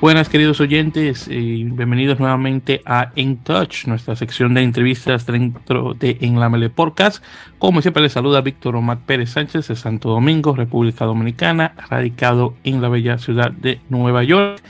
Buenas 0.00 0.28
queridos 0.28 0.60
oyentes 0.60 1.26
y 1.26 1.64
bienvenidos 1.64 2.20
nuevamente 2.20 2.82
a 2.86 3.10
In 3.16 3.38
Touch, 3.38 3.86
nuestra 3.86 4.14
sección 4.14 4.54
de 4.54 4.62
entrevistas 4.62 5.26
dentro 5.26 5.92
de 5.92 6.18
En 6.20 6.38
la 6.38 6.48
Mele 6.48 6.70
Podcast. 6.70 7.20
Como 7.58 7.82
siempre 7.82 8.04
les 8.04 8.12
saluda 8.12 8.40
Víctor 8.40 8.76
Omar 8.76 9.00
Pérez 9.04 9.30
Sánchez 9.30 9.66
de 9.66 9.74
Santo 9.74 10.10
Domingo, 10.10 10.54
República 10.54 11.04
Dominicana, 11.04 11.74
radicado 11.90 12.54
en 12.62 12.80
la 12.80 12.88
bella 12.88 13.18
ciudad 13.18 13.50
de 13.50 13.80
Nueva 13.88 14.22
York. 14.22 14.62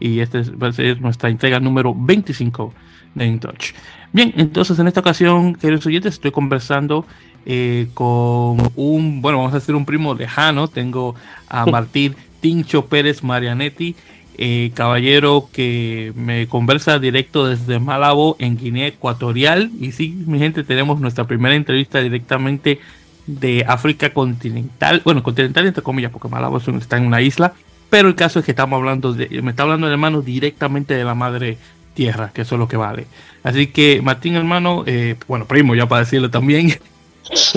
Y 0.00 0.20
esta 0.20 0.42
va 0.62 0.68
a 0.68 0.72
ser 0.72 1.00
nuestra 1.00 1.30
entrega 1.30 1.60
número 1.60 1.94
25 1.96 2.74
de 3.14 3.26
In 3.26 3.40
Touch. 3.40 3.72
Bien, 4.12 4.34
entonces 4.36 4.78
en 4.78 4.86
esta 4.86 5.00
ocasión, 5.00 5.54
queridos 5.54 5.86
oyentes, 5.86 6.12
estoy 6.12 6.30
conversando 6.30 7.06
eh, 7.46 7.88
con 7.94 8.58
un, 8.76 9.22
bueno, 9.22 9.38
vamos 9.38 9.54
a 9.54 9.60
decir 9.60 9.74
un 9.74 9.86
primo 9.86 10.14
lejano. 10.14 10.68
Tengo 10.68 11.14
a 11.48 11.64
Martín 11.70 12.14
Tincho 12.40 12.86
Pérez 12.86 13.22
Marianetti 13.24 13.96
eh, 14.40 14.70
caballero 14.72 15.48
que 15.52 16.12
me 16.14 16.46
conversa 16.46 17.00
directo 17.00 17.48
desde 17.48 17.80
Malabo 17.80 18.36
en 18.38 18.56
Guinea 18.56 18.86
Ecuatorial. 18.86 19.72
Y 19.80 19.90
sí, 19.90 20.10
mi 20.26 20.38
gente, 20.38 20.62
tenemos 20.62 21.00
nuestra 21.00 21.24
primera 21.24 21.56
entrevista 21.56 21.98
directamente 21.98 22.78
de 23.26 23.64
África 23.66 24.10
continental. 24.10 25.02
Bueno, 25.04 25.24
continental 25.24 25.66
entre 25.66 25.82
comillas, 25.82 26.12
porque 26.12 26.28
Malabo 26.28 26.58
está 26.58 26.96
en 26.96 27.06
una 27.06 27.20
isla. 27.20 27.52
Pero 27.90 28.06
el 28.06 28.14
caso 28.14 28.38
es 28.38 28.44
que 28.44 28.52
estamos 28.52 28.76
hablando 28.78 29.12
de, 29.12 29.28
me 29.42 29.50
está 29.50 29.64
hablando 29.64 29.88
de 29.88 29.94
hermano 29.94 30.22
directamente 30.22 30.94
de 30.94 31.02
la 31.02 31.16
madre 31.16 31.58
tierra, 31.94 32.30
que 32.32 32.42
eso 32.42 32.54
es 32.54 32.58
lo 32.60 32.68
que 32.68 32.76
vale. 32.76 33.06
Así 33.42 33.66
que 33.68 34.00
Martín, 34.02 34.36
hermano, 34.36 34.84
eh, 34.86 35.16
bueno, 35.26 35.46
primo, 35.46 35.74
ya 35.74 35.88
para 35.88 36.04
decirlo 36.04 36.30
también. 36.30 36.78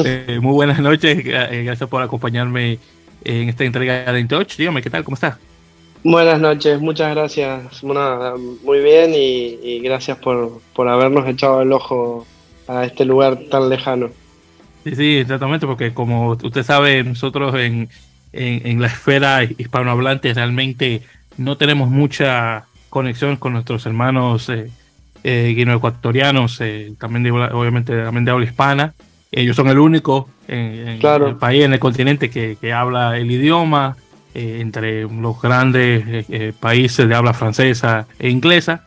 Eh, 0.03 0.39
muy 0.41 0.51
buenas 0.51 0.79
noches, 0.79 1.23
gracias 1.23 1.87
por 1.87 2.01
acompañarme 2.01 2.77
en 3.23 3.47
esta 3.47 3.63
entrega 3.63 4.11
de 4.11 4.19
InTouch. 4.19 4.57
Dígame, 4.57 4.81
¿qué 4.81 4.89
tal? 4.89 5.05
¿Cómo 5.05 5.15
está? 5.15 5.39
Buenas 6.03 6.39
noches, 6.39 6.81
muchas 6.81 7.13
gracias. 7.15 7.83
muy 7.83 8.79
bien 8.79 9.11
y, 9.13 9.79
gracias 9.81 10.17
por, 10.17 10.61
habernos 10.87 11.27
echado 11.27 11.61
el 11.61 11.71
ojo 11.71 12.25
a 12.67 12.85
este 12.85 13.05
lugar 13.05 13.37
tan 13.51 13.69
lejano. 13.69 14.09
Sí, 14.83 14.95
sí, 14.95 15.17
exactamente, 15.17 15.67
porque 15.67 15.93
como 15.93 16.31
usted 16.31 16.63
sabe, 16.63 17.03
nosotros 17.03 17.53
en, 17.55 17.89
la 18.33 18.87
esfera 18.87 19.43
hispanohablante 19.43 20.33
realmente 20.33 21.03
no 21.37 21.57
tenemos 21.57 21.89
mucha 21.89 22.65
conexión 22.89 23.37
con 23.37 23.53
nuestros 23.53 23.85
hermanos 23.85 24.49
eh, 24.49 24.71
eh 25.23 25.53
guineoecuatorianos, 25.55 26.59
eh, 26.61 26.93
también 26.99 27.23
de, 27.23 27.31
obviamente 27.31 28.03
también 28.03 28.25
de 28.25 28.31
habla 28.31 28.45
hispana. 28.45 28.93
Ellos 29.31 29.55
son 29.55 29.69
el 29.69 29.77
único 29.77 30.29
en, 30.47 30.99
el 30.99 31.35
país, 31.37 31.63
en 31.63 31.73
el 31.73 31.79
continente 31.79 32.29
que, 32.31 32.57
que 32.59 32.73
habla 32.73 33.17
el 33.17 33.29
idioma. 33.29 33.95
Eh, 34.33 34.59
entre 34.61 35.01
los 35.09 35.41
grandes 35.41 36.07
eh, 36.07 36.25
eh, 36.29 36.53
países 36.57 37.05
de 37.05 37.13
habla 37.13 37.33
francesa 37.33 38.07
e 38.17 38.29
inglesa. 38.29 38.85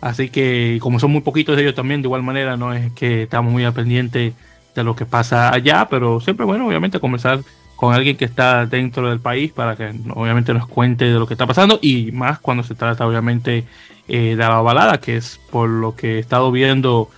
Así 0.00 0.30
que 0.30 0.78
como 0.80 0.98
son 0.98 1.10
muy 1.10 1.20
poquitos 1.20 1.56
de 1.56 1.62
ellos 1.62 1.74
también, 1.74 2.00
de 2.00 2.06
igual 2.06 2.22
manera 2.22 2.56
no 2.56 2.72
es 2.72 2.90
que 2.92 3.24
estamos 3.24 3.52
muy 3.52 3.64
al 3.64 3.74
pendiente 3.74 4.32
de 4.74 4.84
lo 4.84 4.96
que 4.96 5.04
pasa 5.04 5.52
allá, 5.52 5.88
pero 5.90 6.20
siempre 6.20 6.46
bueno, 6.46 6.66
obviamente 6.66 7.00
conversar 7.00 7.40
con 7.76 7.92
alguien 7.92 8.16
que 8.16 8.24
está 8.24 8.64
dentro 8.64 9.10
del 9.10 9.20
país 9.20 9.52
para 9.52 9.76
que 9.76 9.92
obviamente 10.14 10.54
nos 10.54 10.66
cuente 10.66 11.04
de 11.04 11.18
lo 11.18 11.26
que 11.26 11.34
está 11.34 11.46
pasando 11.46 11.78
y 11.82 12.10
más 12.12 12.38
cuando 12.38 12.62
se 12.62 12.74
trata 12.74 13.06
obviamente 13.06 13.66
de 14.06 14.36
la 14.36 14.62
balada, 14.62 15.00
que 15.00 15.18
es 15.18 15.38
por 15.50 15.68
lo 15.68 15.94
que 15.96 16.16
he 16.16 16.18
estado 16.18 16.50
viendo 16.50 17.10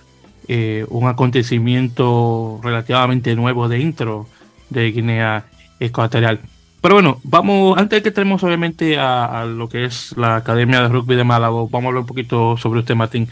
un 0.89 1.07
acontecimiento 1.07 2.59
relativamente 2.61 3.33
nuevo 3.35 3.69
dentro 3.69 4.27
de 4.69 4.91
Guinea 4.91 5.45
Ecuatorial. 5.79 6.41
Pero 6.81 6.95
bueno, 6.95 7.21
vamos, 7.23 7.77
antes 7.77 7.97
de 7.97 8.01
que 8.03 8.09
entremos 8.09 8.43
obviamente 8.43 8.97
a, 8.97 9.45
lo 9.45 9.69
que 9.69 9.85
es 9.85 10.17
la 10.17 10.37
Academia 10.37 10.81
de 10.81 10.87
Rugby 10.87 11.15
de 11.15 11.23
Málaga, 11.23 11.53
vamos 11.53 11.73
a 11.73 11.87
hablar 11.87 12.01
un 12.01 12.07
poquito 12.07 12.57
sobre 12.57 12.79
usted, 12.79 12.95
Martín. 12.95 13.27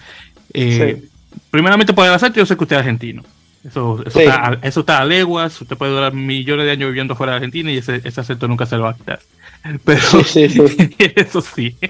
Eh, 0.54 1.04
primeramente, 1.50 1.94
por 1.94 2.06
el 2.06 2.14
acento, 2.14 2.38
yo 2.38 2.46
sé 2.46 2.56
que 2.56 2.64
usted 2.64 2.76
es 2.76 2.82
argentino. 2.82 3.24
Eso, 3.64 4.02
eso, 4.06 4.80
está, 4.80 5.00
a, 5.00 5.06
leguas, 5.06 5.60
usted 5.60 5.76
puede 5.76 5.92
durar 5.92 6.14
millones 6.14 6.66
de 6.66 6.72
años 6.72 6.90
viviendo 6.90 7.16
fuera 7.16 7.34
de 7.34 7.38
Argentina 7.38 7.72
y 7.72 7.78
ese, 7.78 8.02
ese 8.04 8.22
acento 8.22 8.48
nunca 8.48 8.66
se 8.66 8.78
lo 8.78 8.84
va 8.84 8.92
a 8.92 8.96
quitar. 8.96 9.20
Pero 9.84 10.00
eso 11.16 11.42
sí. 11.42 11.76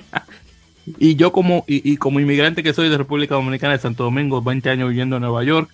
Y 0.97 1.15
yo 1.15 1.31
como, 1.31 1.65
y, 1.67 1.87
y, 1.87 1.97
como 1.97 2.19
inmigrante 2.19 2.63
que 2.63 2.73
soy 2.73 2.89
de 2.89 2.97
República 2.97 3.35
Dominicana 3.35 3.73
de 3.73 3.79
Santo 3.79 4.05
Domingo, 4.05 4.41
20 4.41 4.71
años 4.71 4.89
viviendo 4.89 5.17
en 5.17 5.21
Nueva 5.21 5.43
York, 5.43 5.69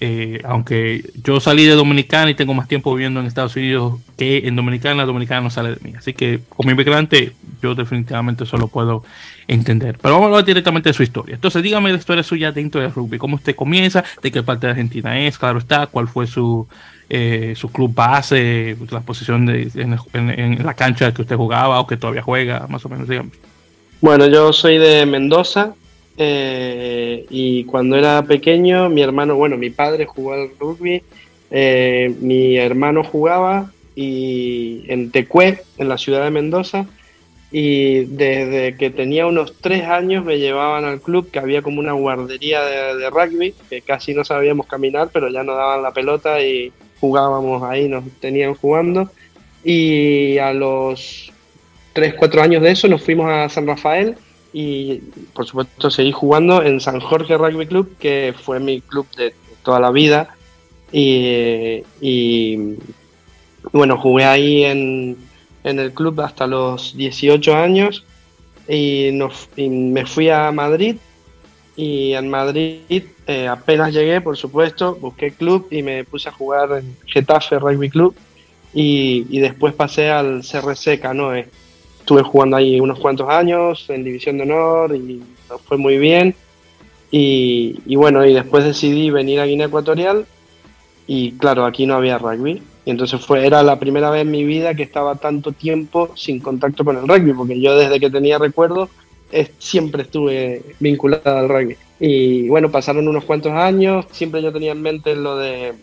eh, 0.00 0.40
aunque 0.44 1.10
yo 1.24 1.40
salí 1.40 1.64
de 1.64 1.74
Dominicana 1.74 2.30
y 2.30 2.34
tengo 2.34 2.54
más 2.54 2.68
tiempo 2.68 2.94
viviendo 2.94 3.18
en 3.18 3.26
Estados 3.26 3.56
Unidos 3.56 4.00
que 4.16 4.46
en 4.46 4.54
Dominicana, 4.54 5.04
Dominicana 5.04 5.40
no 5.40 5.50
sale 5.50 5.70
de 5.70 5.78
mí. 5.82 5.94
Así 5.96 6.12
que 6.12 6.40
como 6.50 6.70
inmigrante 6.70 7.32
yo 7.60 7.74
definitivamente 7.74 8.46
solo 8.46 8.68
puedo 8.68 9.02
entender. 9.48 9.98
Pero 10.00 10.14
vamos 10.14 10.26
a 10.26 10.28
hablar 10.30 10.44
directamente 10.44 10.90
de 10.90 10.92
su 10.92 11.02
historia. 11.02 11.34
Entonces 11.34 11.62
dígame 11.62 11.90
la 11.90 11.98
historia 11.98 12.22
suya 12.22 12.52
dentro 12.52 12.80
del 12.80 12.92
rugby. 12.92 13.18
¿Cómo 13.18 13.36
usted 13.36 13.56
comienza? 13.56 14.04
¿De 14.22 14.30
qué 14.30 14.42
parte 14.42 14.66
de 14.66 14.72
Argentina 14.72 15.18
es? 15.18 15.36
Claro 15.36 15.58
está. 15.58 15.88
¿Cuál 15.88 16.06
fue 16.06 16.28
su, 16.28 16.68
eh, 17.10 17.54
su 17.56 17.70
club 17.70 17.92
base? 17.92 18.76
La 18.90 19.00
posición 19.00 19.46
de, 19.46 19.70
en, 20.12 20.64
la 20.64 20.74
cancha 20.74 21.12
que 21.12 21.22
usted 21.22 21.36
jugaba 21.36 21.80
o 21.80 21.86
que 21.88 21.96
todavía 21.96 22.22
juega? 22.22 22.66
Más 22.68 22.84
o 22.84 22.88
menos, 22.88 23.08
dígame. 23.08 23.30
Bueno, 24.00 24.26
yo 24.28 24.52
soy 24.52 24.78
de 24.78 25.04
Mendoza, 25.06 25.74
eh, 26.20 27.26
y 27.30 27.62
cuando 27.64 27.96
era 27.96 28.24
pequeño, 28.24 28.90
mi 28.90 29.02
hermano, 29.02 29.36
bueno, 29.36 29.56
mi 29.56 29.70
padre 29.70 30.04
jugó 30.04 30.32
al 30.32 30.50
rugby, 30.58 31.00
eh, 31.52 32.12
mi 32.20 32.56
hermano 32.56 33.04
jugaba 33.04 33.70
y 33.94 34.82
en 34.88 35.12
Tecué, 35.12 35.62
en 35.78 35.88
la 35.88 35.96
ciudad 35.96 36.24
de 36.24 36.32
Mendoza, 36.32 36.86
y 37.52 38.00
desde 38.06 38.76
que 38.76 38.90
tenía 38.90 39.28
unos 39.28 39.54
tres 39.60 39.84
años 39.84 40.24
me 40.24 40.38
llevaban 40.38 40.84
al 40.84 41.00
club, 41.00 41.30
que 41.30 41.38
había 41.38 41.62
como 41.62 41.78
una 41.78 41.92
guardería 41.92 42.62
de, 42.62 43.10
rugby, 43.10 43.54
que 43.70 43.80
casi 43.80 44.12
no 44.12 44.24
sabíamos 44.24 44.66
caminar, 44.66 45.10
pero 45.12 45.28
ya 45.28 45.44
nos 45.44 45.56
daban 45.56 45.84
la 45.84 45.92
pelota 45.92 46.42
y 46.42 46.72
jugábamos 47.00 47.62
ahí, 47.62 47.88
nos 47.88 48.04
tenían 48.20 48.54
jugando. 48.54 49.08
Y 49.62 50.36
a 50.38 50.52
los 50.52 51.32
tres, 51.92 52.14
cuatro 52.14 52.42
años 52.42 52.60
de 52.62 52.72
eso 52.72 52.88
nos 52.88 53.02
fuimos 53.02 53.30
a 53.30 53.48
San 53.48 53.68
Rafael 53.68 54.16
y 54.52 54.96
por 55.34 55.46
supuesto 55.46 55.90
seguí 55.90 56.12
jugando 56.12 56.62
en 56.62 56.80
San 56.80 57.00
Jorge 57.00 57.36
Rugby 57.36 57.66
Club, 57.66 57.96
que 57.98 58.34
fue 58.36 58.60
mi 58.60 58.80
club 58.80 59.06
de 59.16 59.34
toda 59.62 59.80
la 59.80 59.90
vida. 59.90 60.34
Y, 60.90 61.82
bueno, 63.72 63.98
jugué 63.98 64.24
ahí 64.24 64.64
en, 64.64 65.16
el 65.64 65.92
club 65.92 66.20
hasta 66.22 66.46
los 66.46 66.96
18 66.96 67.54
años 67.54 68.04
y, 68.66 69.10
me 69.68 70.06
fui 70.06 70.30
a 70.30 70.50
Madrid. 70.52 70.96
Y 71.76 72.14
en 72.14 72.28
Madrid 72.28 73.04
eh, 73.26 73.46
apenas 73.46 73.92
llegué, 73.92 74.20
por 74.20 74.36
supuesto, 74.36 74.96
busqué 74.96 75.30
club 75.30 75.68
y 75.70 75.82
me 75.82 76.02
puse 76.02 76.28
a 76.28 76.32
jugar 76.32 76.70
en 76.72 76.96
Getafe 77.06 77.58
Rugby 77.58 77.90
Club. 77.90 78.16
Y, 78.74 79.26
y 79.30 79.38
después 79.38 79.74
pasé 79.74 80.10
al 80.10 80.42
CRC 80.42 80.98
Canoe 81.00 81.48
estuve 82.08 82.22
jugando 82.22 82.56
ahí 82.56 82.80
unos 82.80 82.98
cuantos 82.98 83.28
años 83.28 83.84
en 83.90 84.02
División 84.02 84.38
de 84.38 84.44
Honor 84.44 84.96
y 84.96 85.22
fue 85.66 85.76
muy 85.76 85.98
bien. 85.98 86.34
Y, 87.10 87.96
bueno, 87.96 88.24
y 88.24 88.32
después 88.32 88.64
decidí 88.64 89.10
venir 89.10 89.40
a 89.40 89.44
Guinea 89.44 89.66
Ecuatorial 89.66 90.24
y 91.06 91.32
claro, 91.32 91.66
aquí 91.66 91.84
no 91.84 91.96
había 91.96 92.16
rugby. 92.16 92.62
Y 92.86 92.90
entonces 92.90 93.20
fue, 93.20 93.46
era 93.46 93.62
la 93.62 93.78
primera 93.78 94.08
vez 94.08 94.22
en 94.22 94.30
mi 94.30 94.44
vida 94.44 94.74
que 94.74 94.84
estaba 94.84 95.16
tanto 95.16 95.52
tiempo 95.52 96.10
sin 96.14 96.40
contacto 96.40 96.82
con 96.82 96.96
el 96.96 97.06
rugby, 97.06 97.34
porque 97.34 97.60
yo 97.60 97.76
desde 97.76 98.00
que 98.00 98.08
tenía 98.08 98.38
recuerdo 98.38 98.88
siempre 99.58 100.04
estuve 100.04 100.62
vinculado 100.80 101.36
al 101.36 101.50
rugby. 101.50 101.76
Y 102.00 102.48
bueno, 102.48 102.70
pasaron 102.70 103.06
unos 103.06 103.24
cuantos 103.24 103.52
años, 103.52 104.06
siempre 104.12 104.40
yo 104.40 104.50
tenía 104.50 104.72
en 104.72 104.80
mente 104.80 105.14
lo 105.14 105.36
de 105.36 105.74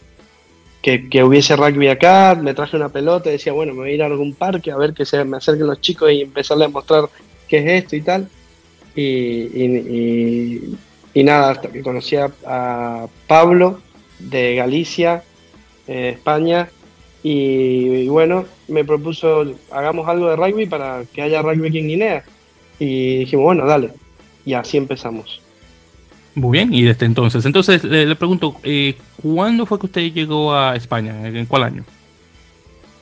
que, 0.85 1.23
hubiese 1.23 1.55
rugby 1.55 1.87
acá, 1.87 2.37
me 2.39 2.53
traje 2.53 2.77
una 2.77 2.89
pelota 2.89 3.29
y 3.29 3.33
decía, 3.33 3.53
bueno, 3.53 3.73
me 3.73 3.79
voy 3.79 3.89
a 3.89 3.93
ir 3.93 4.03
a 4.03 4.05
algún 4.05 4.35
parque 4.35 4.69
a 4.71 4.77
ver 4.77 4.93
que 4.93 5.03
se 5.03 5.23
me 5.23 5.37
acerquen 5.37 5.65
los 5.65 5.81
chicos 5.81 6.11
y 6.11 6.21
empezarles 6.21 6.67
a 6.67 6.71
mostrar 6.71 7.09
qué 7.47 7.57
es 7.57 7.83
esto 7.83 7.95
y 7.95 8.01
tal. 8.01 8.29
Y, 8.95 10.61
nada, 11.15 11.49
hasta 11.51 11.69
que 11.69 11.81
conocí 11.81 12.17
a, 12.17 13.07
Pablo 13.27 13.81
de 14.19 14.55
Galicia, 14.55 15.23
eh, 15.87 16.09
España, 16.13 16.69
y, 17.23 18.07
bueno, 18.07 18.45
me 18.67 18.85
propuso, 18.85 19.43
hagamos 19.71 20.07
algo 20.07 20.29
de 20.29 20.35
rugby 20.35 20.67
para 20.67 21.03
que 21.11 21.23
haya 21.23 21.41
rugby 21.41 21.69
aquí 21.69 21.79
en 21.79 21.87
Guinea. 21.87 22.23
Y 22.77 23.19
dijimos, 23.19 23.45
bueno, 23.45 23.65
dale. 23.65 23.89
Y 24.45 24.53
así 24.53 24.77
empezamos. 24.77 25.41
Muy 26.35 26.57
bien, 26.57 26.73
y 26.73 26.83
desde 26.83 27.05
entonces. 27.05 27.45
Entonces 27.45 27.83
le, 27.83 28.15
pregunto, 28.15 28.55
eh, 28.63 28.95
¿cuándo 29.21 29.65
fue 29.65 29.79
que 29.79 29.85
usted 29.85 30.13
llegó 30.13 30.53
a 30.53 30.75
España? 30.75 31.27
¿En 31.27 31.45
cuál 31.45 31.63
año? 31.63 31.85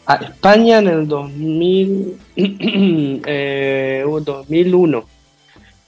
A 0.06 0.16
España 0.16 0.80
en 0.80 0.88
el 0.88 1.08
2000, 1.08 2.18
eh, 3.26 4.06
2001. 4.06 5.06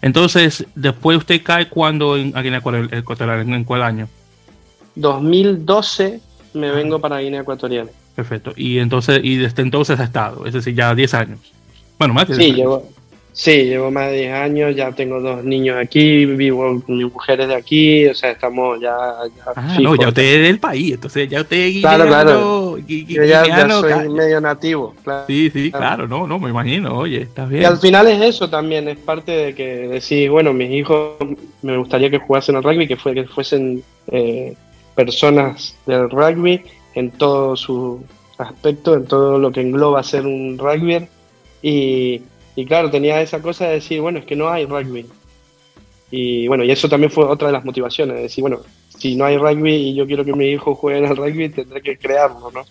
Entonces, 0.01 0.65
después 0.75 1.17
usted 1.17 1.41
cae 1.43 1.69
cuando 1.69 2.17
en, 2.17 2.33
Guinea 2.33 2.59
Ecuatorial, 2.59 3.53
¿en 3.53 3.63
cuál 3.63 3.83
año? 3.83 4.07
2012 4.95 6.19
me 6.53 6.71
vengo 6.71 6.99
para 6.99 7.19
Guinea 7.19 7.41
Ecuatorial. 7.41 7.91
Perfecto. 8.15 8.53
Y 8.55 8.79
entonces, 8.79 9.19
y 9.23 9.37
desde 9.37 9.61
entonces 9.61 9.99
ha 9.99 10.03
estado, 10.03 10.45
es 10.45 10.53
decir, 10.53 10.73
ya 10.73 10.95
10 10.95 11.13
años. 11.13 11.39
Bueno, 11.99 12.13
más 12.13 12.27
de 12.27 12.37
10 12.37 12.49
sí, 12.49 12.55
Llevo, 12.55 12.89
Sí, 13.35 13.65
llevo 13.65 13.91
más 13.91 14.11
de 14.11 14.19
10 14.19 14.33
años, 14.33 14.75
ya 14.77 14.93
tengo 14.93 15.19
dos 15.19 15.43
niños 15.43 15.75
aquí, 15.77 16.25
vivo 16.25 16.81
con 16.85 16.95
mis 16.95 17.11
mujeres 17.11 17.49
de 17.49 17.55
aquí, 17.55 18.07
o 18.07 18.15
sea, 18.15 18.31
estamos 18.31 18.79
ya... 18.79 18.95
ya 19.35 19.51
ah, 19.57 19.77
no, 19.81 19.93
ya 19.95 20.07
usted 20.07 20.23
es 20.23 20.47
del 20.47 20.57
país, 20.57 20.93
entonces 20.93 21.27
ya 21.27 21.41
usted 21.41 21.57
es 21.57 21.81
claro, 21.81 22.07
claro. 22.07 22.77
Yo 22.77 23.23
ya, 23.25 23.45
ya, 23.45 23.69
soy 23.69 24.07
medio 24.07 24.39
nativo, 24.39 24.95
claro. 25.03 25.25
Sí, 25.27 25.49
sí, 25.49 25.69
claro, 25.69 26.07
no, 26.07 26.25
no, 26.25 26.39
me 26.39 26.49
imagino, 26.49 26.97
oye, 26.97 27.23
está 27.23 27.45
bien. 27.45 27.63
Y 27.63 27.65
al 27.65 27.77
final 27.77 28.07
es 28.07 28.21
eso 28.21 28.49
también, 28.49 28.87
es 28.87 28.97
parte 28.99 29.33
de 29.33 29.53
que 29.53 29.89
decís, 29.89 30.29
bueno, 30.29 30.53
mis 30.53 30.71
hijos 30.71 31.17
me 31.61 31.75
gustaría 31.75 32.09
que 32.09 32.19
jugasen 32.19 32.55
al 32.55 32.63
rugby, 32.63 32.87
que, 32.87 32.95
fue, 32.95 33.13
que 33.13 33.25
fuesen 33.25 33.83
eh, 34.13 34.55
personas 34.95 35.75
del 35.85 36.09
rugby 36.09 36.63
en 36.93 37.11
todo 37.11 37.57
su 37.57 38.01
aspecto, 38.37 38.95
en 38.95 39.05
todo 39.05 39.37
lo 39.39 39.51
que 39.51 39.59
engloba 39.59 40.01
ser 40.03 40.25
un 40.25 40.57
rugby 40.57 41.05
y 41.61 42.21
y 42.55 42.65
claro, 42.65 42.89
tenía 42.89 43.21
esa 43.21 43.41
cosa 43.41 43.67
de 43.67 43.75
decir, 43.75 44.01
bueno, 44.01 44.19
es 44.19 44.25
que 44.25 44.35
no 44.35 44.49
hay 44.49 44.65
rugby. 44.65 45.05
Y 46.11 46.47
bueno, 46.47 46.63
y 46.63 46.71
eso 46.71 46.87
también 46.87 47.11
fue 47.11 47.25
otra 47.25 47.47
de 47.47 47.53
las 47.53 47.65
motivaciones, 47.65 48.15
de 48.15 48.23
decir, 48.23 48.41
bueno, 48.41 48.59
si 48.97 49.15
no 49.15 49.25
hay 49.25 49.37
rugby 49.37 49.73
y 49.73 49.95
yo 49.95 50.05
quiero 50.07 50.23
que 50.23 50.33
mi 50.33 50.45
hijo 50.45 50.75
juegue 50.75 51.05
al 51.05 51.17
rugby, 51.17 51.49
tendré 51.49 51.81
que 51.81 51.97
crearlo, 51.97 52.51
¿no? 52.51 52.63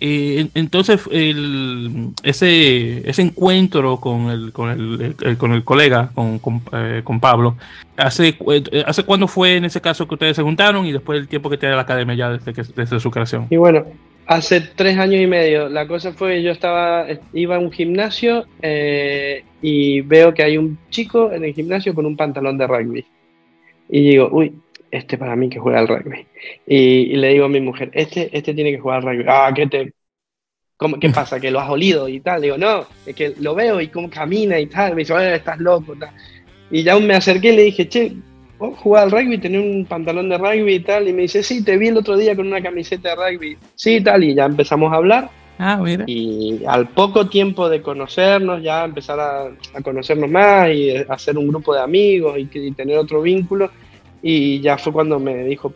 Eh, 0.00 0.48
entonces, 0.54 1.00
el, 1.10 2.10
ese, 2.22 3.08
ese 3.08 3.22
encuentro 3.22 3.98
con 3.98 4.28
el, 4.28 4.52
con 4.52 4.70
el, 4.70 5.36
con 5.36 5.52
el 5.52 5.64
colega, 5.64 6.10
con, 6.14 6.38
con, 6.38 6.62
eh, 6.72 7.02
Pablo, 7.20 7.56
¿hace, 7.96 8.36
eh, 8.50 8.84
¿hace 8.86 9.02
cuándo 9.04 9.28
fue 9.28 9.56
en 9.56 9.64
ese 9.64 9.80
caso 9.80 10.08
que 10.08 10.14
ustedes 10.14 10.36
se 10.36 10.42
juntaron 10.42 10.84
y 10.86 10.92
después 10.92 11.18
el 11.18 11.28
tiempo 11.28 11.48
que 11.48 11.58
tiene 11.58 11.76
la 11.76 11.82
academia 11.82 12.14
ya 12.14 12.30
desde, 12.30 12.52
que, 12.52 12.62
desde 12.74 13.00
su 13.00 13.10
creación? 13.10 13.46
Y 13.50 13.56
bueno, 13.56 13.84
Hace 14.26 14.60
tres 14.60 14.96
años 14.98 15.20
y 15.20 15.26
medio. 15.26 15.68
La 15.68 15.86
cosa 15.86 16.12
fue 16.12 16.36
que 16.36 16.42
yo 16.42 16.50
estaba, 16.50 17.06
iba 17.32 17.56
a 17.56 17.58
un 17.58 17.70
gimnasio 17.70 18.46
eh, 18.62 19.44
y 19.60 20.00
veo 20.00 20.32
que 20.32 20.42
hay 20.42 20.56
un 20.56 20.78
chico 20.90 21.30
en 21.30 21.44
el 21.44 21.52
gimnasio 21.52 21.94
con 21.94 22.06
un 22.06 22.16
pantalón 22.16 22.56
de 22.56 22.66
rugby. 22.66 23.04
Y 23.90 24.08
digo, 24.10 24.28
uy, 24.32 24.54
este 24.90 25.18
para 25.18 25.36
mí 25.36 25.50
que 25.50 25.58
juega 25.58 25.80
al 25.80 25.88
rugby. 25.88 26.26
Y, 26.66 27.16
le 27.16 27.28
digo 27.28 27.44
a 27.44 27.50
mi 27.50 27.60
mujer, 27.60 27.90
este, 27.92 28.30
este 28.36 28.54
tiene 28.54 28.70
que 28.70 28.78
jugar 28.78 28.98
al 28.98 29.04
rugby. 29.04 29.24
Ah, 29.28 29.52
¿qué 29.54 29.66
te, 29.66 29.92
¿cómo, 30.78 30.98
¿qué 30.98 31.10
pasa? 31.10 31.38
¿Que 31.38 31.50
lo 31.50 31.60
has 31.60 31.68
olido 31.68 32.08
y 32.08 32.20
tal? 32.20 32.40
Digo, 32.40 32.56
no, 32.56 32.86
es 33.04 33.14
que 33.14 33.34
lo 33.40 33.54
veo 33.54 33.80
y 33.80 33.88
cómo 33.88 34.08
camina 34.08 34.58
y 34.58 34.66
tal. 34.66 34.94
Me 34.94 35.00
dice, 35.02 35.34
estás 35.34 35.58
loco. 35.58 35.94
Y 36.70 36.82
ya 36.82 36.98
me 36.98 37.14
acerqué 37.14 37.52
y 37.52 37.56
le 37.56 37.62
dije, 37.64 37.88
che, 37.88 38.12
jugar 38.72 39.04
al 39.04 39.10
rugby, 39.10 39.38
tenía 39.38 39.60
un 39.60 39.84
pantalón 39.84 40.28
de 40.28 40.38
rugby 40.38 40.74
y 40.74 40.80
tal, 40.80 41.08
y 41.08 41.12
me 41.12 41.22
dice, 41.22 41.42
sí, 41.42 41.64
te 41.64 41.76
vi 41.76 41.88
el 41.88 41.96
otro 41.96 42.16
día 42.16 42.34
con 42.36 42.46
una 42.46 42.62
camiseta 42.62 43.10
de 43.10 43.16
rugby, 43.16 43.56
sí, 43.74 44.00
tal, 44.00 44.24
y 44.24 44.34
ya 44.34 44.44
empezamos 44.44 44.92
a 44.92 44.96
hablar. 44.96 45.30
Ah, 45.58 45.78
mira. 45.82 46.04
Y 46.06 46.62
al 46.66 46.88
poco 46.88 47.28
tiempo 47.28 47.68
de 47.68 47.80
conocernos, 47.80 48.62
ya 48.62 48.84
empezar 48.84 49.20
a, 49.20 49.82
conocernos 49.82 50.28
más 50.28 50.68
y 50.70 50.96
hacer 51.08 51.38
un 51.38 51.48
grupo 51.48 51.74
de 51.74 51.80
amigos 51.80 52.36
y, 52.38 52.70
tener 52.72 52.98
otro 52.98 53.22
vínculo, 53.22 53.70
y 54.22 54.60
ya 54.60 54.78
fue 54.78 54.92
cuando 54.92 55.18
me 55.18 55.44
dijo, 55.44 55.72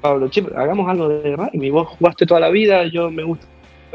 Pablo, 0.00 0.28
chip, 0.28 0.48
hagamos 0.56 0.88
algo 0.88 1.08
de 1.08 1.36
rugby, 1.36 1.70
vos 1.70 1.88
jugaste 1.88 2.26
toda 2.26 2.40
la 2.40 2.50
vida, 2.50 2.86
yo 2.86 3.10
me 3.10 3.24
gusta 3.24 3.46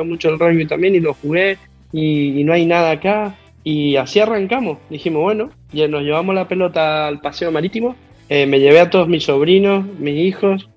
mucho 0.04 0.30
el 0.30 0.40
rugby 0.40 0.68
también 0.68 0.96
y 0.96 1.00
lo 1.00 1.14
jugué, 1.14 1.58
y, 1.92 2.40
y 2.40 2.44
no 2.44 2.54
hay 2.54 2.66
nada 2.66 2.92
acá, 2.92 3.36
y 3.64 3.96
así 3.96 4.20
arrancamos. 4.20 4.78
Dijimos, 4.90 5.24
bueno, 5.24 5.50
ya 5.74 5.88
nos 5.88 6.04
llevamos 6.04 6.36
la 6.36 6.48
pelota 6.48 7.08
al 7.08 7.20
paseo 7.20 7.52
marítimo 7.52 7.96
eh, 8.28 8.48
me 8.48 8.60
llevé 8.60 8.80
a 8.80 8.90
todos 8.90 9.08
mis 9.08 9.26
sobrinos, 9.26 9.86
mis 10.00 10.16
hijos, 10.16 10.68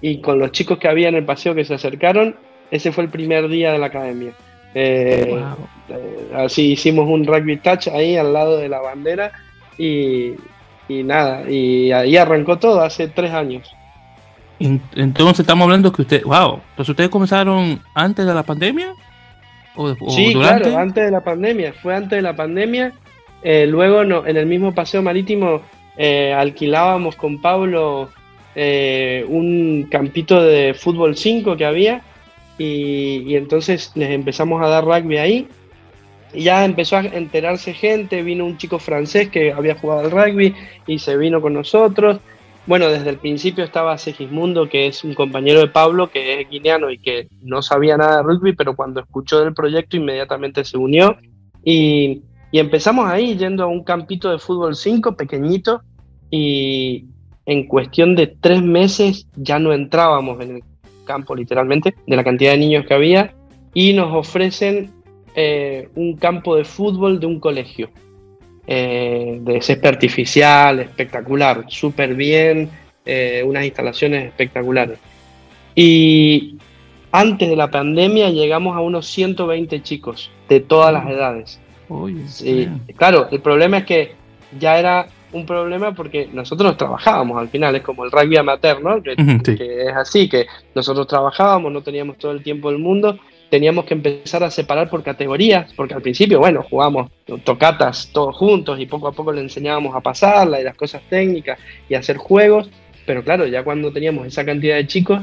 y 0.00 0.18
con 0.18 0.38
los 0.38 0.52
chicos 0.52 0.78
que 0.78 0.88
había 0.88 1.08
en 1.08 1.14
el 1.14 1.24
paseo 1.24 1.54
que 1.54 1.64
se 1.64 1.74
acercaron, 1.74 2.36
ese 2.70 2.92
fue 2.92 3.04
el 3.04 3.10
primer 3.10 3.48
día 3.48 3.72
de 3.72 3.78
la 3.78 3.86
academia. 3.86 4.32
Eh, 4.74 5.42
eh, 5.88 6.30
así 6.34 6.72
hicimos 6.72 7.08
un 7.08 7.26
rugby 7.26 7.56
touch 7.56 7.88
ahí 7.88 8.16
al 8.16 8.32
lado 8.32 8.56
de 8.58 8.68
la 8.68 8.80
bandera 8.80 9.32
y, 9.76 10.34
nada, 10.88 11.50
y 11.50 11.90
ahí 11.90 12.16
arrancó 12.16 12.58
todo 12.58 12.82
hace 12.82 13.08
tres 13.08 13.32
años. 13.32 13.70
Entonces 14.58 15.40
estamos 15.40 15.64
hablando 15.64 15.90
que 15.90 16.02
usted, 16.02 16.22
wow, 16.22 16.60
entonces 16.70 16.90
ustedes 16.90 17.08
comenzaron 17.08 17.80
antes 17.94 18.26
de 18.26 18.34
la 18.34 18.42
pandemia 18.42 18.92
o, 19.74 19.94
sí, 20.10 20.34
claro, 20.34 20.76
antes 20.76 21.02
de 21.02 21.10
la 21.10 21.24
pandemia, 21.24 21.72
fue 21.72 21.96
antes 21.96 22.10
de 22.10 22.22
la 22.22 22.36
pandemia. 22.36 22.92
luego 23.42 24.04
no, 24.04 24.26
en 24.26 24.36
el 24.36 24.44
mismo 24.44 24.74
paseo 24.74 25.00
marítimo 25.00 25.62
eh, 25.96 26.32
alquilábamos 26.32 27.16
con 27.16 27.40
Pablo 27.40 28.10
eh, 28.54 29.24
un 29.28 29.86
campito 29.90 30.42
de 30.42 30.74
fútbol 30.74 31.16
5 31.16 31.56
que 31.56 31.64
había 31.64 32.02
y, 32.58 33.36
entonces 33.36 33.92
les 33.94 34.10
empezamos 34.10 34.62
a 34.62 34.68
dar 34.68 34.84
rugby 34.84 35.16
ahí. 35.18 35.48
Y 36.32 36.42
ya 36.44 36.64
empezó 36.64 36.96
a 36.96 37.00
enterarse 37.00 37.72
gente, 37.72 38.22
vino 38.22 38.44
un 38.44 38.58
chico 38.58 38.78
francés 38.78 39.28
que 39.30 39.52
había 39.52 39.74
jugado 39.74 40.00
al 40.00 40.10
rugby 40.10 40.54
y 40.86 40.98
se 40.98 41.16
vino 41.16 41.40
con 41.40 41.54
nosotros. 41.54 42.20
Bueno, 42.66 42.88
desde 42.88 43.10
el 43.10 43.16
principio 43.16 43.64
estaba 43.64 43.98
Segismundo, 43.98 44.68
que 44.68 44.86
es 44.86 45.02
un 45.02 45.14
compañero 45.14 45.60
de 45.60 45.68
Pablo, 45.68 46.10
que 46.10 46.42
es 46.42 46.50
guineano 46.50 46.90
y 46.90 46.98
que 46.98 47.28
no 47.40 47.62
sabía 47.62 47.96
nada 47.96 48.18
de 48.18 48.22
rugby, 48.22 48.52
pero 48.52 48.76
cuando 48.76 49.00
escuchó 49.00 49.40
del 49.40 49.54
proyecto 49.54 49.96
inmediatamente 49.96 50.64
se 50.64 50.76
unió. 50.76 51.16
Y, 51.64 52.22
y 52.52 52.58
empezamos 52.58 53.08
ahí 53.08 53.36
yendo 53.36 53.64
a 53.64 53.66
un 53.66 53.84
campito 53.84 54.30
de 54.30 54.38
fútbol 54.38 54.74
5 54.74 55.16
pequeñito 55.16 55.82
y 56.30 57.04
en 57.46 57.66
cuestión 57.66 58.14
de 58.16 58.26
tres 58.26 58.62
meses 58.62 59.26
ya 59.36 59.58
no 59.58 59.72
entrábamos 59.72 60.40
en 60.40 60.56
el 60.56 60.62
campo 61.04 61.34
literalmente, 61.34 61.94
de 62.06 62.16
la 62.16 62.24
cantidad 62.24 62.52
de 62.52 62.58
niños 62.58 62.86
que 62.86 62.94
había, 62.94 63.34
y 63.74 63.92
nos 63.92 64.14
ofrecen 64.14 64.90
eh, 65.34 65.88
un 65.94 66.16
campo 66.16 66.56
de 66.56 66.64
fútbol 66.64 67.18
de 67.18 67.26
un 67.26 67.40
colegio, 67.40 67.90
eh, 68.66 69.38
de 69.40 69.62
césped 69.62 69.88
artificial, 69.88 70.80
espectacular, 70.80 71.64
súper 71.68 72.14
bien, 72.14 72.70
eh, 73.04 73.42
unas 73.44 73.64
instalaciones 73.64 74.26
espectaculares. 74.26 74.98
Y 75.74 76.58
antes 77.12 77.48
de 77.48 77.56
la 77.56 77.70
pandemia 77.70 78.30
llegamos 78.30 78.76
a 78.76 78.80
unos 78.80 79.06
120 79.06 79.82
chicos 79.82 80.30
de 80.48 80.60
todas 80.60 80.92
las 80.92 81.08
edades. 81.08 81.59
Claro, 82.96 83.28
el 83.30 83.40
problema 83.40 83.78
es 83.78 83.84
que 83.84 84.12
ya 84.58 84.78
era 84.78 85.06
un 85.32 85.46
problema 85.46 85.94
porque 85.94 86.28
nosotros 86.32 86.76
trabajábamos 86.76 87.38
al 87.38 87.48
final, 87.48 87.76
es 87.76 87.82
como 87.82 88.04
el 88.04 88.10
rugby 88.10 88.36
amateur, 88.36 88.82
¿no? 88.82 89.02
Que, 89.02 89.14
es 89.14 89.96
así, 89.96 90.28
que 90.28 90.46
nosotros 90.74 91.06
trabajábamos, 91.06 91.72
no 91.72 91.82
teníamos 91.82 92.18
todo 92.18 92.32
el 92.32 92.42
tiempo 92.42 92.70
del 92.70 92.80
mundo, 92.80 93.18
teníamos 93.48 93.84
que 93.84 93.94
empezar 93.94 94.42
a 94.42 94.50
separar 94.50 94.88
por 94.88 95.02
categorías, 95.02 95.72
porque 95.74 95.94
al 95.94 96.02
principio, 96.02 96.38
bueno, 96.38 96.64
jugábamos 96.68 97.10
tocatas 97.44 98.10
todos 98.12 98.36
juntos 98.36 98.78
y 98.80 98.86
poco 98.86 99.08
a 99.08 99.12
poco 99.12 99.32
le 99.32 99.40
enseñábamos 99.40 99.94
a 99.94 100.00
pasarla 100.00 100.60
y 100.60 100.64
las 100.64 100.76
cosas 100.76 101.02
técnicas 101.08 101.58
y 101.88 101.94
hacer 101.94 102.16
juegos, 102.16 102.70
pero 103.06 103.22
claro, 103.22 103.46
ya 103.46 103.64
cuando 103.64 103.92
teníamos 103.92 104.26
esa 104.26 104.44
cantidad 104.44 104.76
de 104.76 104.86
chicos, 104.86 105.22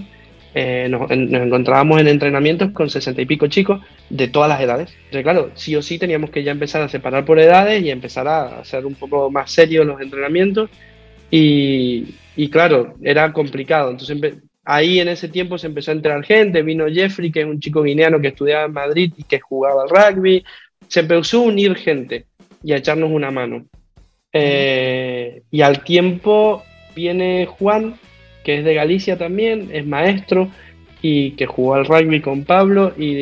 eh, 0.54 0.88
nos, 0.90 1.10
encontrábamos 1.12 2.00
en 2.02 2.08
entrenamientos 2.08 2.72
con 2.72 2.90
sesenta 2.90 3.22
y 3.22 3.26
pico 3.26 3.48
chicos 3.48 3.82
de 4.10 4.28
todas 4.28 4.50
las 4.50 4.62
edades. 4.62 4.90
Entonces, 5.06 5.24
claro, 5.24 5.52
sí 5.56 5.76
o 5.76 5.82
sí 5.82 6.00
teníamos 6.00 6.30
que 6.30 6.44
ya 6.44 6.52
empezar 6.52 6.82
a 6.82 6.90
separar 6.90 7.26
por 7.26 7.40
edades 7.40 7.84
y 7.84 7.92
empezar 7.92 8.28
a 8.28 8.60
hacer 8.60 8.86
un 8.86 8.96
poco 8.96 9.30
más 9.30 9.52
serios 9.52 9.86
los 9.86 10.02
entrenamientos. 10.02 10.70
Y, 11.30 12.50
claro, 12.52 12.96
era 13.02 13.34
complicado. 13.34 13.92
Entonces, 13.92 14.36
ahí 14.64 15.00
en 15.00 15.10
ese 15.10 15.28
tiempo 15.28 15.58
se 15.58 15.68
empezó 15.68 15.92
a 15.92 15.96
entrar 15.96 16.24
gente. 16.24 16.62
Vino 16.62 16.88
Jeffrey, 16.88 17.32
que 17.32 17.42
es 17.42 17.46
un 17.46 17.60
chico 17.60 17.84
guineano 17.84 18.20
que 18.20 18.30
estudiaba 18.30 18.66
en 18.66 18.74
Madrid 18.74 19.14
y 19.18 19.24
que 19.24 19.40
jugaba 19.40 19.84
al 19.84 19.90
rugby. 19.90 20.44
Se 20.88 21.02
empezó 21.02 21.40
a 21.40 21.48
unir 21.48 21.76
gente 21.76 22.26
y 22.64 22.72
a 22.72 22.78
echarnos 22.78 23.12
una 23.12 23.32
mano. 23.32 23.66
Eh, 24.34 25.42
y 25.52 25.62
al 25.62 25.84
tiempo 25.84 26.64
viene 26.96 27.46
Juan, 27.46 28.00
que 28.48 28.60
es 28.60 28.64
de 28.64 28.76
Galicia 28.76 29.18
también, 29.18 29.68
es 29.74 29.86
maestro 29.86 30.48
y 31.02 31.32
que 31.32 31.46
jugó 31.46 31.74
al 31.74 31.86
rugby 31.86 32.22
con 32.22 32.46
Pablo 32.46 32.94
y, 32.98 33.14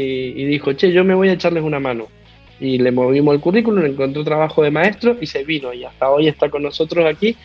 dijo, 0.46 0.74
che, 0.74 0.92
yo 0.92 1.04
me 1.04 1.16
voy 1.16 1.30
a 1.30 1.34
echarles 1.34 1.64
una 1.64 1.80
mano. 1.80 2.06
Y 2.60 2.78
le 2.78 2.92
movimos 2.92 3.34
el 3.34 3.42
currículum, 3.42 3.84
encontró 3.84 4.24
trabajo 4.24 4.62
de 4.62 4.70
maestro 4.70 5.18
y 5.20 5.26
se 5.26 5.44
vino 5.44 5.74
y 5.74 5.84
hasta 5.84 6.12
hoy 6.12 6.28
está 6.28 6.52
con 6.52 6.62
nosotros 6.62 7.08
aquí. 7.08 7.36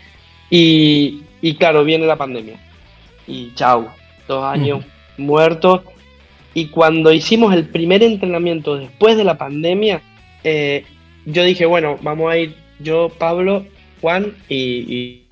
Y, 0.50 1.22
claro, 1.58 1.82
viene 1.82 2.04
la 2.04 2.16
pandemia. 2.16 2.60
Y 3.26 3.54
chau, 3.54 3.88
dos 4.28 4.44
años 4.44 4.84
muertos. 5.16 5.80
Y 6.52 6.66
cuando 6.66 7.10
hicimos 7.10 7.54
el 7.54 7.64
primer 7.64 8.02
entrenamiento 8.02 8.76
después 8.76 9.16
de 9.16 9.24
la 9.24 9.38
pandemia, 9.38 10.02
eh, 10.44 10.84
yo 11.24 11.44
dije, 11.44 11.64
bueno, 11.64 11.98
vamos 12.02 12.30
a 12.30 12.36
ir 12.36 12.54
yo, 12.78 13.08
Pablo, 13.08 13.64
Juan 14.02 14.34
y, 14.50 14.54
y 14.54 15.29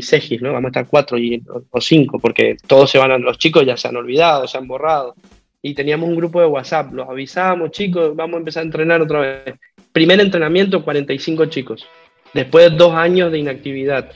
Segis, 0.00 0.40
¿no? 0.40 0.52
Vamos 0.52 0.68
a 0.68 0.70
estar 0.70 0.86
cuatro 0.86 1.18
y, 1.18 1.42
o, 1.70 1.80
cinco, 1.80 2.20
porque 2.20 2.56
todos 2.66 2.88
se 2.88 2.98
van 2.98 3.10
a, 3.10 3.18
los 3.18 3.38
chicos 3.38 3.66
ya 3.66 3.76
se 3.76 3.88
han 3.88 3.96
olvidado, 3.96 4.46
se 4.46 4.56
han 4.56 4.68
borrado. 4.68 5.16
Y 5.60 5.74
teníamos 5.74 6.08
un 6.08 6.16
grupo 6.16 6.40
de 6.40 6.46
WhatsApp, 6.46 6.92
los 6.92 7.08
avisamos, 7.08 7.72
chicos, 7.72 8.14
vamos 8.14 8.36
a 8.36 8.38
empezar 8.38 8.62
a 8.62 8.66
entrenar 8.66 9.02
otra 9.02 9.20
vez. 9.20 9.54
Primer 9.92 10.20
entrenamiento, 10.20 10.84
45 10.84 11.46
chicos, 11.46 11.86
después 12.32 12.70
de 12.70 12.76
dos 12.76 12.94
años 12.94 13.32
de 13.32 13.40
inactividad. 13.40 14.12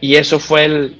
Y 0.00 0.16
eso 0.16 0.40
fue 0.40 0.64
el, 0.64 0.96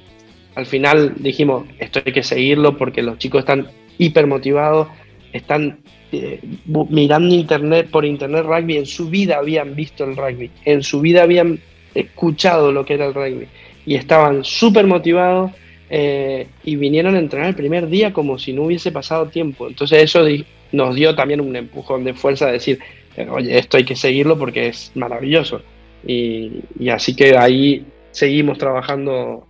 al 0.54 0.66
final 0.66 1.14
dijimos, 1.16 1.66
esto 1.80 2.00
hay 2.04 2.12
que 2.12 2.22
seguirlo 2.22 2.78
porque 2.78 3.02
los 3.02 3.18
chicos 3.18 3.40
están 3.40 3.66
hiper 3.98 4.28
motivados, 4.28 4.88
están 5.32 5.80
eh, 6.12 6.40
mirando 6.88 7.34
internet 7.34 7.88
por 7.90 8.04
internet 8.04 8.44
rugby, 8.44 8.76
en 8.76 8.86
su 8.86 9.10
vida 9.10 9.38
habían 9.38 9.74
visto 9.74 10.04
el 10.04 10.16
rugby, 10.16 10.50
en 10.64 10.82
su 10.84 11.00
vida 11.00 11.24
habían 11.24 11.60
escuchado 11.94 12.70
lo 12.70 12.84
que 12.84 12.94
era 12.94 13.06
el 13.06 13.14
rugby 13.14 13.48
y 13.86 13.94
estaban 13.94 14.44
súper 14.44 14.86
motivados 14.86 15.52
eh, 15.88 16.48
y 16.64 16.74
vinieron 16.76 17.14
a 17.14 17.20
entrenar 17.20 17.48
el 17.48 17.54
primer 17.54 17.88
día 17.88 18.12
como 18.12 18.38
si 18.38 18.52
no 18.52 18.64
hubiese 18.64 18.90
pasado 18.90 19.26
tiempo. 19.28 19.68
Entonces 19.68 20.02
eso 20.02 20.24
nos 20.72 20.94
dio 20.96 21.14
también 21.14 21.40
un 21.40 21.54
empujón 21.54 22.04
de 22.04 22.12
fuerza 22.12 22.46
de 22.46 22.52
decir, 22.52 22.80
eh, 23.16 23.28
oye, 23.30 23.56
esto 23.56 23.76
hay 23.76 23.84
que 23.84 23.94
seguirlo 23.94 24.36
porque 24.36 24.68
es 24.68 24.90
maravilloso. 24.96 25.62
Y, 26.06 26.62
así 26.92 27.14
que 27.14 27.36
ahí 27.36 27.86
seguimos 28.10 28.58
trabajando 28.58 29.46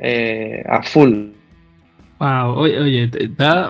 eh, 0.00 0.62
a 0.68 0.82
full. 0.82 1.30
Wow, 2.18 2.54
oye, 2.54 2.78
oye 2.78 3.10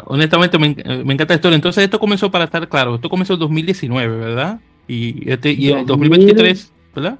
honestamente 0.07 0.59
me, 0.59 0.67
encanta 0.69 1.35
la 1.35 1.35
historia. 1.35 1.57
Entonces 1.57 1.85
esto 1.85 2.01
comenzó 2.01 2.31
para 2.31 2.45
estar 2.45 2.67
claro, 2.69 2.95
esto 2.95 3.11
comenzó 3.11 3.35
en 3.35 3.41
2019, 3.41 4.17
¿verdad? 4.17 4.61
Y, 4.89 5.31
este, 5.31 5.53
y 5.53 5.71
en 5.71 5.87
2023, 5.87 6.73
¿verdad? 6.95 7.19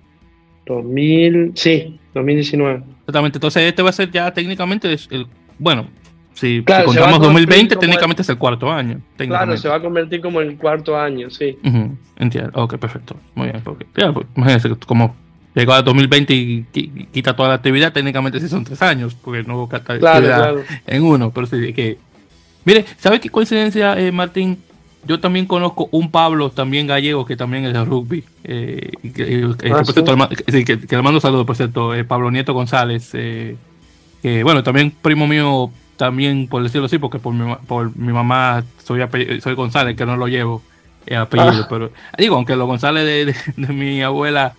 2000, 0.67 1.53
sí, 1.55 1.99
2019. 2.15 2.83
Exactamente, 3.01 3.39
entonces 3.39 3.63
este 3.65 3.83
va 3.83 3.91
a 3.91 3.93
ser 3.93 4.11
ya 4.11 4.33
técnicamente 4.33 4.97
el, 5.11 5.27
bueno, 5.59 5.87
si, 6.35 6.63
contamos 6.63 7.21
2020, 7.21 7.77
técnicamente 7.77 8.23
es 8.23 8.29
el 8.29 8.39
cuarto 8.39 8.71
año. 8.73 9.01
Claro, 9.17 9.57
se 9.57 9.69
va 9.69 9.77
a 9.77 9.81
convertir 9.83 10.21
como 10.21 10.41
el 10.41 10.57
cuarto 10.57 10.99
año, 10.99 11.29
sí. 11.31 11.59
entiendo, 12.17 12.51
ok, 12.55 12.77
perfecto. 12.77 13.17
Muy 13.35 13.49
bien, 13.49 13.61
porque, 13.63 13.85
pues, 13.93 14.27
imagínense, 14.37 14.71
como 14.87 15.15
llegó 15.55 15.73
a 15.73 15.83
2020 15.83 16.35
y, 16.35 16.67
quita 17.13 17.37
toda 17.37 17.51
la 17.51 17.55
actividad, 17.57 17.93
técnicamente 17.93 18.41
sí 18.41 18.49
son 18.49 18.65
tres 18.65 18.81
años, 18.81 19.15
porque 19.15 19.43
no 19.43 19.57
hubo 19.57 19.75
actividad 19.75 20.55
en 20.87 21.03
uno, 21.03 21.31
pero 21.31 21.47
sí 21.47 21.73
que... 21.73 21.99
Mire, 22.65 22.85
¿sabe 22.99 23.21
qué 23.21 23.29
coincidencia, 23.29 23.99
eh, 23.99 24.13
Martín? 24.13 24.59
Yo 25.07 25.19
también 25.19 25.47
conozco 25.47 25.89
un 25.93 26.11
Pablo, 26.11 26.51
también 26.51 26.87
gallego, 26.87 27.25
que 27.25 27.37
también 27.37 27.65
es 27.65 27.73
de 27.73 27.85
rugby. 27.85 28.23
Eh, 28.45 28.91
que, 29.15 29.49
ah, 29.73 30.97
le 30.97 31.03
mando 31.03 31.21
saludos, 31.21 31.47
por 31.47 31.57
cierto, 31.57 31.95
eh, 31.95 32.05
Pablo 32.05 32.31
Nieto 32.31 32.53
González. 32.53 33.11
Eh, 33.15 33.57
que 34.23 34.43
bueno, 34.43 34.63
también 34.63 34.93
primo 35.03 35.27
mío, 35.27 35.71
también 35.97 36.49
por 36.49 36.63
decirlo 36.63 36.87
así, 36.87 36.99
porque 36.99 37.19
por 37.19 37.33
mi, 37.33 37.55
por 37.67 37.97
mi 37.97 38.13
mamá 38.13 38.63
soy, 38.85 39.01
soy 39.41 39.55
González, 39.55 39.97
que 39.97 40.05
no 40.05 40.17
lo 40.17 40.29
llevo 40.29 40.63
apellido. 41.11 41.63
Ah. 41.63 41.67
Pero 41.69 41.91
digo, 42.19 42.37
aunque 42.37 42.55
los 42.55 42.67
González 42.67 43.35
de, 43.57 43.73
mi 43.73 44.03
abuela, 44.03 44.53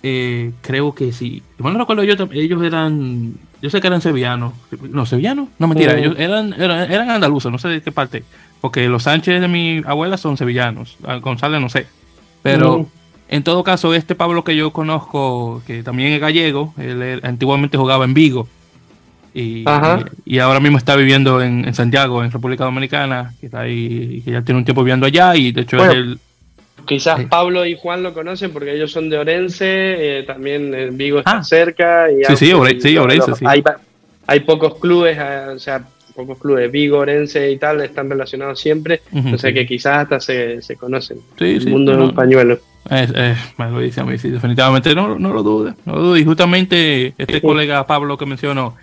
creo 0.00 0.94
que 0.94 1.12
sí. 1.12 1.42
Bueno, 1.58 1.78
recuerdo 1.78 2.04
yo, 2.04 2.14
ellos 2.32 2.62
eran, 2.62 3.34
yo 3.60 3.68
sé 3.68 3.82
que 3.82 3.88
eran 3.88 4.00
sevillanos. 4.00 4.54
No, 4.88 5.04
sevillanos, 5.04 5.48
no 5.58 5.68
mentira, 5.68 5.92
mm. 5.92 5.98
ellos 5.98 6.14
eran, 6.18 6.54
eran, 6.54 6.90
eran 6.90 7.10
andaluces, 7.10 7.52
no 7.52 7.58
sé 7.58 7.68
de 7.68 7.82
qué 7.82 7.92
parte 7.92 8.24
porque 8.64 8.88
los 8.88 9.02
Sánchez 9.02 9.42
de 9.42 9.46
mi 9.46 9.82
abuela 9.84 10.16
son 10.16 10.38
sevillanos, 10.38 10.96
González 11.20 11.60
no 11.60 11.68
sé. 11.68 11.86
Pero 12.42 12.78
mm. 12.78 12.86
en 13.28 13.44
todo 13.44 13.62
caso, 13.62 13.92
este 13.92 14.14
Pablo 14.14 14.42
que 14.42 14.56
yo 14.56 14.70
conozco, 14.70 15.60
que 15.66 15.82
también 15.82 16.14
es 16.14 16.20
gallego, 16.22 16.72
él 16.78 17.20
antiguamente 17.24 17.76
jugaba 17.76 18.06
en 18.06 18.14
Vigo. 18.14 18.48
Y, 19.34 19.66
y, 20.24 20.38
ahora 20.38 20.60
mismo 20.60 20.78
está 20.78 20.96
viviendo 20.96 21.42
en, 21.42 21.74
Santiago, 21.74 22.24
en 22.24 22.30
República 22.30 22.64
Dominicana, 22.64 23.34
que 23.38 23.46
está 23.48 23.60
ahí, 23.60 24.22
que 24.24 24.30
ya 24.30 24.40
tiene 24.40 24.60
un 24.60 24.64
tiempo 24.64 24.82
viviendo 24.82 25.04
allá 25.04 25.36
y 25.36 25.52
de 25.52 25.60
hecho 25.60 25.84
es 25.84 25.92
el... 25.92 26.18
Quizás 26.86 27.22
Pablo 27.26 27.66
y 27.66 27.76
Juan 27.76 28.02
lo 28.02 28.14
conocen 28.14 28.50
porque 28.50 28.74
ellos 28.74 28.90
son 28.90 29.10
de 29.10 29.18
Orense, 29.18 29.66
eh, 30.20 30.22
también 30.22 30.72
en 30.72 30.96
Vigo 30.96 31.18
está 31.18 31.36
ah. 31.36 31.44
cerca. 31.44 32.10
Y 32.10 32.24
sí, 32.34 32.46
sí, 32.80 32.96
Orense, 32.96 33.34
sí. 33.34 33.44
Hay, 33.46 33.62
hay, 34.26 34.40
pocos 34.40 34.76
clubes, 34.76 35.18
eh, 35.20 35.48
o 35.54 35.58
sea, 35.58 35.84
pocos 36.14 36.38
clubes, 36.38 36.70
Vigo, 36.70 36.98
Orense 36.98 37.50
y 37.50 37.58
tal, 37.58 37.80
están 37.80 38.08
relacionados 38.08 38.60
siempre, 38.60 39.02
o 39.32 39.38
sea 39.38 39.52
que 39.52 39.66
quizás 39.66 40.04
hasta 40.04 40.20
se, 40.20 40.62
se 40.62 40.76
conocen. 40.76 41.18
el 41.38 41.68
mundo 41.68 41.92
es 41.92 41.98
un 41.98 42.14
pañuelo. 42.14 42.58
Es, 42.90 43.10
lo 43.58 43.80
dice 43.80 44.04
mí, 44.04 44.18
sí, 44.18 44.30
definitivamente 44.30 44.94
no, 44.94 45.18
no 45.18 45.32
lo 45.32 45.42
dudes, 45.42 45.74
no 45.86 45.94
lo 45.94 46.02
dudes. 46.02 46.22
Y 46.22 46.24
justamente 46.24 47.14
este 47.18 47.40
colega 47.40 47.86
Pablo 47.86 48.18
que 48.18 48.26
mencionó 48.26 48.74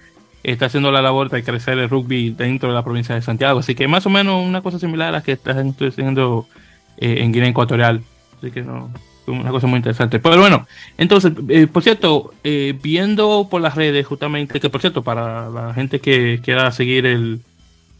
está 0.44 0.66
haciendo 0.66 0.92
la 0.92 1.02
labor 1.02 1.30
de 1.30 1.44
crecer 1.44 1.78
el 1.78 1.90
rugby 1.90 2.32
dentro 2.32 2.70
de 2.70 2.76
la 2.76 2.84
provincia 2.84 3.14
de 3.14 3.22
Santiago, 3.22 3.60
así 3.60 3.76
que 3.76 3.88
más 3.88 4.06
o 4.06 4.10
menos 4.10 4.44
una 4.46 4.62
cosa 4.62 4.80
similar 4.80 5.10
a 5.10 5.12
la 5.12 5.24
que 5.24 5.34
está 5.34 5.52
haciendo 5.52 6.48
eh, 6.98 7.18
en 7.20 7.32
Guinea 7.32 7.50
Ecuatorial. 7.50 8.02
Así 8.38 8.50
que 8.50 8.62
no, 8.62 8.92
una 9.28 9.51
cosa 9.51 9.68
muy 9.68 9.78
interesante. 9.78 10.20
Pero 10.20 10.40
bueno, 10.40 10.68
entonces, 10.98 11.34
eh, 11.50 11.68
por 11.68 11.84
cierto, 11.84 12.34
eh, 12.44 12.78
viendo 12.82 13.48
por 13.50 13.62
las 13.62 13.75
redes 13.75 14.06
justamente, 14.06 14.60
que 14.60 14.70
por 14.70 14.82
cierto, 14.82 15.04
para 15.04 15.50
la 15.50 15.74
gente 15.74 16.00
que 16.00 16.40
quiera 16.44 16.72
seguir 16.72 17.06
el, 17.06 17.40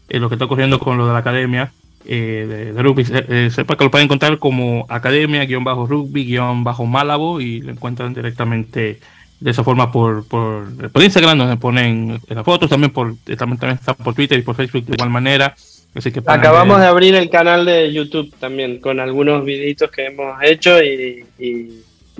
eh, 0.08 0.18
lo 0.18 0.28
que 0.28 0.34
está 0.34 0.46
ocurriendo 0.46 0.78
con 0.78 0.98
lo 0.98 1.06
de 1.06 1.12
la 1.12 1.20
academia 1.20 1.72
de, 2.04 2.74
rugby, 2.76 3.04
sepa 3.04 3.76
que 3.76 3.84
lo 3.84 3.90
pueden 3.90 4.06
encontrar 4.06 4.38
como 4.38 4.86
academia-rugby-malabo 4.88 7.40
y 7.40 7.60
lo 7.60 7.70
encuentran 7.70 8.12
directamente 8.12 8.98
de 9.38 9.50
esa 9.50 9.62
forma 9.62 9.92
por, 9.92 10.26
por, 10.26 10.90
por 10.90 11.02
Instagram, 11.02 11.38
donde 11.38 11.56
ponen 11.56 12.20
las 12.28 12.44
fotos, 12.44 12.70
también 12.70 12.92
por, 12.92 13.14
también, 13.38 13.58
también 13.58 13.78
está 13.78 13.94
por 13.94 14.14
Twitter 14.14 14.36
y 14.36 14.42
por 14.42 14.56
Facebook 14.56 14.84
de 14.84 14.94
igual 14.94 15.10
manera. 15.10 15.54
Acabamos 16.26 16.80
de 16.80 16.86
abrir 16.86 17.14
el 17.14 17.28
canal 17.28 17.66
de 17.66 17.92
YouTube 17.92 18.32
también 18.38 18.80
con 18.80 18.98
algunos 18.98 19.44
videitos 19.44 19.90
que 19.90 20.06
hemos 20.06 20.42
hecho 20.42 20.82
y, 20.82 21.24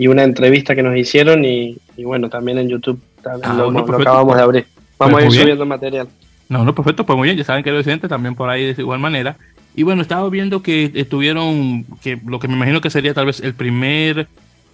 una 0.07 0.25
entrevista 0.25 0.75
que 0.75 0.83
nos 0.83 0.97
hicieron 0.97 1.45
y, 1.45 1.79
bueno, 1.99 2.29
también 2.29 2.59
en 2.59 2.69
YouTube 2.69 3.01
ah, 3.25 3.55
lo, 3.55 3.79
acabamos 3.79 4.37
de 4.37 4.43
abrir. 4.43 4.67
Vamos 4.99 5.15
pues 5.15 5.25
a 5.25 5.29
ir 5.29 5.41
subiendo 5.41 5.65
material. 5.65 6.09
No, 6.49 6.65
no, 6.65 6.75
perfecto, 6.75 7.07
pues 7.07 7.17
muy 7.17 7.29
bien, 7.29 7.39
ya 7.39 7.45
saben 7.45 7.65
que 7.65 7.71
el 7.71 7.77
residente 7.77 8.09
también 8.09 8.35
por 8.35 8.51
ahí 8.51 8.75
de 8.75 8.83
igual 8.83 8.99
manera. 8.99 9.37
Y 9.75 9.85
bueno, 9.85 10.03
estaba 10.03 10.29
viendo 10.29 10.63
que 10.63 10.91
estuvieron, 10.95 11.85
que 12.03 12.21
lo 12.27 12.39
que 12.39 12.49
me 12.49 12.55
imagino 12.55 12.83
que 12.83 12.91
sería 12.91 13.15
tal 13.15 13.27
vez 13.27 13.41
el 13.41 13.55
primer 13.55 14.29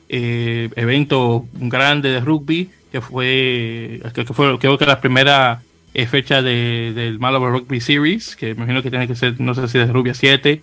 eh, 0.08 0.70
evento 0.74 1.46
grande 1.54 2.10
de 2.10 2.20
rugby, 2.20 2.70
que 2.90 3.00
fue, 3.00 4.00
que, 4.12 4.24
fue, 4.24 4.58
creo 4.58 4.76
que 4.76 4.86
la 4.86 5.00
primera 5.00 5.62
fecha 6.06 6.42
de, 6.42 6.92
del 6.94 7.18
Malabar 7.18 7.52
Rugby 7.52 7.80
Series, 7.80 8.36
que 8.36 8.50
imagino 8.50 8.82
que 8.82 8.90
tiene 8.90 9.08
que 9.08 9.14
ser, 9.14 9.40
no 9.40 9.54
sé 9.54 9.68
si 9.68 9.78
de 9.78 9.86
Rubia 9.86 10.14
7, 10.14 10.62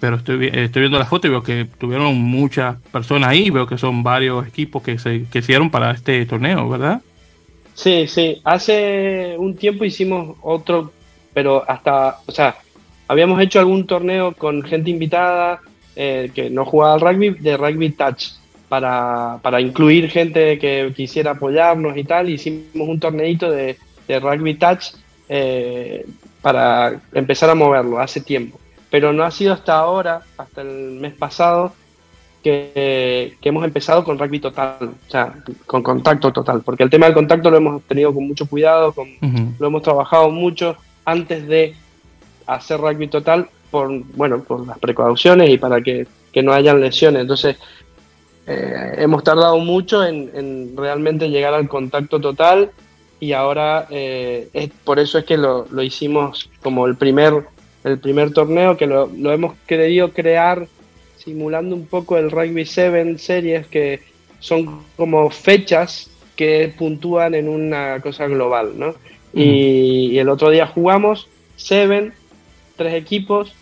pero 0.00 0.16
estoy, 0.16 0.50
estoy 0.52 0.80
viendo 0.80 0.98
la 0.98 1.06
foto 1.06 1.26
y 1.26 1.30
veo 1.30 1.42
que 1.42 1.66
tuvieron 1.78 2.16
muchas 2.16 2.76
personas 2.90 3.30
ahí, 3.30 3.50
veo 3.50 3.66
que 3.66 3.76
son 3.76 4.02
varios 4.02 4.46
equipos 4.46 4.82
que 4.82 4.98
se 4.98 5.26
que 5.30 5.40
hicieron 5.40 5.70
para 5.70 5.90
este 5.90 6.24
torneo, 6.26 6.68
¿verdad? 6.68 7.02
Sí, 7.74 8.06
sí, 8.06 8.40
hace 8.44 9.36
un 9.38 9.56
tiempo 9.56 9.84
hicimos 9.84 10.36
otro, 10.42 10.92
pero 11.32 11.68
hasta, 11.68 12.18
o 12.26 12.32
sea, 12.32 12.56
habíamos 13.08 13.40
hecho 13.40 13.58
algún 13.58 13.86
torneo 13.86 14.32
con 14.32 14.62
gente 14.62 14.90
invitada 14.90 15.60
eh, 15.96 16.30
que 16.34 16.50
no 16.50 16.64
jugaba 16.64 16.94
al 16.94 17.00
rugby, 17.00 17.30
de 17.30 17.56
rugby 17.56 17.90
touch, 17.90 18.28
para, 18.70 19.38
para 19.42 19.60
incluir 19.60 20.08
gente 20.08 20.58
que 20.58 20.92
quisiera 20.94 21.32
apoyarnos 21.32 21.96
y 21.96 22.04
tal, 22.04 22.30
hicimos 22.30 22.88
un 22.88 23.00
torneito 23.00 23.50
de 23.50 23.76
de 24.10 24.20
Rugby 24.20 24.54
Touch 24.54 24.94
eh, 25.28 26.04
para 26.42 27.00
empezar 27.12 27.50
a 27.50 27.54
moverlo 27.54 28.00
hace 28.00 28.20
tiempo. 28.20 28.58
Pero 28.90 29.12
no 29.12 29.22
ha 29.22 29.30
sido 29.30 29.52
hasta 29.52 29.78
ahora, 29.78 30.22
hasta 30.36 30.62
el 30.62 30.98
mes 31.00 31.14
pasado, 31.14 31.72
que, 32.42 33.36
hemos 33.42 33.64
empezado 33.64 34.02
con 34.02 34.18
rugby 34.18 34.40
total, 34.40 34.76
o 34.80 35.10
sea, 35.10 35.34
con 35.66 35.82
contacto 35.82 36.32
total, 36.32 36.62
porque 36.62 36.82
el 36.82 36.90
tema 36.90 37.06
del 37.06 37.14
contacto 37.14 37.50
lo 37.50 37.58
hemos 37.58 37.82
tenido 37.82 38.12
con 38.12 38.26
mucho 38.26 38.46
cuidado, 38.46 38.92
con, 38.92 39.08
lo 39.58 39.66
hemos 39.66 39.82
trabajado 39.82 40.30
mucho 40.30 40.76
antes 41.04 41.46
de 41.46 41.74
hacer 42.46 42.80
rugby 42.80 43.06
total, 43.06 43.48
por, 43.70 43.88
bueno, 44.16 44.42
por 44.42 44.66
las 44.66 44.78
precauciones 44.78 45.50
y 45.50 45.58
para 45.58 45.80
que, 45.80 46.08
no 46.42 46.52
hayan 46.52 46.80
lesiones. 46.80 47.22
Entonces, 47.22 47.56
eh, 48.46 48.94
hemos 48.96 49.22
tardado 49.22 49.58
mucho 49.58 50.04
en, 50.04 50.30
en, 50.34 50.76
realmente 50.76 51.28
llegar 51.28 51.54
al 51.54 51.68
contacto 51.68 52.20
total 52.20 52.72
y 53.20 53.32
ahora 53.32 53.86
eh, 53.90 54.48
es, 54.52 54.70
por 54.84 54.98
eso 54.98 55.18
es 55.18 55.24
que 55.24 55.36
lo, 55.36 55.66
lo, 55.70 55.82
hicimos 55.82 56.50
como 56.62 56.86
el 56.86 56.96
primer, 56.96 57.44
el 57.84 57.98
primer 57.98 58.32
torneo, 58.32 58.76
que 58.76 58.86
lo, 58.86 59.06
lo, 59.06 59.32
hemos 59.32 59.54
querido 59.66 60.12
crear 60.12 60.66
simulando 61.16 61.76
un 61.76 61.86
poco 61.86 62.16
el 62.16 62.30
Rugby 62.30 62.64
7 62.64 63.18
series, 63.18 63.66
que 63.66 64.00
son 64.38 64.82
como 64.96 65.28
fechas 65.30 66.10
que 66.34 66.72
puntúan 66.76 67.34
en 67.34 67.48
una 67.48 68.00
cosa 68.00 68.26
global, 68.26 68.72
¿no? 68.76 68.94
y, 69.34 70.18
el 70.18 70.28
otro 70.30 70.50
día 70.50 70.66
jugamos 70.66 71.28
7, 71.56 72.12
tres 72.76 72.94
equipos, 72.94 73.52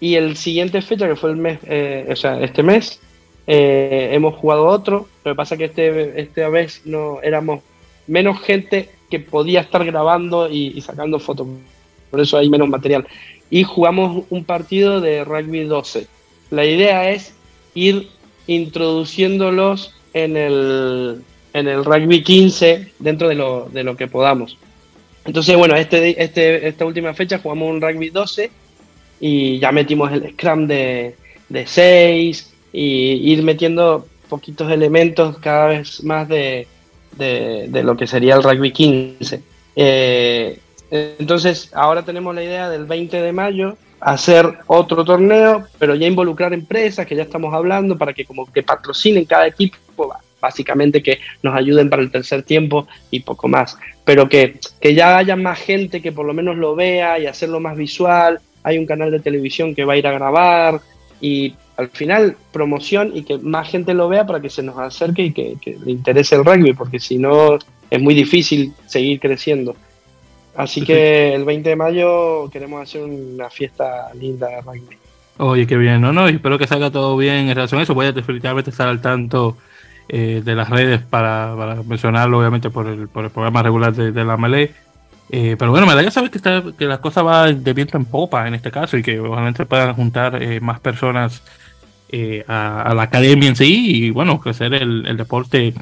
y 0.00 0.14
el 0.14 0.36
siguiente 0.36 0.80
fecha, 0.82 1.06
que 1.06 1.16
fue 1.16 1.30
el 1.30 1.36
mes, 1.36 1.58
eh, 1.64 2.06
o 2.10 2.16
sea, 2.16 2.40
este 2.40 2.62
mes, 2.62 3.00
eh, 3.46 4.10
hemos 4.12 4.34
jugado 4.34 4.66
otro. 4.66 5.08
Lo 5.24 5.32
que 5.32 5.36
pasa 5.36 5.54
es 5.54 5.58
que 5.58 5.64
este, 5.66 6.20
esta 6.20 6.48
vez 6.48 6.82
no 6.84 7.20
éramos 7.22 7.62
menos 8.06 8.40
gente 8.40 8.90
que 9.10 9.20
podía 9.20 9.60
estar 9.60 9.84
grabando 9.84 10.50
y, 10.50 10.80
sacando 10.80 11.18
fotos. 11.18 11.46
Por 12.10 12.20
eso 12.20 12.38
hay 12.38 12.48
menos 12.48 12.68
material. 12.68 13.06
Y 13.50 13.62
jugamos 13.62 14.24
un 14.30 14.44
partido 14.44 15.00
de 15.00 15.24
rugby 15.24 15.64
12. 15.64 16.06
La 16.50 16.64
idea 16.64 17.10
es 17.10 17.34
ir 17.74 18.08
introduciéndolos 18.46 19.94
en 20.14 20.36
el, 20.36 21.22
en 21.52 21.68
el 21.68 21.84
rugby 21.84 22.22
15 22.22 22.92
dentro 22.98 23.28
de 23.28 23.34
lo, 23.34 23.68
de 23.72 23.84
lo 23.84 23.96
que 23.96 24.06
podamos. 24.06 24.58
Entonces, 25.24 25.56
bueno, 25.56 25.74
este, 25.74 26.22
este, 26.22 26.68
esta 26.68 26.84
última 26.84 27.12
fecha 27.14 27.38
jugamos 27.38 27.70
un 27.70 27.80
rugby 27.80 28.10
12 28.10 28.50
y 29.20 29.58
ya 29.58 29.72
metimos 29.72 30.12
el 30.12 30.32
Scrum 30.32 30.66
de, 30.66 31.16
de 31.48 31.66
6 31.66 32.54
y 32.72 33.32
ir 33.32 33.42
metiendo 33.42 34.06
poquitos 34.28 34.70
elementos 34.70 35.38
cada 35.38 35.66
vez 35.68 36.02
más 36.04 36.28
de, 36.28 36.66
de, 37.16 37.82
lo 37.82 37.96
que 37.96 38.06
sería 38.06 38.34
el 38.34 38.42
rugby 38.42 38.72
15. 38.72 39.42
Eh, 39.76 40.58
entonces, 40.90 41.70
ahora 41.74 42.04
tenemos 42.04 42.34
la 42.34 42.44
idea 42.44 42.68
del 42.70 42.84
20 42.84 43.20
de 43.20 43.32
mayo 43.32 43.76
hacer 44.00 44.58
otro 44.66 45.04
torneo, 45.04 45.66
pero 45.78 45.94
ya 45.94 46.06
involucrar 46.06 46.52
empresas 46.52 47.06
que 47.06 47.16
ya 47.16 47.22
estamos 47.22 47.52
hablando 47.54 47.96
para 47.96 48.12
que 48.12 48.24
como 48.24 48.50
que 48.52 48.62
patrocinen 48.62 49.24
cada 49.24 49.46
equipo, 49.46 49.76
básicamente 50.40 51.02
que 51.02 51.18
nos 51.42 51.54
ayuden 51.54 51.88
para 51.90 52.02
el 52.02 52.10
tercer 52.10 52.42
tiempo 52.42 52.86
y 53.10 53.20
poco 53.20 53.48
más. 53.48 53.76
Pero 54.04 54.28
que, 54.28 54.60
que 54.80 54.94
ya 54.94 55.16
haya 55.16 55.34
más 55.34 55.58
gente 55.58 56.00
que 56.00 56.12
por 56.12 56.26
lo 56.26 56.34
menos 56.34 56.56
lo 56.56 56.74
vea 56.76 57.18
y 57.18 57.26
hacerlo 57.26 57.58
más 57.58 57.76
visual. 57.76 58.40
Hay 58.62 58.78
un 58.78 58.86
canal 58.86 59.10
de 59.10 59.20
televisión 59.20 59.74
que 59.74 59.84
va 59.84 59.94
a 59.94 59.96
ir 59.96 60.06
a 60.06 60.12
grabar 60.12 60.80
y 61.20 61.54
al 61.76 61.88
final 61.90 62.36
promoción 62.52 63.12
y 63.14 63.22
que 63.22 63.38
más 63.38 63.68
gente 63.68 63.94
lo 63.94 64.08
vea 64.08 64.26
para 64.26 64.40
que 64.40 64.50
se 64.50 64.62
nos 64.62 64.78
acerque 64.78 65.22
y 65.24 65.32
que, 65.32 65.78
le 65.84 65.92
interese 65.92 66.34
el 66.36 66.44
rugby, 66.44 66.72
porque 66.72 66.98
si 66.98 67.18
no 67.18 67.58
es 67.90 68.00
muy 68.00 68.14
difícil 68.14 68.72
seguir 68.86 69.20
creciendo. 69.20 69.76
Así 70.56 70.82
que 70.82 71.34
el 71.34 71.44
20 71.44 71.68
de 71.68 71.76
mayo 71.76 72.48
queremos 72.50 72.82
hacer 72.82 73.02
una 73.02 73.50
fiesta 73.50 74.12
linda 74.14 74.48
de 74.48 74.60
rugby. 74.62 74.96
Oye, 75.38 75.66
qué 75.66 75.76
bien, 75.76 76.00
¿no? 76.00 76.14
no 76.14 76.30
y 76.30 76.34
espero 76.34 76.58
que 76.58 76.66
salga 76.66 76.90
todo 76.90 77.14
bien 77.16 77.48
en 77.48 77.54
relación 77.54 77.80
a 77.80 77.82
eso. 77.82 77.94
Voy 77.94 78.06
a 78.06 78.12
definitivamente 78.12 78.70
estar 78.70 78.88
al 78.88 79.02
tanto 79.02 79.58
eh, 80.08 80.40
de 80.42 80.54
las 80.54 80.70
redes 80.70 81.02
para, 81.02 81.82
mencionarlo, 81.86 82.38
obviamente, 82.38 82.70
por 82.70 82.86
el, 82.86 83.08
por 83.08 83.24
el 83.24 83.30
programa 83.30 83.62
regular 83.62 83.92
de, 83.92 84.24
la 84.24 84.38
Malay. 84.38 84.70
Eh, 85.28 85.56
pero 85.58 85.72
bueno, 85.72 85.86
me 85.86 85.94
da 85.94 86.02
ya 86.02 86.10
saber 86.10 86.30
que, 86.30 86.38
está, 86.38 86.62
que 86.78 86.86
la 86.86 87.02
cosa 87.02 87.22
va 87.22 87.52
de 87.52 87.72
viento 87.74 87.98
en 87.98 88.06
popa 88.06 88.46
en 88.46 88.54
este 88.54 88.70
caso 88.70 88.96
y 88.96 89.02
que 89.02 89.18
obviamente 89.18 89.66
puedan 89.66 89.94
juntar 89.94 90.40
eh, 90.40 90.60
más 90.60 90.80
personas 90.80 91.42
eh, 92.08 92.44
a, 92.46 92.92
la 92.94 93.02
academia 93.02 93.48
en 93.48 93.56
sí 93.56 94.04
y 94.06 94.10
bueno, 94.10 94.38
crecer 94.38 94.74
el, 94.74 95.16
deporte 95.16 95.74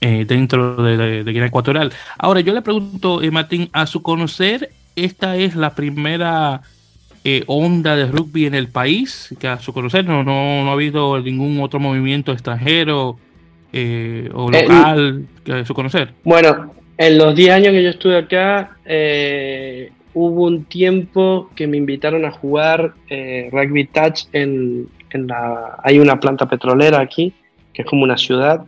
eh, 0.00 0.24
dentro 0.28 0.76
de, 0.76 1.24
Guinea 1.24 1.46
Ecuatorial. 1.46 1.92
Ahora, 2.18 2.40
yo 2.40 2.54
le 2.54 2.62
pregunto, 2.62 3.20
eh, 3.20 3.32
Martín, 3.32 3.68
a 3.72 3.86
su 3.86 4.00
conocer, 4.00 4.70
¿esta 4.94 5.36
es 5.36 5.56
la 5.56 5.74
primera 5.74 6.62
onda 7.46 7.96
de 7.96 8.06
rugby 8.06 8.46
en 8.46 8.54
el 8.54 8.68
país? 8.68 9.34
Que 9.40 9.48
a 9.48 9.58
su 9.58 9.72
conocer 9.72 10.04
no, 10.04 10.22
no, 10.22 10.68
ha 10.68 10.72
habido 10.72 11.20
ningún 11.20 11.60
otro 11.60 11.80
movimiento 11.80 12.30
extranjero 12.30 13.18
o 14.34 14.50
local 14.50 15.26
que 15.44 15.52
a 15.52 15.64
su 15.64 15.74
conocer. 15.74 16.14
Bueno, 16.22 16.74
en 16.96 17.18
los 17.18 17.34
10 17.34 17.50
años 17.50 17.72
que 17.72 17.82
yo 17.82 17.90
estuve 17.90 18.18
acá, 18.18 18.76
hubo 20.14 20.44
un 20.44 20.64
tiempo 20.64 21.50
que 21.56 21.66
me 21.66 21.76
invitaron 21.76 22.24
a 22.24 22.30
jugar 22.30 22.94
rugby 23.50 23.86
touch 23.86 24.26
en, 24.32 24.88
hay 25.82 25.98
una 25.98 26.20
planta 26.20 26.46
petrolera 26.46 27.00
aquí, 27.00 27.32
que 27.72 27.82
es 27.82 27.88
como 27.88 28.04
una 28.04 28.16
ciudad, 28.16 28.64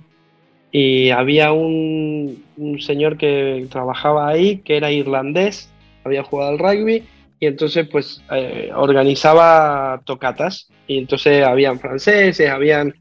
y 0.71 1.11
había 1.11 1.53
un, 1.53 2.43
señor 2.81 3.17
que 3.17 3.67
trabajaba 3.71 4.29
ahí, 4.29 4.59
que 4.59 4.77
era 4.77 4.91
irlandés, 4.91 5.71
había 6.05 6.25
jugado 6.25 6.51
al 6.51 6.59
rugby, 6.59 7.05
y 7.39 7.47
entonces 7.47 7.87
pues 7.89 8.23
eh, 8.33 8.71
organizaba 8.75 10.01
tocatas, 10.05 10.69
y 10.87 10.99
entonces 10.99 11.45
habían 11.45 11.79
franceses, 11.79 12.51
habían 12.51 12.95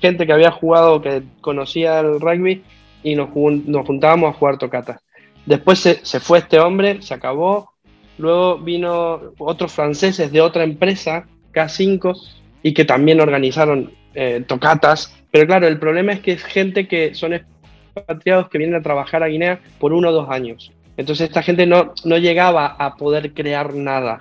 gente 0.00 0.26
que 0.26 0.32
había 0.32 0.50
jugado, 0.50 1.02
que 1.02 1.22
conocía 1.40 2.00
el 2.00 2.20
rugby, 2.20 2.62
y 3.02 3.14
nos, 3.14 3.28
nos 3.34 3.86
juntábamos 3.86 4.30
a 4.30 4.38
jugar 4.38 4.58
tocatas. 4.58 5.00
Después 5.44 5.80
se, 5.80 6.04
se 6.04 6.20
fue 6.20 6.38
este 6.38 6.60
hombre, 6.60 7.02
se 7.02 7.14
acabó, 7.14 7.72
luego 8.16 8.58
vino 8.58 9.20
otros 9.38 9.72
franceses 9.72 10.32
de 10.32 10.40
otra 10.40 10.64
empresa, 10.64 11.26
K5, 11.52 12.41
y 12.62 12.74
que 12.74 12.84
también 12.84 13.20
organizaron 13.20 13.92
eh, 14.14 14.44
tocatas. 14.46 15.16
Pero 15.30 15.46
claro, 15.46 15.66
el 15.66 15.78
problema 15.78 16.12
es 16.12 16.20
que 16.20 16.32
es 16.32 16.44
gente 16.44 16.86
que 16.86 17.14
son 17.14 17.32
expatriados 17.34 18.48
que 18.48 18.58
vienen 18.58 18.76
a 18.76 18.82
trabajar 18.82 19.22
a 19.22 19.28
Guinea 19.28 19.60
por 19.78 19.92
uno 19.92 20.10
o 20.10 20.12
dos 20.12 20.30
años. 20.30 20.72
Entonces 20.96 21.28
esta 21.28 21.42
gente 21.42 21.66
no, 21.66 21.94
no 22.04 22.18
llegaba 22.18 22.66
a 22.66 22.96
poder 22.96 23.32
crear 23.32 23.74
nada. 23.74 24.20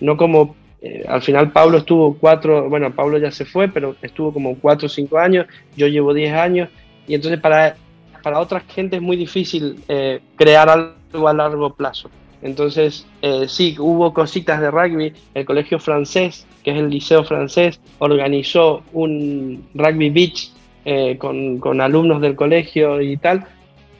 No 0.00 0.16
como 0.16 0.56
eh, 0.82 1.04
al 1.08 1.22
final 1.22 1.52
Pablo 1.52 1.78
estuvo 1.78 2.16
cuatro, 2.16 2.68
bueno, 2.68 2.94
Pablo 2.94 3.18
ya 3.18 3.30
se 3.30 3.44
fue, 3.44 3.68
pero 3.68 3.96
estuvo 4.00 4.32
como 4.32 4.58
cuatro 4.58 4.86
o 4.86 4.88
cinco 4.88 5.18
años, 5.18 5.46
yo 5.76 5.88
llevo 5.88 6.14
diez 6.14 6.32
años, 6.32 6.70
y 7.06 7.14
entonces 7.14 7.38
para, 7.38 7.76
para 8.22 8.40
otra 8.40 8.60
gente 8.60 8.96
es 8.96 9.02
muy 9.02 9.16
difícil 9.16 9.82
eh, 9.88 10.20
crear 10.36 10.68
algo 10.70 11.28
a 11.28 11.34
largo 11.34 11.74
plazo. 11.74 12.10
Entonces, 12.42 13.06
sí, 13.48 13.76
hubo 13.78 14.14
cositas 14.14 14.60
de 14.60 14.70
rugby, 14.70 15.12
el 15.34 15.44
colegio 15.44 15.78
francés 15.78 16.46
que 16.62 16.70
es 16.72 16.76
el 16.76 16.90
Liceo 16.90 17.24
Francés, 17.24 17.80
organizó 17.98 18.82
un 18.92 19.68
rugby 19.74 20.10
beach 20.10 20.52
eh, 20.84 21.16
con, 21.18 21.80
alumnos 21.80 22.20
del 22.20 22.36
colegio 22.36 23.00
y 23.00 23.16
tal, 23.16 23.46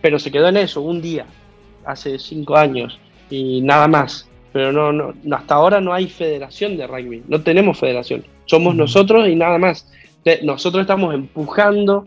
pero 0.00 0.18
se 0.18 0.30
quedó 0.30 0.48
en 0.48 0.58
eso, 0.58 0.80
un 0.82 1.00
día, 1.00 1.26
hace 1.84 2.18
cinco 2.18 2.56
años, 2.56 2.98
y 3.28 3.60
nada 3.62 3.88
más. 3.88 4.26
Pero 4.52 4.72
no, 4.72 4.92
no, 4.92 5.14
hasta 5.36 5.54
ahora 5.54 5.80
no 5.80 5.94
hay 5.94 6.08
federación 6.08 6.76
de 6.76 6.86
rugby, 6.86 7.22
no 7.28 7.40
tenemos 7.40 7.78
federación, 7.78 8.24
somos 8.46 8.74
nosotros 8.74 9.28
y 9.28 9.36
nada 9.36 9.58
más. 9.58 9.90
Nosotros 10.42 10.82
estamos 10.82 11.14
empujando 11.14 12.04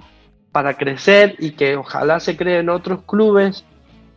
para 0.52 0.76
crecer 0.76 1.36
y 1.40 1.52
que 1.52 1.78
ojalá 1.78 2.20
se 2.20 2.38
creen 2.38 2.70
otros 2.70 3.02
clubes 3.08 3.66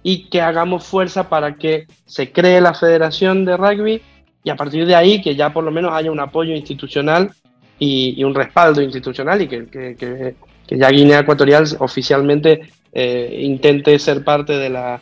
y 0.08 0.28
que 0.28 0.40
hagamos 0.40 0.86
fuerza 0.86 1.28
para 1.28 1.56
que 1.56 1.88
se 2.04 2.30
cree 2.30 2.60
la 2.60 2.74
federación 2.74 3.44
de 3.44 3.56
rugby 3.56 4.00
y 4.44 4.50
a 4.50 4.54
partir 4.54 4.86
de 4.86 4.94
ahí 4.94 5.20
que 5.20 5.34
ya 5.34 5.52
por 5.52 5.64
lo 5.64 5.72
menos 5.72 5.92
haya 5.92 6.12
un 6.12 6.20
apoyo 6.20 6.54
institucional 6.54 7.32
y, 7.80 8.22
un 8.22 8.32
respaldo 8.32 8.80
institucional 8.80 9.42
y 9.42 9.48
que, 9.48 9.66
que, 9.66 10.36
ya 10.68 10.90
Guinea 10.90 11.18
Ecuatorial 11.18 11.64
oficialmente 11.80 12.68
eh, 12.92 13.40
intente 13.42 13.98
ser 13.98 14.22
parte 14.22 14.52
de 14.52 14.70
la, 14.70 15.00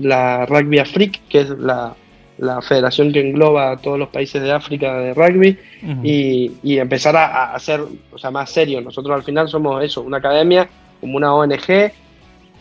la 0.00 0.44
Rugby 0.46 0.80
Afrique, 0.80 1.20
que 1.28 1.42
es 1.42 1.50
la, 1.50 1.94
la, 2.38 2.60
federación 2.62 3.12
que 3.12 3.20
engloba 3.20 3.70
a 3.70 3.76
todos 3.76 3.96
los 3.96 4.08
países 4.08 4.42
de 4.42 4.50
África 4.50 4.98
de 4.98 5.14
rugby, 5.14 5.56
y, 6.02 6.50
y, 6.64 6.78
empezar 6.78 7.14
a, 7.14 7.54
hacer 7.54 7.80
o 8.10 8.18
sea, 8.18 8.32
más 8.32 8.50
serio. 8.50 8.80
Nosotros 8.80 9.14
al 9.14 9.22
final 9.22 9.48
somos 9.48 9.84
eso, 9.84 10.02
una 10.02 10.16
academia 10.16 10.68
como 11.00 11.16
una 11.16 11.32
ONG 11.32 11.92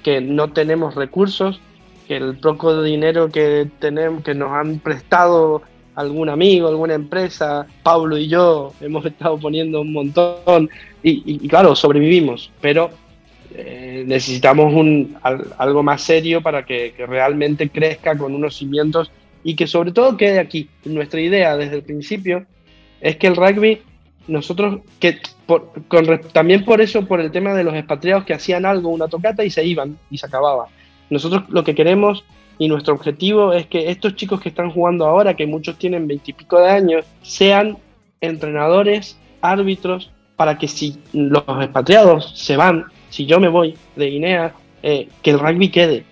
que 0.03 0.21
no 0.21 0.51
tenemos 0.51 0.93
recursos, 0.93 1.59
que 2.11 2.17
el 2.17 2.35
poco 2.35 2.83
dinero 2.83 3.29
que 3.29 3.69
tenemos, 3.79 4.21
que 4.21 4.35
nos 4.35 4.51
han 4.51 4.79
prestado 4.79 5.61
algún 5.95 6.27
amigo, 6.27 6.67
alguna 6.67 6.93
empresa, 6.93 7.65
Pablo 7.83 8.17
y 8.17 8.27
yo 8.27 8.73
hemos 8.81 9.05
estado 9.05 9.37
poniendo 9.37 9.79
un 9.79 9.93
montón 9.93 10.69
y, 11.01 11.47
claro, 11.47 11.73
sobrevivimos, 11.73 12.51
pero 12.59 12.89
eh, 13.55 14.03
necesitamos 14.05 14.73
un, 14.73 15.15
algo 15.57 15.83
más 15.83 16.01
serio 16.01 16.41
para 16.41 16.65
que, 16.65 16.93
realmente 16.97 17.69
crezca 17.69 18.17
con 18.17 18.35
unos 18.35 18.57
cimientos 18.57 19.09
y 19.41 19.55
que 19.55 19.65
sobre 19.65 19.93
todo 19.93 20.17
quede 20.17 20.39
aquí. 20.39 20.67
Nuestra 20.83 21.21
idea 21.21 21.55
desde 21.55 21.77
el 21.77 21.83
principio 21.83 22.45
es 22.99 23.15
que 23.15 23.27
el 23.27 23.37
rugby, 23.37 23.83
nosotros, 24.27 24.81
que 24.99 25.17
también 26.33 26.65
por 26.65 26.81
eso, 26.81 27.07
por 27.07 27.21
el 27.21 27.31
tema 27.31 27.53
de 27.53 27.63
los 27.63 27.73
expatriados 27.73 28.25
que 28.25 28.33
hacían 28.33 28.65
algo, 28.65 28.89
una 28.89 29.07
tocata 29.07 29.45
y 29.45 29.49
se 29.49 29.63
iban 29.63 29.97
y 30.09 30.17
se 30.17 30.25
acababa. 30.25 30.67
Nosotros 31.11 31.43
lo 31.49 31.63
que 31.63 31.75
queremos 31.75 32.23
y 32.57 32.67
nuestro 32.67 32.95
objetivo 32.95 33.53
es 33.53 33.67
que 33.67 33.91
estos 33.91 34.15
chicos 34.15 34.39
que 34.41 34.49
están 34.49 34.71
jugando 34.71 35.05
ahora, 35.05 35.35
que 35.35 35.45
muchos 35.45 35.77
tienen 35.77 36.07
veintipico 36.07 36.59
de 36.59 36.69
años, 36.69 37.05
sean 37.21 37.77
entrenadores, 38.21 39.19
árbitros, 39.41 40.09
para 40.37 40.57
que 40.57 40.67
si 40.67 40.97
los 41.13 41.43
expatriados 41.61 42.31
se 42.35 42.55
van, 42.55 42.85
si 43.09 43.25
yo 43.25 43.39
me 43.39 43.49
voy 43.49 43.75
de 43.95 44.09
Guinea, 44.09 44.53
eh, 44.81 45.07
que 45.21 45.31
el 45.31 45.39
rugby 45.39 45.69
quede. 45.69 46.05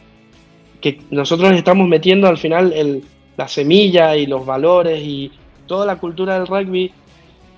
Que 0.82 1.02
nosotros 1.10 1.52
estamos 1.54 1.88
metiendo 1.88 2.28
al 2.28 2.38
final 2.38 3.02
la 3.38 3.48
semilla 3.48 4.16
y 4.18 4.26
los 4.26 4.46
valores 4.46 5.02
y 5.02 5.32
toda 5.66 5.86
la 5.86 5.96
cultura 5.96 6.34
del 6.34 6.48
rugby, 6.48 6.92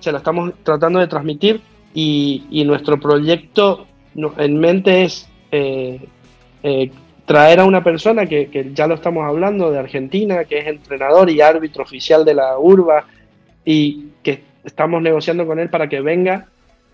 se 0.00 0.12
la 0.12 0.18
estamos 0.18 0.52
tratando 0.62 1.00
de 1.00 1.08
transmitir 1.08 1.60
y, 1.92 2.62
nuestro 2.66 3.00
proyecto 3.00 3.86
en 4.36 4.58
mente 4.58 5.04
es 5.04 5.28
eh, 5.50 6.00
eh, 6.62 6.90
traer 7.32 7.60
a 7.60 7.64
una 7.64 7.82
persona 7.82 8.26
que, 8.26 8.72
ya 8.74 8.86
lo 8.86 8.94
estamos 8.94 9.24
hablando 9.24 9.70
de 9.70 9.78
Argentina, 9.78 10.44
que 10.44 10.58
es 10.58 10.66
entrenador 10.66 11.30
y 11.30 11.40
árbitro 11.40 11.82
oficial 11.82 12.26
de 12.26 12.34
la 12.34 12.58
urba 12.58 13.06
y 13.64 14.08
que 14.22 14.42
estamos 14.64 15.00
negociando 15.00 15.46
con 15.46 15.58
él 15.58 15.70
para 15.70 15.88
que 15.88 16.02
venga 16.02 16.48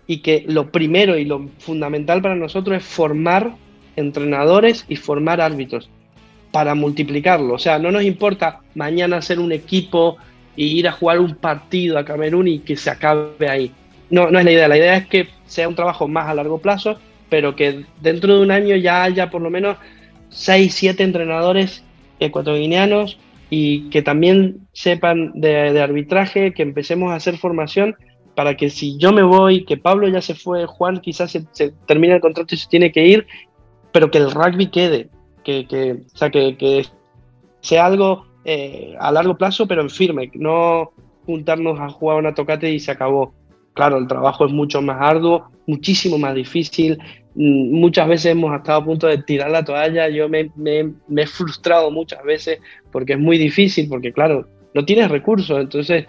y 0.07 0.19
que 0.19 0.45
lo 0.47 0.71
primero 0.71 1.17
y 1.17 1.25
lo 1.25 1.49
fundamental 1.57 2.21
para 2.21 2.35
nosotros 2.35 2.77
es 2.77 2.85
formar 2.85 3.51
entrenadores 3.97 4.85
y 4.87 4.95
formar 4.95 5.41
árbitros 5.41 5.89
para 6.53 6.73
multiplicarlo. 6.73 7.55
O 7.55 7.59
sea, 7.59 7.77
no 7.77 7.91
nos 7.91 8.03
importa 8.03 8.61
mañana 8.75 9.17
hacer 9.17 9.41
un 9.41 9.51
equipo 9.51 10.15
y 10.55 10.67
ir 10.67 10.87
a 10.87 10.93
jugar 10.93 11.19
un 11.19 11.35
partido 11.35 11.97
a 11.97 12.05
Camerún 12.05 12.47
y 12.47 12.59
que 12.59 12.77
se 12.77 12.89
acabe 12.89 13.49
ahí. 13.49 13.73
No, 14.09 14.31
no 14.31 14.39
es 14.39 14.45
la 14.45 14.51
idea. 14.53 14.69
La 14.69 14.77
idea 14.77 14.95
es 14.95 15.07
que 15.07 15.27
sea 15.47 15.67
un 15.67 15.75
trabajo 15.75 16.07
más 16.07 16.29
a 16.29 16.33
largo 16.33 16.59
plazo, 16.59 16.97
pero 17.29 17.57
que 17.57 17.83
dentro 17.99 18.37
de 18.37 18.41
un 18.41 18.51
año 18.51 18.77
ya 18.77 19.03
haya 19.03 19.29
por 19.29 19.41
lo 19.41 19.49
menos 19.49 19.75
6, 20.29 20.73
7 20.73 21.03
entrenadores 21.03 21.83
ecuatorianos 22.19 23.17
y 23.49 23.89
que 23.89 24.01
también 24.01 24.67
sepan 24.73 25.31
de, 25.33 25.81
arbitraje, 25.81 26.53
que 26.53 26.61
empecemos 26.61 27.11
a 27.11 27.15
hacer 27.15 27.37
formación 27.37 27.95
para 28.35 28.55
que 28.55 28.69
si 28.69 28.97
yo 28.97 29.11
me 29.11 29.23
voy, 29.23 29.65
que 29.65 29.77
Pablo 29.77 30.07
ya 30.07 30.21
se 30.21 30.35
fue, 30.35 30.65
Juan 30.65 30.99
quizás 31.01 31.31
se, 31.31 31.71
termina 31.87 32.15
el 32.15 32.21
contrato 32.21 32.55
y 32.55 32.57
se 32.57 32.69
tiene 32.69 32.91
que 32.91 33.05
ir, 33.05 33.27
pero 33.91 34.11
que 34.11 34.19
el 34.19 34.31
rugby 34.31 34.67
quede, 34.67 35.09
que, 35.43 35.67
que 35.67 36.03
o 36.13 36.17
sea, 36.17 36.29
que, 36.29 36.85
sea 37.61 37.85
algo 37.85 38.27
eh, 38.45 38.95
a 38.99 39.11
largo 39.11 39.35
plazo, 39.35 39.67
pero 39.67 39.81
en 39.81 39.89
firme, 39.89 40.31
no 40.35 40.91
juntarnos 41.25 41.79
a 41.79 41.89
jugar 41.89 42.17
una 42.17 42.33
tocate 42.33 42.71
y 42.71 42.79
se 42.79 42.91
acabó. 42.91 43.33
Claro, 43.73 43.97
el 43.97 44.07
trabajo 44.07 44.45
es 44.45 44.51
mucho 44.51 44.81
más 44.81 44.97
arduo, 45.01 45.49
muchísimo 45.67 46.17
más 46.17 46.35
difícil. 46.35 46.97
Mm, 47.35 47.71
muchas 47.79 48.07
veces 48.07 48.31
hemos 48.31 48.55
estado 48.55 48.79
a 48.79 48.85
punto 48.85 49.07
de 49.07 49.19
tirar 49.19 49.51
la 49.51 49.63
toalla. 49.63 50.09
Yo 50.09 50.29
me, 50.29 50.49
he 51.17 51.27
frustrado 51.27 51.91
muchas 51.91 52.23
veces 52.23 52.59
porque 52.91 53.13
es 53.13 53.19
muy 53.19 53.37
difícil, 53.37 53.87
porque 53.89 54.11
claro, 54.11 54.47
no 54.73 54.85
tienes 54.85 55.09
recursos. 55.09 55.59
Entonces, 55.59 56.05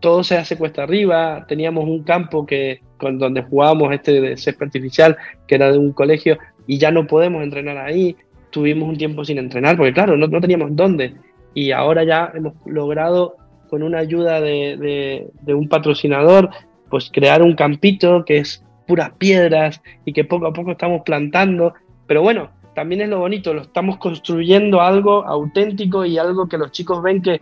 todo 0.00 0.22
se 0.22 0.36
hace 0.36 0.56
cuesta 0.56 0.82
arriba. 0.82 1.46
Teníamos 1.48 1.84
un 1.84 2.02
campo 2.04 2.46
que, 2.46 2.80
con, 2.98 3.18
donde 3.18 3.42
jugábamos 3.42 3.92
este 3.92 4.20
de 4.20 4.36
césped 4.36 4.66
artificial, 4.66 5.16
que 5.46 5.54
era 5.54 5.72
de 5.72 5.78
un 5.78 5.92
colegio, 5.92 6.38
y 6.66 6.78
ya 6.78 6.90
no 6.90 7.06
podemos 7.06 7.42
entrenar 7.42 7.78
ahí. 7.78 8.16
Tuvimos 8.50 8.88
un 8.88 8.96
tiempo 8.96 9.24
sin 9.24 9.38
entrenar, 9.38 9.76
porque 9.76 9.92
claro, 9.92 10.16
no, 10.16 10.40
teníamos 10.40 10.74
dónde. 10.74 11.14
Y 11.54 11.72
ahora 11.72 12.04
ya 12.04 12.32
hemos 12.34 12.54
logrado, 12.66 13.36
con 13.68 13.82
una 13.82 13.98
ayuda 13.98 14.40
de 14.40 15.30
un 15.46 15.68
patrocinador, 15.68 16.50
pues 16.88 17.10
crear 17.12 17.42
un 17.42 17.54
campito 17.54 18.24
que 18.24 18.38
es 18.38 18.64
puras 18.88 19.12
piedras 19.18 19.80
y 20.04 20.12
que 20.12 20.24
poco 20.24 20.46
a 20.46 20.52
poco 20.52 20.72
estamos 20.72 21.02
plantando. 21.04 21.74
Pero 22.06 22.22
bueno, 22.22 22.48
también 22.74 23.02
es 23.02 23.08
lo 23.08 23.20
bonito, 23.20 23.52
lo 23.52 23.62
estamos 23.62 23.98
construyendo 23.98 24.80
algo 24.80 25.24
auténtico 25.24 26.04
y 26.04 26.18
algo 26.18 26.48
que 26.48 26.58
los 26.58 26.72
chicos 26.72 27.02
ven 27.02 27.22
que, 27.22 27.40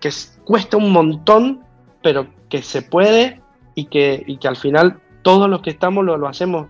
que 0.00 0.10
cuesta 0.44 0.76
un 0.76 0.92
montón, 0.92 1.60
pero 2.02 2.26
que 2.48 2.62
se 2.62 2.82
puede 2.82 3.40
y 3.74 3.86
que, 3.86 4.22
y 4.26 4.36
que 4.36 4.48
al 4.48 4.56
final 4.56 5.00
todos 5.22 5.48
los 5.48 5.62
que 5.62 5.70
estamos 5.70 6.04
lo, 6.04 6.16
lo 6.16 6.28
hacemos 6.28 6.66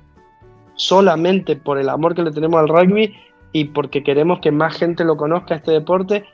solamente 0.75 1.57
por 1.57 1.79
el 1.79 1.89
amor 1.89 2.15
que 2.15 2.23
le 2.23 2.31
tenemos 2.31 2.61
al 2.61 2.69
rugby 2.69 3.15
y 3.53 3.65
porque 3.65 4.03
queremos 4.03 4.41
que 4.41 4.53
más 4.53 4.77
gente 4.77 5.05
lo 5.05 5.17
conozca 5.17 5.57
este 5.57 5.73
deporte 5.73 6.25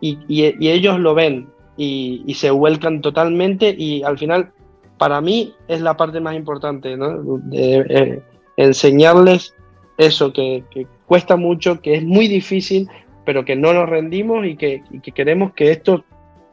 y, 0.00 0.18
y, 0.28 0.68
ellos 0.68 0.98
lo 0.98 1.14
ven 1.14 1.48
y, 1.76 2.22
y, 2.26 2.34
se 2.34 2.50
vuelcan 2.50 3.00
totalmente 3.00 3.74
y 3.76 4.02
al 4.02 4.18
final 4.18 4.52
para 5.00 5.22
mí 5.22 5.54
es 5.66 5.80
la 5.80 5.96
parte 5.96 6.20
más 6.20 6.36
importante, 6.36 6.94
¿no? 6.94 7.40
Eh, 7.54 8.20
enseñarles 8.58 9.54
eso, 9.96 10.30
que, 10.30 10.62
cuesta 11.06 11.36
mucho, 11.36 11.80
que 11.80 11.94
es 11.94 12.04
muy 12.04 12.28
difícil, 12.28 12.86
pero 13.24 13.46
que 13.46 13.56
no 13.56 13.72
nos 13.72 13.88
rendimos 13.88 14.44
y 14.44 14.56
que, 14.56 14.82
queremos 15.14 15.54
que 15.54 15.70
esto, 15.70 16.04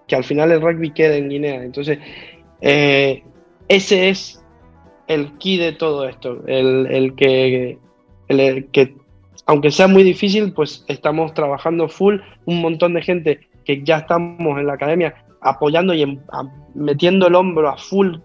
que 0.08 0.16
al 0.16 0.24
final 0.24 0.54
el 0.54 0.62
rugby 0.62 0.92
quede 0.92 1.18
en 1.18 1.28
Guinea. 1.28 1.62
Entonces, 1.62 2.00
eh, 2.62 3.22
ese 3.68 4.08
es 4.08 4.42
el 5.08 5.38
key 5.40 5.58
de 5.58 5.74
todo 5.74 6.08
esto, 6.08 6.42
el, 6.48 7.16
que, 7.18 7.78
aunque 9.46 9.72
sea 9.72 9.90
muy 9.90 10.04
difícil, 10.04 10.54
pues 10.54 10.86
estamos 10.88 11.34
trabajando 11.34 11.90
full, 11.90 12.20
un 12.46 12.62
montón 12.62 12.94
de 12.94 13.02
gente 13.02 13.40
que 13.66 13.84
ya 13.84 13.98
estamos 13.98 14.58
en 14.58 14.68
la 14.68 14.76
academia 14.76 15.16
apoyando 15.42 15.94
y 15.94 16.18
metiendo 16.76 17.28
el 17.28 17.36
hombro 17.36 17.68
a 17.68 17.78
full 17.78 18.16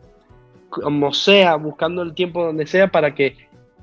como 0.72 1.12
sea, 1.12 1.56
buscando 1.56 2.02
el 2.02 2.14
tiempo 2.14 2.44
donde 2.44 2.66
sea 2.66 2.88
para 2.88 3.14
que 3.14 3.37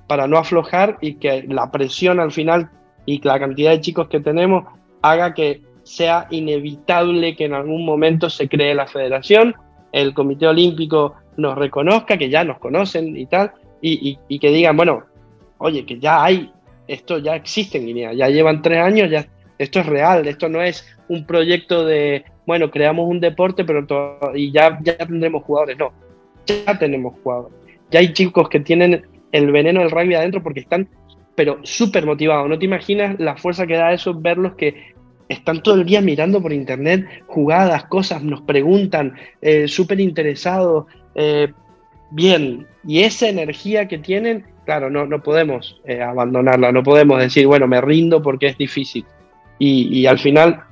para 0.07 0.27
no 0.27 0.39
aflojar 0.39 0.97
y 1.01 1.15
que 1.15 1.43
la 1.47 1.69
presión 1.69 2.19
al 2.19 2.31
final 2.31 2.71
y 3.05 3.21
la 3.21 3.39
cantidad 3.39 3.69
de 3.71 3.81
chicos 3.81 4.07
que 4.07 4.19
tenemos 4.19 4.65
haga 5.03 5.35
que 5.35 5.61
sea 5.83 6.27
inevitable 6.31 7.35
que 7.35 7.45
en 7.45 7.53
algún 7.53 7.85
momento 7.85 8.29
se 8.29 8.49
cree 8.49 8.73
la 8.73 8.87
federación, 8.87 9.55
el 9.91 10.15
Comité 10.15 10.47
Olímpico 10.47 11.15
nos 11.37 11.57
reconozca, 11.57 12.17
que 12.17 12.29
ya 12.29 12.43
nos 12.43 12.57
conocen 12.57 13.15
y 13.15 13.27
tal, 13.27 13.51
y, 13.81 14.39
que 14.39 14.49
digan, 14.49 14.75
bueno, 14.75 15.03
oye, 15.59 15.85
que 15.85 15.99
ya 15.99 16.23
hay, 16.23 16.51
esto 16.87 17.19
ya 17.19 17.35
existe 17.35 17.77
en 17.77 17.85
Guinea, 17.85 18.13
ya 18.13 18.29
llevan 18.29 18.63
tres 18.63 18.79
años, 18.79 19.11
ya 19.11 19.27
esto 19.59 19.79
es 19.79 19.85
real, 19.85 20.27
esto 20.27 20.49
no 20.49 20.61
es 20.61 20.85
un 21.07 21.25
proyecto 21.25 21.85
de, 21.85 22.25
bueno, 22.47 22.71
creamos 22.71 23.07
un 23.07 23.19
deporte 23.19 23.63
pero 23.63 23.85
y 24.35 24.51
ya, 24.51 24.79
ya 24.81 24.97
tendremos 24.97 25.43
jugadores, 25.43 25.77
no, 25.77 25.91
ya 26.49 26.77
tenemos 26.77 27.15
jugadores. 27.23 27.57
Ya 27.91 27.99
hay 27.99 28.13
chicos 28.13 28.49
que 28.49 28.59
tienen 28.59 29.03
el 29.31 29.51
veneno 29.51 29.79
del 29.81 29.91
rugby 29.91 30.15
adentro 30.15 30.43
porque 30.43 30.61
están, 30.61 30.87
pero 31.35 31.59
súper 31.63 32.05
motivados. 32.05 32.49
No 32.49 32.59
te 32.59 32.65
imaginas 32.65 33.19
la 33.19 33.37
fuerza 33.37 33.67
que 33.67 33.75
da 33.75 33.93
eso 33.93 34.13
verlos 34.13 34.53
que 34.53 34.93
están 35.29 35.61
todo 35.61 35.75
el 35.75 35.85
día 35.85 36.01
mirando 36.01 36.41
por 36.41 36.51
internet 36.51 37.07
jugadas, 37.27 37.85
cosas, 37.85 38.23
nos 38.23 38.41
preguntan, 38.41 39.15
eh, 39.41 39.67
súper 39.67 39.99
interesados. 39.99 40.85
Eh, 41.15 41.51
bien, 42.11 42.67
y 42.85 43.01
esa 43.01 43.29
energía 43.29 43.87
que 43.87 43.99
tienen, 43.99 44.45
claro, 44.65 44.89
no, 44.89 45.05
no 45.05 45.21
podemos 45.21 45.79
eh, 45.85 46.01
abandonarla, 46.01 46.71
no 46.71 46.83
podemos 46.83 47.19
decir, 47.19 47.45
bueno, 47.45 47.67
me 47.67 47.79
rindo 47.79 48.21
porque 48.21 48.47
es 48.47 48.57
difícil. 48.57 49.05
Y, 49.59 49.99
y, 49.99 50.07
al 50.07 50.17
final, 50.17 50.63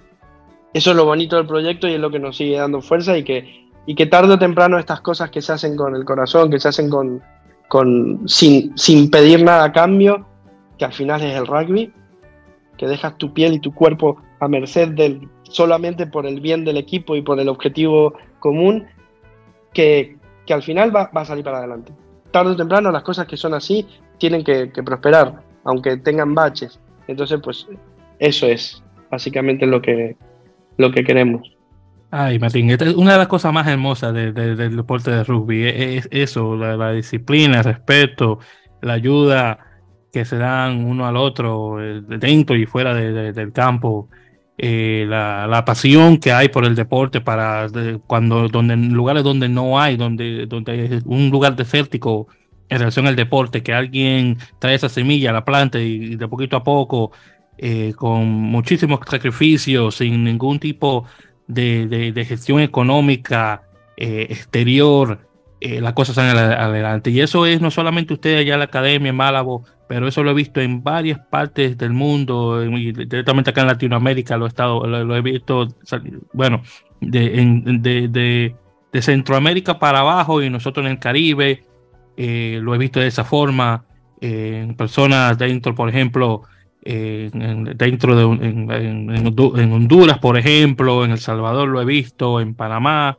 eso 0.74 0.92
es 0.92 0.96
lo 0.98 1.06
bonito 1.06 1.36
del 1.36 1.46
proyecto 1.46 1.88
y 1.88 1.94
es 1.94 2.00
lo 2.00 2.10
que 2.10 2.20
nos 2.20 2.38
sigue 2.38 2.56
dando 2.56 2.82
fuerza 2.82 3.18
y 3.18 3.24
que 3.24 3.67
y 3.88 3.96
que 3.96 4.06
tarde 4.06 4.34
o 4.34 4.38
temprano 4.38 4.78
estas 4.78 5.00
cosas 5.00 5.32
que 5.32 5.42
se 5.42 5.54
hacen 5.54 5.78
con 5.78 5.96
el 5.96 6.04
corazón, 6.04 6.52
que 6.52 6.60
se 6.60 6.68
hacen 6.68 6.90
con, 6.90 7.24
sin, 8.28 8.78
sin 8.78 9.10
pedir 9.10 9.42
nada 9.42 9.64
a 9.64 9.72
cambio, 9.72 10.28
que 10.78 10.84
al 10.84 10.92
final 10.92 11.22
es 11.22 11.34
el 11.34 11.48
rugby, 11.48 11.94
que 12.78 12.86
dejas 12.86 13.18
tu 13.18 13.34
piel 13.34 13.54
y 13.54 13.60
tu 13.60 13.74
cuerpo 13.74 14.22
a 14.42 14.48
merced 14.50 14.90
del 14.90 15.30
solamente 15.44 16.06
por 16.06 16.26
el 16.26 16.42
bien 16.42 16.66
del 16.66 16.76
equipo 16.76 17.16
y 17.16 17.22
por 17.22 17.40
el 17.40 17.48
objetivo 17.48 18.14
común, 18.40 18.86
que, 19.74 20.18
que 20.46 20.54
al 20.54 20.62
final 20.62 20.94
va, 20.94 21.10
va, 21.16 21.22
a 21.22 21.26
salir 21.26 21.46
para 21.46 21.60
adelante. 21.60 21.94
Tarde 22.32 22.52
o 22.52 22.56
temprano 22.58 22.92
las 22.92 23.04
cosas 23.04 23.26
que 23.26 23.38
son 23.38 23.54
así 23.54 23.88
tienen 24.18 24.44
que, 24.44 24.70
que 24.70 24.84
prosperar, 24.84 25.42
aunque 25.64 25.96
tengan 25.96 26.36
baches. 26.36 26.78
Entonces, 27.08 27.40
pues 27.42 27.66
eso 28.20 28.48
es 28.48 28.84
básicamente 29.10 29.66
lo 29.66 29.82
que, 29.82 30.18
lo 30.76 30.92
que 30.92 31.06
queremos. 31.06 31.57
Ay, 32.10 32.40
Martín, 32.40 32.70
una 32.96 33.14
de 33.14 33.18
las 33.18 33.28
cosas 33.28 33.52
más 33.52 33.68
hermosas 33.68 34.14
del 34.14 34.76
deporte 34.76 35.12
de 35.12 35.24
rugby 35.26 35.66
es, 35.68 36.08
eso, 36.10 36.56
la, 36.56 36.94
disciplina, 36.94 37.60
el 37.60 37.66
respeto, 37.66 38.40
la 38.82 38.94
ayuda 38.94 39.60
que 40.14 40.24
se 40.24 40.38
dan 40.38 40.86
uno 40.86 41.06
al 41.06 41.18
otro 41.18 41.84
eh, 41.84 42.02
dentro 42.02 42.56
y 42.56 42.66
fuera 42.66 42.94
del 42.94 43.52
campo, 43.52 44.10
eh, 44.58 45.06
la, 45.08 45.64
pasión 45.66 46.18
que 46.18 46.32
hay 46.32 46.48
por 46.48 46.64
el 46.66 46.76
deporte 46.76 47.20
para 47.20 47.68
cuando 48.08 48.48
donde 48.48 48.78
lugares 48.78 49.24
donde 49.24 49.50
no 49.50 49.80
hay, 49.80 49.98
donde, 49.98 50.46
donde 50.48 50.86
es 50.86 51.04
un 51.06 51.30
lugar 51.30 51.58
desértico 51.58 52.28
en 52.70 52.80
relación 52.80 53.08
al 53.08 53.16
deporte, 53.18 53.64
que 53.64 53.74
alguien 53.74 54.38
trae 54.60 54.76
esa 54.76 54.90
semilla, 54.90 55.34
la 55.34 55.46
planta 55.46 55.80
y, 55.80 56.16
de 56.16 56.28
poquito 56.28 56.56
a 56.58 56.64
poco, 56.64 57.12
eh, 57.58 57.94
con 57.96 58.28
muchísimos 58.28 59.00
sacrificios, 59.10 59.96
sin 59.96 60.24
ningún 60.24 60.60
tipo 60.60 61.06
de, 61.06 61.27
gestión 62.26 62.60
económica 62.60 63.64
eh, 63.96 64.28
exterior, 64.30 65.28
eh, 65.60 65.82
las 65.82 65.94
cosas 65.94 66.16
salen 66.16 66.38
adelante. 66.38 67.10
Y 67.10 67.20
eso 67.22 67.48
es 67.48 67.62
no 67.62 67.72
solamente 67.72 68.14
usted 68.14 68.38
allá 68.38 68.54
en 68.54 68.60
la 68.60 68.66
academia 68.66 69.10
en 69.10 69.16
Málago, 69.16 69.64
pero 69.88 70.08
eso 70.08 70.24
lo 70.24 70.32
he 70.32 70.34
visto 70.36 70.62
en 70.62 70.84
varias 70.84 71.20
partes 71.20 71.78
del 71.78 71.94
mundo, 71.94 72.60
directamente 72.62 73.50
acá 73.50 73.62
en 73.62 73.68
Latinoamérica 73.68 74.38
lo 74.38 74.46
he, 74.46 74.50
estado, 74.50 74.86
lo, 74.86 75.16
he 75.16 75.22
visto, 75.22 75.68
bueno, 76.34 76.62
de, 77.02 78.54
de, 78.92 79.02
Centroamérica 79.02 79.78
para 79.78 80.00
abajo 80.00 80.42
y 80.42 80.50
nosotros 80.50 80.86
en 80.86 80.94
el 80.94 81.00
Caribe, 81.00 81.64
eh, 82.18 82.60
lo 82.62 82.74
he 82.74 82.78
visto 82.80 83.00
de 83.00 83.08
esa 83.08 83.24
forma, 83.24 83.86
en 84.20 84.76
personas 84.76 85.38
dentro, 85.38 85.76
por 85.76 85.90
ejemplo, 85.90 86.44
dentro 86.84 88.16
de 88.16 88.24
en, 88.48 89.74
Honduras, 89.74 90.20
por 90.20 90.38
ejemplo, 90.38 91.04
en 91.04 91.12
El 91.12 91.20
Salvador 91.20 91.68
lo 91.68 91.82
he 91.82 91.86
visto, 91.86 92.40
en 92.40 92.54
Panamá, 92.56 93.18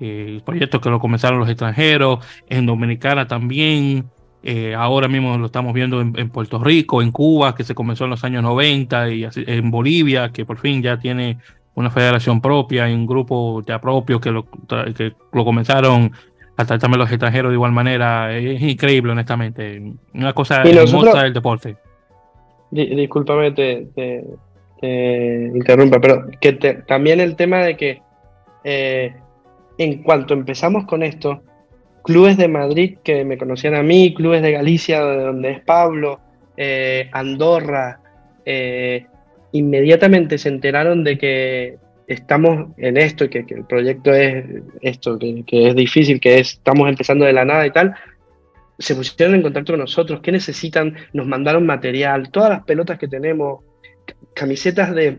eh, 0.00 0.40
proyectos 0.44 0.80
que 0.80 0.90
lo 0.90 0.98
comenzaron 0.98 1.38
los 1.38 1.48
extranjeros, 1.48 2.24
en 2.48 2.66
Dominicana 2.66 3.26
también, 3.26 4.06
eh, 4.42 4.74
ahora 4.74 5.08
mismo 5.08 5.36
lo 5.36 5.46
estamos 5.46 5.74
viendo 5.74 6.00
en, 6.00 6.30
Puerto 6.30 6.58
Rico, 6.58 7.02
en 7.02 7.12
Cuba, 7.12 7.54
que 7.54 7.64
se 7.64 7.74
comenzó 7.74 8.04
en 8.04 8.10
los 8.10 8.24
años 8.24 8.42
90, 8.42 9.10
y 9.10 9.26
en 9.34 9.70
Bolivia, 9.70 10.30
que 10.30 10.46
por 10.46 10.58
fin 10.58 10.82
ya 10.82 10.98
tiene 10.98 11.38
una 11.74 11.90
federación 11.90 12.40
propia 12.40 12.88
y 12.88 12.94
un 12.94 13.06
grupo 13.06 13.62
ya 13.66 13.80
propio 13.80 14.20
que 14.20 14.30
lo, 14.30 14.46
que 14.96 15.12
lo 15.32 15.44
comenzaron 15.44 16.12
a 16.56 16.64
tratar 16.64 16.90
los 16.90 17.10
extranjeros 17.10 17.50
de 17.50 17.56
igual 17.56 17.72
manera. 17.72 18.36
Es 18.36 18.60
increíble, 18.62 19.12
honestamente. 19.12 19.94
Una 20.14 20.32
cosa 20.32 20.62
hermosa 20.62 21.22
del 21.22 21.32
deporte 21.32 21.76
discúlpame, 22.70 23.52
te, 23.52 23.86
te, 23.94 25.50
interrumpa, 25.54 26.00
pero 26.00 26.26
que 26.40 26.52
también 26.86 27.20
el 27.20 27.36
tema 27.36 27.64
de 27.64 27.76
que 27.76 28.02
eh, 28.64 29.14
en 29.78 30.02
cuanto 30.02 30.34
empezamos 30.34 30.84
con 30.86 31.02
esto, 31.02 31.42
clubes 32.02 32.36
de 32.36 32.48
Madrid 32.48 32.98
que 33.02 33.24
me 33.24 33.38
conocían 33.38 33.74
a 33.74 33.82
mí, 33.82 34.14
clubes 34.14 34.42
de 34.42 34.52
Galicia, 34.52 35.04
de 35.04 35.22
donde 35.22 35.50
es 35.52 35.60
Pablo, 35.60 36.20
eh, 36.56 37.08
Andorra, 37.12 38.00
eh, 38.44 39.06
inmediatamente 39.52 40.38
se 40.38 40.48
enteraron 40.48 41.04
de 41.04 41.18
que 41.18 41.76
estamos 42.06 42.68
en 42.76 42.96
esto 42.96 43.24
y 43.24 43.28
que, 43.28 43.44
el 43.48 43.64
proyecto 43.64 44.12
es 44.12 44.44
esto, 44.82 45.18
que, 45.18 45.44
es 45.68 45.74
difícil, 45.74 46.20
que 46.20 46.38
estamos 46.38 46.88
empezando 46.88 47.24
de 47.24 47.32
la 47.32 47.44
nada 47.44 47.66
y 47.66 47.70
tal, 47.70 47.94
se 48.80 48.94
pusieron 48.94 49.36
en 49.36 49.42
contacto 49.42 49.74
con 49.74 49.80
nosotros, 49.80 50.20
qué 50.22 50.32
necesitan, 50.32 50.96
nos 51.12 51.26
mandaron 51.26 51.66
material, 51.66 52.30
todas 52.30 52.50
las 52.50 52.64
pelotas 52.64 52.98
que 52.98 53.08
tenemos, 53.08 53.62
camisetas 54.34 54.94
de, 54.94 55.18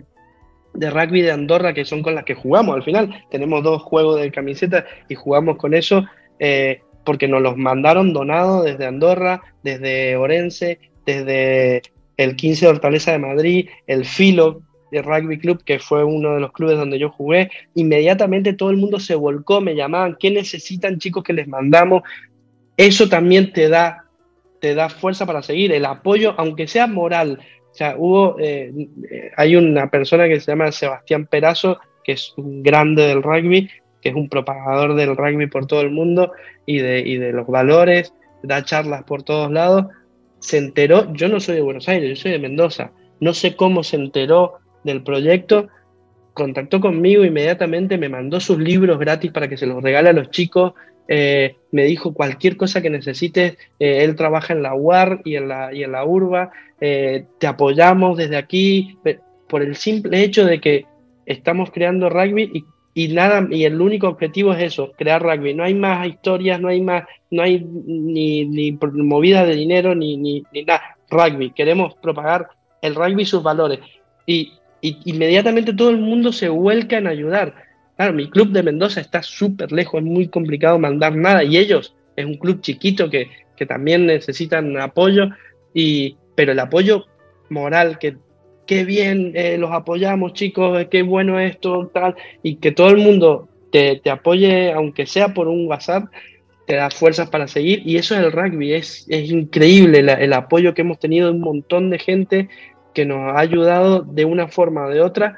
rugby 0.74 1.22
de 1.22 1.32
Andorra 1.32 1.74
que 1.74 1.86
son 1.86 2.02
con 2.02 2.16
las 2.16 2.26
que 2.26 2.34
jugamos 2.34 2.76
al 2.76 2.84
final, 2.84 3.24
tenemos 3.30 3.64
dos 3.64 3.84
juegos 3.84 4.20
de 4.20 4.32
camisetas 4.32 4.86
y 5.08 5.16
jugamos 5.16 5.58
con 5.58 5.76
eso, 5.76 6.04
eh, 6.40 6.82
porque 7.06 7.28
nos 7.28 7.42
los 7.42 7.56
mandaron 7.56 8.14
donados 8.14 8.66
desde 8.66 8.88
Andorra, 8.88 9.42
desde 9.64 10.16
Orense, 10.16 10.80
desde 11.06 11.84
el 12.18 12.36
15 12.36 12.66
de 12.66 12.72
Hortaleza 12.72 13.12
de 13.12 13.20
Madrid, 13.20 13.70
el 13.86 14.06
Filo 14.06 14.62
de 14.92 15.02
Rugby 15.02 15.40
Club, 15.40 15.64
que 15.64 15.80
fue 15.80 16.04
uno 16.04 16.34
de 16.34 16.42
los 16.42 16.52
clubes 16.52 16.78
donde 16.78 17.00
yo 17.00 17.10
jugué, 17.10 17.50
inmediatamente 17.76 18.54
todo 18.54 18.72
el 18.72 18.78
mundo 18.78 19.00
se 19.00 19.16
volcó, 19.16 19.62
me 19.62 19.76
llamaban, 19.76 20.18
¿qué 20.20 20.32
necesitan 20.32 21.00
chicos 21.00 21.24
que 21.24 21.34
les 21.34 21.48
mandamos? 21.48 22.04
Eso 22.78 23.10
también 23.10 23.54
te 23.54 23.70
da, 23.70 24.06
te 24.60 24.76
da 24.76 24.90
fuerza 24.90 25.26
para 25.26 25.44
seguir, 25.44 25.72
el 25.72 25.86
apoyo, 25.86 26.34
aunque 26.38 26.68
sea 26.68 26.88
moral. 26.88 27.40
O 27.72 27.74
sea, 27.74 27.96
hubo, 27.98 28.38
eh, 28.40 28.72
hay 29.38 29.56
una 29.56 29.90
persona 29.90 30.28
que 30.28 30.40
se 30.40 30.52
llama 30.52 30.72
Sebastián 30.72 31.26
Perazo, 31.26 31.80
que 32.04 32.14
es 32.14 32.34
un 32.38 32.64
grande 32.64 33.08
del 33.08 33.24
rugby, 33.24 33.70
que 34.02 34.10
es 34.10 34.16
un 34.16 34.30
propagador 34.30 34.96
del 34.96 35.16
rugby 35.16 35.48
por 35.48 35.68
todo 35.68 35.82
el 35.82 35.92
mundo 35.92 36.34
y 36.66 36.80
de, 36.80 37.00
y 37.00 37.18
de 37.18 37.32
los 37.32 37.48
valores, 37.48 38.14
da 38.44 38.64
charlas 38.64 39.04
por 39.04 39.24
todos 39.24 39.52
lados. 39.52 39.86
Se 40.40 40.58
enteró, 40.58 41.14
yo 41.14 41.30
no 41.30 41.40
soy 41.40 41.56
de 41.56 41.62
Buenos 41.62 41.88
Aires, 41.88 42.10
yo 42.10 42.16
soy 42.16 42.32
de 42.32 42.40
Mendoza. 42.40 42.92
No 43.20 43.34
sé 43.34 43.56
cómo 43.56 43.84
se 43.84 43.98
enteró 43.98 44.56
del 44.84 45.04
proyecto, 45.04 45.68
contactó 46.34 46.80
conmigo 46.80 47.26
inmediatamente, 47.26 47.98
me 47.98 48.10
mandó 48.10 48.40
sus 48.40 48.58
libros 48.58 49.00
gratis 49.00 49.32
para 49.32 49.48
que 49.48 49.58
se 49.58 49.66
los 49.66 49.84
regale 49.84 50.10
a 50.10 50.14
los 50.14 50.30
chicos, 50.32 50.74
eh, 51.08 51.56
me 51.72 51.84
dijo 51.84 52.14
cualquier 52.14 52.56
cosa 52.56 52.82
que 52.82 52.90
necesites, 52.90 53.58
eh, 53.80 54.04
él 54.04 54.16
trabaja 54.16 54.54
en 54.54 54.64
la 54.64 54.74
UAR 54.76 55.22
y 55.26 55.36
en 55.36 55.50
la, 55.50 55.74
y 55.74 55.84
en 55.84 55.92
la 55.92 56.06
URBA, 56.06 56.52
eh, 56.80 57.26
te 57.38 57.48
apoyamos 57.48 58.18
desde 58.18 58.38
aquí, 58.38 58.98
por 59.48 59.62
el 59.62 59.76
simple 59.76 60.24
hecho 60.24 60.46
de 60.46 60.62
que 60.62 60.86
estamos 61.26 61.72
creando 61.72 62.10
rugby 62.10 62.64
y, 62.94 63.08
nada, 63.10 63.46
y 63.50 63.66
el 63.66 63.82
único 63.82 64.08
objetivo 64.08 64.54
es 64.54 64.64
eso, 64.64 64.94
crear 64.98 65.22
rugby, 65.22 65.54
no 65.54 65.64
hay 65.64 65.76
más 65.76 66.08
historias, 66.08 66.62
no 66.62 66.70
hay 66.70 66.82
más, 66.82 67.04
no 67.30 67.44
hay 67.44 67.60
ni, 67.62 68.46
ni 68.46 68.72
movida 68.94 69.46
de 69.46 69.56
dinero, 69.56 69.96
ni, 69.96 70.18
ni, 70.18 70.44
ni 70.54 70.64
nada, 70.64 70.98
rugby, 71.10 71.52
queremos 71.52 71.96
propagar 71.96 72.48
el 72.82 72.96
rugby 72.96 73.24
y 73.24 73.26
sus 73.26 73.44
valores. 73.44 73.80
Y, 74.26 74.54
y 74.82 74.98
inmediatamente 75.06 75.74
todo 75.74 75.90
el 75.90 75.98
mundo 75.98 76.32
se 76.32 76.50
vuelca 76.50 76.98
en 76.98 77.08
ayudar. 77.08 77.54
Claro, 77.96 78.14
mi 78.14 78.30
club 78.30 78.50
de 78.52 78.64
Mendoza 78.64 79.00
está 79.00 79.22
súper 79.22 79.72
lejos, 79.72 80.02
es 80.02 80.08
muy 80.08 80.28
complicado 80.28 80.80
mandar 80.80 81.16
nada 81.16 81.44
y 81.44 81.58
ellos 81.58 81.96
es 82.16 82.26
un 82.26 82.36
club 82.36 82.62
chiquito 82.62 83.10
que, 83.10 83.30
que 83.56 83.66
también 83.66 84.06
necesitan 84.06 84.76
apoyo, 84.78 85.30
y, 85.74 86.18
pero 86.36 86.52
el 86.52 86.60
apoyo 86.60 87.06
moral, 87.50 88.00
que 88.00 88.18
qué 88.66 88.86
bien 88.86 89.34
eh, 89.36 89.58
los 89.58 89.72
apoyamos 89.72 90.34
chicos, 90.34 90.88
qué 90.90 91.04
bueno 91.04 91.40
esto, 91.40 91.92
tal, 91.94 92.16
y 92.42 92.56
que 92.56 92.72
todo 92.72 92.90
el 92.90 92.98
mundo 92.98 93.50
te, 93.72 94.00
te, 94.04 94.10
apoye, 94.10 94.72
aunque 94.72 95.06
sea 95.06 95.34
por 95.34 95.48
un 95.48 95.68
WhatsApp, 95.68 96.06
te 96.68 96.76
da 96.76 96.90
fuerzas 96.90 97.30
para 97.30 97.48
seguir 97.48 97.82
y 97.86 97.98
eso 97.98 98.16
es 98.16 98.22
el 98.22 98.32
rugby, 98.32 98.74
es, 98.74 99.06
es 99.10 99.30
increíble 99.30 100.00
el 100.00 100.34
apoyo 100.34 100.74
que 100.74 100.82
hemos 100.82 101.00
tenido 101.00 101.28
de 101.28 101.34
un 101.34 101.42
montón 101.42 101.90
de 101.90 102.00
gente 102.00 102.50
que 102.94 103.06
nos 103.06 103.20
ha 103.20 103.40
ayudado 103.40 104.02
de 104.02 104.26
una 104.26 104.48
forma 104.48 104.86
o 104.86 104.90
de 104.90 105.02
otra 105.02 105.38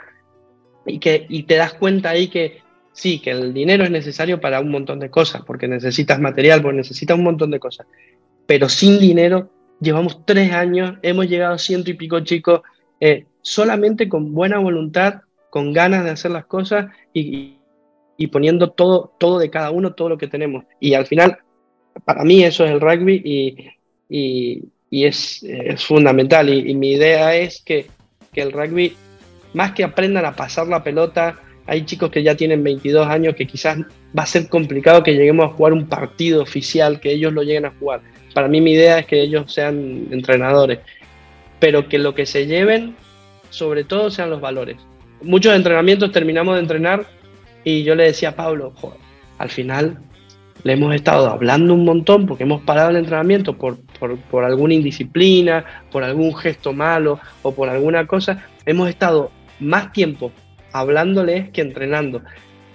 y 0.86 1.00
que 1.00 1.26
y 1.30 1.44
te 1.44 1.56
das 1.56 1.74
cuenta 1.74 2.10
ahí 2.10 2.28
que 2.28 2.62
sí, 2.94 3.20
que 3.20 3.32
el 3.32 3.54
dinero 3.54 3.84
es 3.84 3.92
necesario 3.92 4.40
para 4.40 4.60
un 4.60 4.70
montón 4.70 5.00
de 5.00 5.10
cosas, 5.10 5.42
porque 5.46 5.68
necesitas 5.68 6.20
material, 6.20 6.62
porque 6.62 6.78
necesitas 6.78 7.18
un 7.18 7.24
montón 7.24 7.52
de 7.52 7.60
cosas, 7.60 7.88
pero 8.46 8.70
sin 8.70 9.00
dinero 9.00 9.50
llevamos 9.80 10.26
tres 10.26 10.54
años, 10.54 10.96
hemos 11.02 11.28
llegado 11.28 11.56
a 11.56 11.58
ciento 11.58 11.92
y 11.92 11.96
pico 11.96 12.20
chicos, 12.22 12.62
eh, 13.00 13.26
solamente 13.42 14.08
con 14.08 14.34
buena 14.34 14.60
voluntad, 14.60 15.22
con 15.50 15.74
ganas 15.74 16.04
de 16.04 16.12
hacer 16.12 16.32
las 16.32 16.46
cosas 16.46 16.88
y, 17.14 17.58
y, 18.18 18.28
poniendo 18.28 18.72
todo, 18.72 19.14
todo 19.20 19.40
de 19.40 19.50
cada 19.50 19.72
uno, 19.72 19.94
todo 19.94 20.10
lo 20.10 20.18
que 20.18 20.28
tenemos. 20.28 20.66
Y 20.80 20.94
al 20.94 21.06
final, 21.06 21.38
para 22.06 22.24
mí 22.24 22.44
eso 22.44 22.66
es 22.66 22.72
el 22.72 22.82
rugby 22.82 23.22
y, 23.24 23.68
y, 24.10 24.64
y 24.94 25.06
es, 25.06 25.42
es 25.42 25.84
fundamental. 25.84 26.54
Y, 26.54 26.76
mi 26.76 26.92
idea 26.92 27.36
es 27.36 27.64
que, 27.66 27.88
que, 28.32 28.44
el 28.44 28.52
rugby, 28.52 28.96
más 29.56 29.72
que 29.72 29.84
aprendan 29.84 30.24
a 30.24 30.36
pasar 30.36 30.68
la 30.68 30.84
pelota, 30.84 31.40
hay 31.66 31.84
chicos 31.84 32.12
que 32.12 32.22
ya 32.22 32.36
tienen 32.36 32.64
22 32.64 33.08
años 33.08 33.34
que 33.36 33.48
quizás 33.48 33.80
va 34.16 34.22
a 34.22 34.28
ser 34.28 34.48
complicado 34.50 35.02
que 35.02 35.14
lleguemos 35.14 35.48
a 35.48 35.56
jugar 35.56 35.74
un 35.74 35.88
partido 35.88 36.44
oficial, 36.44 37.00
que 37.00 37.12
ellos 37.12 37.34
lo 37.34 37.42
lleguen 37.42 37.66
a 37.66 37.74
jugar. 37.80 38.02
Para 38.36 38.48
mí 38.48 38.62
mi 38.62 38.74
idea 38.74 39.00
es 39.00 39.08
que 39.08 39.20
ellos 39.20 39.52
sean 39.52 40.10
entrenadores, 40.12 40.78
pero 41.58 41.90
que 41.90 41.98
lo 41.98 42.14
que 42.14 42.28
se 42.28 42.46
lleven, 42.46 42.96
sobre 43.50 43.86
todo, 43.86 44.12
sean 44.12 44.30
los 44.30 44.42
valores. 44.42 44.78
Muchos 45.24 45.56
entrenamientos 45.56 46.12
terminamos 46.12 46.54
de 46.54 46.62
entrenar 46.62 47.08
y 47.64 47.84
yo 47.84 47.96
le 47.96 48.04
decía 48.04 48.30
a 48.30 48.36
Pablo, 48.36 48.76
al 49.40 49.50
final 49.50 49.98
le 50.64 50.74
hemos 50.74 50.94
estado 50.94 51.32
hablando 51.32 51.74
un 51.74 51.84
montón 51.84 52.28
porque 52.28 52.44
hemos 52.44 52.62
parado 52.62 52.92
el 52.92 52.98
entrenamiento 52.98 53.58
por, 53.58 53.80
por, 54.00 54.44
alguna 54.44 54.74
indisciplina, 54.74 55.66
por 55.92 56.04
algún 56.04 56.36
gesto 56.36 56.74
malo 56.74 57.20
o 57.42 57.54
por 57.54 57.70
alguna 57.70 58.06
cosa. 58.08 58.46
Hemos 58.66 58.90
estado 58.90 59.32
más 59.60 59.92
tiempo 59.94 60.32
hablándoles 60.72 61.50
que 61.50 61.62
entrenando. 61.62 62.22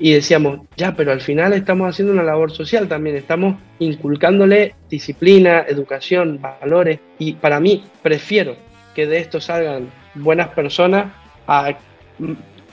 Y 0.01 0.13
decíamos, 0.13 0.61
ya, 0.77 0.95
pero 0.95 1.11
al 1.11 1.21
final 1.21 1.53
estamos 1.53 1.89
haciendo 1.89 2.13
una 2.13 2.23
labor 2.23 2.53
social 2.53 2.87
también, 2.87 3.17
estamos 3.17 3.57
inculcándole 3.81 4.75
disciplina, 4.89 5.65
educación, 5.67 6.41
valores. 6.41 7.01
Y 7.19 7.33
para 7.33 7.59
mí, 7.59 7.85
prefiero 8.03 8.57
que 8.95 9.07
de 9.07 9.19
esto 9.19 9.41
salgan 9.41 9.91
buenas 10.15 10.49
personas 10.49 11.13
a 11.49 11.77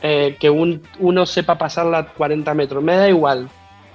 eh, 0.02 0.36
que 0.40 0.50
uno 0.52 1.26
sepa 1.26 1.58
pasar 1.58 1.88
las 1.88 2.08
40 2.12 2.54
metros. 2.54 2.84
Me 2.84 2.96
da 2.96 3.10
igual 3.10 3.50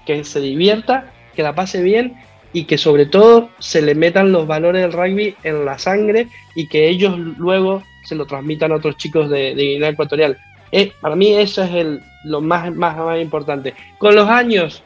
que 0.07 0.25
se 0.25 0.41
divierta, 0.41 1.13
que 1.35 1.43
la 1.43 1.55
pase 1.55 1.83
bien 1.83 2.17
y 2.53 2.65
que 2.65 2.79
sobre 2.79 3.07
todo 3.07 3.51
se 3.59 3.83
le 3.83 3.95
metan 3.95 4.33
los 4.33 4.47
valores 4.47 4.83
del 4.83 4.93
rugby 4.93 5.37
en 5.43 5.65
la 5.65 5.79
sangre 5.79 6.29
y 6.55 6.67
que 6.67 6.89
ellos 6.89 7.17
luego 7.19 7.83
se 8.05 8.15
lo 8.15 8.27
transmitan 8.27 8.73
a 8.73 8.77
otros 8.77 8.97
chicos 8.97 9.31
de, 9.31 9.55
Guinea 9.55 9.91
Ecuatorial. 9.91 10.39
Eh, 10.73 10.93
para 11.01 11.17
mí 11.17 11.35
eso 11.35 11.63
es 11.63 11.71
el, 11.71 12.01
lo 12.25 12.41
más, 12.41 12.75
más, 12.75 12.97
más 12.97 13.21
importante. 13.21 13.75
Con 13.99 14.15
los 14.15 14.29
años, 14.29 14.83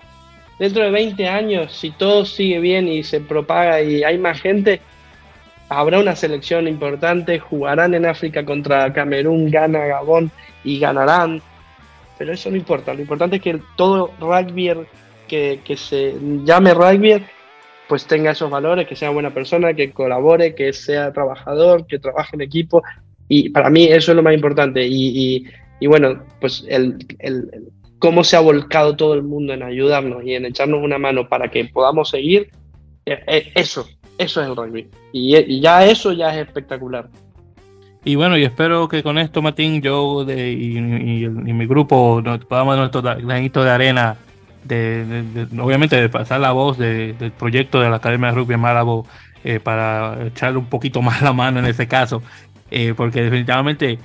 dentro 0.58 0.82
de 0.82 0.90
20 0.90 1.28
años, 1.28 1.72
si 1.72 1.90
todo 1.90 2.24
sigue 2.24 2.58
bien 2.60 2.88
y 2.88 3.02
se 3.02 3.20
propaga 3.20 3.80
y 3.80 4.02
hay 4.02 4.18
más 4.18 4.40
gente, 4.40 4.80
habrá 5.68 5.98
una 5.98 6.16
selección 6.16 6.68
importante, 6.68 7.38
jugarán 7.38 7.94
en 7.94 8.06
África 8.06 8.44
contra 8.44 8.92
Camerún, 8.92 9.50
Ghana, 9.50 9.86
Gabón 9.86 10.30
y 10.62 10.78
ganarán. 10.78 11.42
Pero 12.18 12.32
eso 12.32 12.50
no 12.50 12.56
importa, 12.56 12.94
lo 12.94 13.00
importante 13.00 13.36
es 13.36 13.42
que 13.42 13.60
todo 13.76 14.12
rugby 14.20 14.72
que, 15.26 15.76
se 15.76 16.14
llame 16.44 16.74
rugby, 16.74 17.24
pues 17.88 18.06
tenga 18.06 18.30
esos 18.30 18.50
valores, 18.50 18.86
que 18.86 18.96
sea 18.96 19.10
buena 19.10 19.32
persona, 19.32 19.74
que 19.74 19.92
colabore, 19.92 20.54
que 20.54 20.72
sea 20.72 21.12
trabajador, 21.12 21.86
que 21.86 21.98
trabaje 21.98 22.36
en 22.36 22.42
equipo. 22.42 22.82
Y 23.28 23.50
para 23.50 23.70
mí 23.70 23.84
eso 23.84 24.12
es 24.12 24.16
lo 24.16 24.22
más 24.22 24.34
importante. 24.34 24.86
Y, 24.86 25.46
bueno, 25.86 26.22
pues 26.40 26.64
el, 26.68 26.98
cómo 27.98 28.24
se 28.24 28.36
ha 28.36 28.40
volcado 28.40 28.96
todo 28.96 29.14
el 29.14 29.22
mundo 29.22 29.52
en 29.52 29.62
ayudarnos 29.62 30.24
y 30.24 30.34
en 30.34 30.46
echarnos 30.46 30.82
una 30.82 30.98
mano 30.98 31.28
para 31.28 31.50
que 31.50 31.64
podamos 31.66 32.10
seguir, 32.10 32.50
eh, 33.06 33.22
eh, 33.26 33.52
eso, 33.54 33.86
eso 34.18 34.42
es 34.42 34.48
el 34.48 34.56
rugby. 34.56 34.88
Y, 35.12 35.60
ya 35.60 35.84
eso 35.84 36.12
ya 36.12 36.34
es 36.34 36.46
espectacular. 36.46 37.08
Y 38.06 38.16
bueno, 38.16 38.36
y 38.36 38.44
espero 38.44 38.86
que 38.88 39.02
con 39.02 39.18
esto, 39.18 39.40
Martín, 39.40 39.80
yo 39.80 40.26
y, 40.30 40.78
mi 40.78 41.66
grupo 41.66 42.22
podamos 42.48 42.76
nuestro 42.76 43.02
granito 43.02 43.64
de 43.64 43.70
arena 43.70 44.16
de, 44.64 45.46
obviamente 45.58 45.96
de 45.96 46.08
pasar 46.08 46.40
la 46.40 46.52
voz 46.52 46.78
del 46.78 47.32
proyecto 47.38 47.80
de 47.80 47.90
la 47.90 47.96
Academia 47.96 48.28
de 48.28 48.34
Rugby 48.34 48.56
Malabo 48.56 49.06
eh, 49.44 49.60
para 49.60 50.26
echarle 50.26 50.58
un 50.58 50.66
poquito 50.66 51.02
más 51.02 51.20
la 51.22 51.32
mano 51.32 51.60
en 51.60 51.66
ese 51.66 51.86
caso, 51.86 52.22
eh, 52.70 52.94
porque 52.96 53.22
definitivamente 53.22 53.98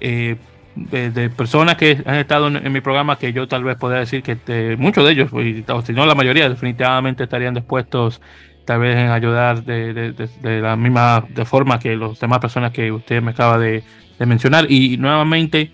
eh, 0.00 0.36
de, 0.74 1.30
personas 1.30 1.76
que 1.76 2.02
han 2.04 2.16
estado 2.16 2.48
en, 2.48 2.72
mi 2.72 2.80
programa 2.80 3.18
que 3.18 3.32
yo 3.32 3.46
tal 3.46 3.64
vez 3.64 3.76
podría 3.76 4.00
decir 4.00 4.22
que 4.22 4.76
muchos 4.78 5.04
de 5.04 5.12
ellos, 5.12 5.30
o 5.32 5.82
si 5.82 5.92
no 5.92 6.06
la 6.06 6.14
mayoría, 6.14 6.48
definitivamente 6.48 7.24
estarían 7.24 7.54
dispuestos 7.54 8.20
tal 8.64 8.80
vez 8.80 8.96
en 8.96 9.10
ayudar 9.10 9.62
de, 9.64 10.14
la 10.42 10.76
misma 10.76 11.24
forma 11.44 11.78
que 11.78 11.96
las 11.96 12.18
demás 12.18 12.40
personas 12.40 12.72
que 12.72 12.90
usted 12.90 13.22
me 13.22 13.30
acaba 13.30 13.58
de, 13.58 13.84
mencionar. 14.18 14.70
Y 14.70 14.96
nuevamente 14.96 15.72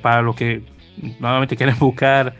para 0.00 0.22
los 0.22 0.36
que 0.36 0.62
nuevamente 1.18 1.56
quieren 1.58 1.76
buscar 1.78 2.34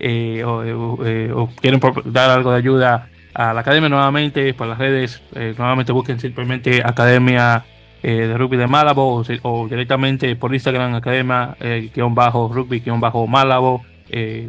eh, 0.00 0.38
eh, 0.40 1.32
o, 1.34 1.48
quieren 1.60 1.80
dar 2.06 2.30
algo 2.30 2.52
de 2.52 2.56
ayuda 2.56 3.08
a 3.34 3.52
la 3.52 3.60
academia 3.60 3.88
nuevamente 3.88 4.54
por 4.54 4.66
las 4.66 4.78
redes, 4.78 5.22
eh, 5.34 5.54
nuevamente 5.56 5.92
busquen 5.92 6.18
simplemente 6.18 6.82
Academia 6.84 7.64
de 8.02 8.38
rugby 8.38 8.56
de 8.56 8.66
Malabo 8.66 9.22
o, 9.42 9.68
directamente 9.68 10.34
por 10.34 10.54
Instagram, 10.54 10.94
academia, 10.94 11.54
guion 11.94 12.14
bajo 12.14 12.50
rugby, 12.50 12.80
guion 12.80 12.98
bajo 12.98 13.26
Malabo. 13.26 13.84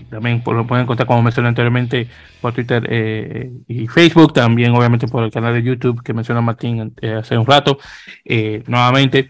también 0.09 0.41
lo 0.45 0.65
pueden 0.65 0.83
encontrar, 0.83 1.05
como 1.05 1.21
mencioné 1.21 1.49
anteriormente, 1.49 2.07
por 2.39 2.53
Twitter 2.53 3.51
y 3.67 3.87
Facebook. 3.87 4.31
También, 4.31 4.73
obviamente, 4.73 5.05
por 5.09 5.25
el 5.25 5.31
canal 5.31 5.53
de 5.53 5.63
YouTube 5.63 6.01
que 6.01 6.13
mencionó 6.13 6.41
Martín 6.41 6.93
hace 7.01 7.37
un 7.37 7.45
rato. 7.45 7.77
nuevamente, 8.67 9.29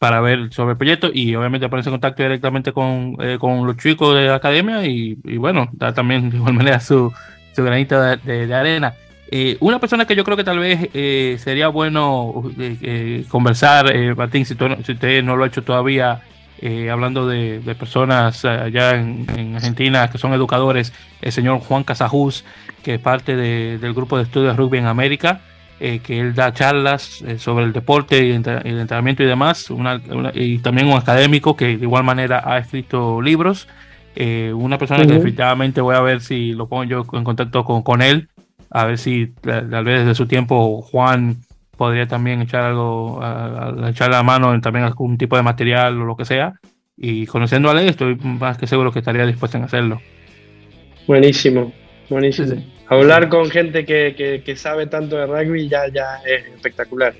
para 0.00 0.22
ver 0.22 0.50
sobre 0.50 0.72
el 0.72 0.78
proyecto 0.78 1.10
y 1.12 1.34
obviamente 1.34 1.68
ponerse 1.68 1.90
en 1.90 1.92
contacto 1.92 2.22
directamente 2.22 2.72
con, 2.72 3.18
eh, 3.20 3.36
con 3.38 3.66
los 3.66 3.76
chicos 3.76 4.16
de 4.16 4.28
la 4.28 4.36
academia 4.36 4.82
y, 4.86 5.14
bueno, 5.36 5.68
dar 5.72 5.92
también 5.92 6.30
de 6.30 6.38
igual 6.38 6.54
manera 6.54 6.80
su, 6.80 7.12
su 7.54 7.62
granito 7.62 8.00
de, 8.00 8.54
arena. 8.54 8.94
Eh, 9.30 9.58
una 9.60 9.78
persona 9.78 10.06
que 10.06 10.16
yo 10.16 10.24
creo 10.24 10.38
que 10.38 10.42
tal 10.42 10.58
vez 10.58 10.88
eh, 10.94 11.36
sería 11.38 11.68
bueno 11.68 12.50
conversar, 13.28 13.94
Martín, 14.16 14.46
si, 14.46 14.54
si, 14.54 14.92
usted 14.92 15.22
no 15.22 15.36
lo 15.36 15.44
ha 15.44 15.48
hecho 15.48 15.62
todavía, 15.62 16.22
hablando 16.90 17.28
de, 17.28 17.60
personas 17.78 18.42
allá 18.46 18.96
en, 18.96 19.54
Argentina 19.54 20.10
que 20.10 20.16
son 20.16 20.32
educadores, 20.32 20.94
el 21.20 21.30
señor 21.30 21.60
Juan 21.60 21.84
Casajus, 21.84 22.46
que 22.82 22.94
es 22.94 23.00
parte 23.00 23.36
del 23.36 23.92
grupo 23.92 24.16
de 24.16 24.22
estudios 24.22 24.56
rugby 24.56 24.78
en 24.78 24.86
América. 24.86 25.42
Eh, 25.82 26.00
que 26.00 26.20
él 26.20 26.34
da 26.34 26.52
charlas 26.52 27.22
eh, 27.22 27.38
sobre 27.38 27.64
el 27.64 27.72
deporte 27.72 28.22
y 28.22 28.32
el 28.32 28.80
entrenamiento 28.80 29.22
y 29.22 29.26
demás, 29.26 29.72
y 30.34 30.58
también 30.58 30.88
un 30.88 30.98
académico 30.98 31.56
que 31.56 31.78
de 31.78 31.84
igual 31.84 32.04
manera 32.04 32.42
ha 32.44 32.58
escrito 32.58 33.22
libros. 33.22 33.66
Eh, 34.14 34.52
una 34.54 34.76
persona 34.76 35.06
que 35.06 35.14
definitivamente 35.14 35.80
voy 35.80 35.96
a 35.96 36.02
ver 36.02 36.20
si 36.20 36.52
lo 36.52 36.68
pongo 36.68 36.84
yo 36.84 37.06
en 37.14 37.24
contacto 37.24 37.64
con, 37.64 37.82
con 37.82 38.02
él, 38.02 38.28
a 38.68 38.84
ver 38.84 38.98
si 38.98 39.28
tal 39.40 39.84
vez 39.84 40.00
desde 40.00 40.14
su 40.14 40.26
tiempo 40.26 40.82
Juan 40.82 41.38
podría 41.78 42.06
también 42.06 42.42
echar 42.42 42.64
algo, 42.64 43.18
a, 43.22 43.88
echar 43.88 44.10
la 44.10 44.22
mano 44.22 44.52
en 44.52 44.60
también 44.60 44.84
algún 44.84 45.16
tipo 45.16 45.36
de 45.36 45.42
material 45.42 45.98
o 45.98 46.04
lo 46.04 46.14
que 46.14 46.26
sea. 46.26 46.52
Y 46.94 47.24
conociendo 47.24 47.70
a 47.70 47.80
él, 47.80 47.88
estoy 47.88 48.16
más 48.16 48.58
que 48.58 48.66
seguro 48.66 48.92
que 48.92 48.98
estaría 48.98 49.24
dispuesto 49.24 49.56
en 49.56 49.64
hacerlo. 49.64 49.98
Buenísimo, 51.06 51.72
buenísimo 52.10 52.79
hablar 52.90 53.28
con 53.28 53.48
gente 53.50 53.84
que, 53.84 54.42
que, 54.44 54.56
sabe 54.56 54.86
tanto 54.86 55.16
de 55.16 55.26
rugby 55.26 55.68
ya, 55.68 55.88
ya 55.92 56.20
es 56.26 56.44
espectacular. 56.54 57.14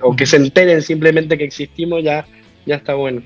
o 0.00 0.16
que 0.16 0.26
se 0.26 0.36
enteren 0.36 0.82
simplemente 0.82 1.38
que 1.38 1.44
existimos 1.44 2.02
ya, 2.02 2.26
ya 2.66 2.76
está 2.76 2.94
bueno. 2.94 3.22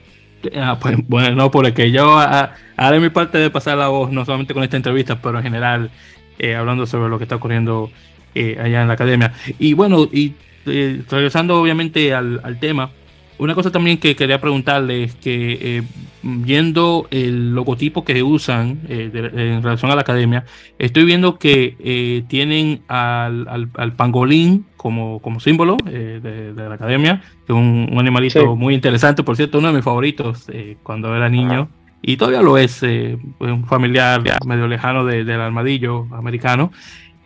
Ah, 0.55 0.79
pues, 0.81 0.97
bueno, 1.09 1.35
no, 1.35 1.51
porque 1.51 1.91
yo 1.91 2.19
ah, 2.19 2.55
haré 2.77 3.01
mi 3.01 3.09
parte 3.09 3.39
de 3.39 3.51
pasar 3.51 3.79
la 3.79 3.89
voz, 3.89 4.13
no 4.13 4.25
solamente 4.25 4.53
con 4.53 4.63
esta 4.63 4.77
entrevista, 4.77 5.21
pero 5.21 5.39
en 5.39 5.45
general, 5.45 5.91
eh, 6.39 6.55
hablando 6.55 6.87
sobre 6.87 7.09
lo 7.09 7.17
que 7.17 7.25
está 7.25 7.37
ocurriendo 7.37 7.91
eh, 8.35 8.59
allá 8.61 8.83
en 8.83 8.89
la 8.89 8.95
academia. 8.95 9.33
Y 9.59 9.73
bueno, 9.73 10.07
y 10.13 10.35
eh, 10.67 11.03
regresando 11.11 11.61
obviamente 11.61 12.13
al, 12.13 12.41
al 12.45 12.61
tema, 12.61 12.91
una 13.39 13.55
cosa 13.55 13.71
también 13.71 13.99
que 13.99 14.17
quería 14.17 14.41
preguntarle 14.41 15.05
es 15.05 15.15
que 15.15 15.59
eh, 15.61 15.83
viendo 16.23 17.07
el 17.11 17.55
logotipo 17.55 18.05
que 18.05 18.23
usan 18.23 18.81
eh, 18.89 19.11
en 19.13 19.63
relación 19.63 19.91
a 19.91 19.95
la 19.95 20.01
academia, 20.01 20.45
estoy 20.79 21.05
viendo 21.05 21.39
que 21.39 21.77
eh, 21.79 22.25
tienen 22.29 22.83
al, 22.89 23.69
pangolín 23.97 24.67
como, 24.77 25.21
como 25.21 25.41
símbolo 25.41 25.77
de, 25.85 26.53
la 26.57 26.75
academia, 26.75 27.23
que 27.47 27.53
es 27.53 27.59
un, 27.59 27.95
animalito 27.99 28.57
muy 28.57 28.75
interesante, 28.75 29.23
por 29.23 29.37
cierto, 29.37 29.59
uno 29.59 29.69
de 29.69 29.75
mis 29.75 29.85
favoritos 29.85 30.47
cuando 30.83 31.15
era 31.15 31.29
niño. 31.29 31.69
Y 32.03 32.19
todavía 32.19 32.43
lo 32.43 32.57
es, 32.57 32.83
un 32.83 33.65
familiar 33.67 34.23
medio 34.45 34.69
lejano 34.69 35.05
del 35.05 35.41
armadillo 35.41 36.07
americano. 36.13 36.71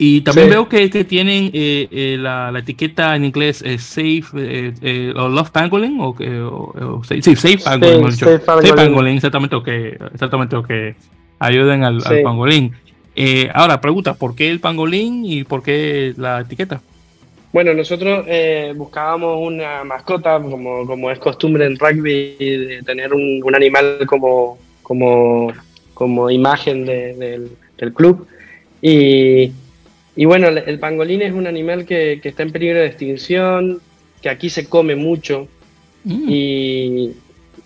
Y 0.02 0.22
también 0.22 0.48
veo 0.48 0.66
que, 0.66 0.88
que 0.88 1.04
tienen 1.04 1.50
eh, 1.52 1.86
eh, 1.90 2.16
la, 2.18 2.50
la, 2.50 2.60
etiqueta 2.60 3.14
en 3.14 3.26
inglés 3.26 3.60
eh, 3.60 3.76
Safe 3.76 4.24
eh, 4.34 5.12
o 5.14 5.28
Love 5.28 5.50
Pangolin 5.50 6.00
o, 6.00 6.16
o, 6.16 7.02
sí, 7.04 7.20
Safe 7.20 7.58
Pangolin, 7.58 8.10
safe, 8.10 8.38
Pangolin. 8.38 9.16
exactamente 9.16 9.56
lo 9.56 9.62
que 9.62 9.98
exactamente 10.14 10.56
lo 10.56 10.62
que 10.62 10.94
ayuden 11.38 11.84
al, 11.84 12.02
pangolín. 12.24 12.72
ahora 13.52 13.78
pregunta, 13.82 14.14
¿por 14.14 14.34
qué 14.34 14.48
el 14.48 14.58
pangolín 14.58 15.26
y 15.26 15.44
por 15.44 15.62
qué 15.62 16.14
la 16.16 16.40
etiqueta? 16.40 16.80
Bueno, 17.52 17.74
nosotros 17.74 18.24
buscábamos 18.76 19.36
una 19.38 19.84
mascota, 19.84 20.40
como, 20.40 20.86
como 20.86 21.10
es 21.10 21.18
costumbre 21.18 21.66
en 21.66 21.78
rugby, 21.78 22.36
de 22.38 22.82
tener 22.86 23.12
un, 23.12 23.42
un 23.44 23.54
animal 23.54 23.98
como, 24.06 24.56
como, 24.82 25.52
como 25.92 26.30
imagen 26.30 26.86
del, 26.86 27.50
del 27.76 27.92
club. 27.92 28.26
Y, 28.80 29.52
y 30.16 30.24
bueno, 30.24 30.48
el 30.48 30.78
pangolín 30.78 31.22
es 31.22 31.32
un 31.32 31.46
animal 31.46 31.86
que, 31.86 32.20
está 32.22 32.42
en 32.42 32.52
peligro 32.52 32.80
de 32.80 32.86
extinción, 32.86 33.80
que 34.20 34.28
aquí 34.28 34.50
se 34.50 34.66
come 34.66 34.96
mucho 34.96 35.48
mm. 36.04 36.24
y, 36.28 37.14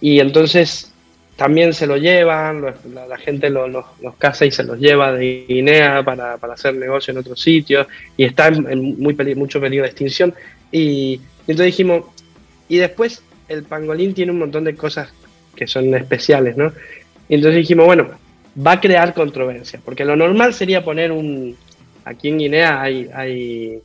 entonces 0.01 0.93
también 1.37 1.73
se 1.73 1.87
lo 1.87 1.97
llevan, 1.97 2.63
la, 3.09 3.19
gente 3.19 3.49
los 3.51 3.87
caza 4.19 4.45
y 4.45 4.51
se 4.51 4.63
los 4.63 4.79
lleva 4.79 5.13
de 5.13 5.47
Guinea 5.49 6.05
para, 6.05 6.35
hacer 6.35 6.75
negocio 6.77 7.13
en 7.13 7.19
otros 7.19 7.41
sitios 7.41 7.87
y 8.17 8.25
está 8.25 8.49
en, 8.49 9.01
muy 9.01 9.15
mucho 9.35 9.61
peligro 9.61 9.85
de 9.85 9.91
extinción. 9.91 10.35
Y, 10.71 11.21
entonces 11.47 11.67
dijimos, 11.67 12.05
y 12.69 12.77
después 12.77 13.23
el 13.49 13.65
pangolín 13.65 14.15
tiene 14.15 14.33
un 14.33 14.39
montón 14.39 14.65
de 14.65 14.77
cosas 14.77 15.13
que 15.57 15.67
son 15.67 15.95
especiales, 15.95 16.57
¿no? 16.57 16.73
Y 17.29 17.37
entonces 17.37 17.59
dijimos, 17.59 17.87
bueno, 17.87 18.11
va 18.65 18.73
a 18.73 18.81
crear 18.81 19.15
controversia, 19.15 19.81
porque 19.85 20.05
lo 20.05 20.17
normal 20.17 20.55
sería 20.55 20.85
poner 20.85 21.11
un, 21.11 21.57
aquí 22.05 22.29
en 22.29 22.39
Guinea 22.39 22.81
hay, 22.81 23.09
hay, 23.13 23.79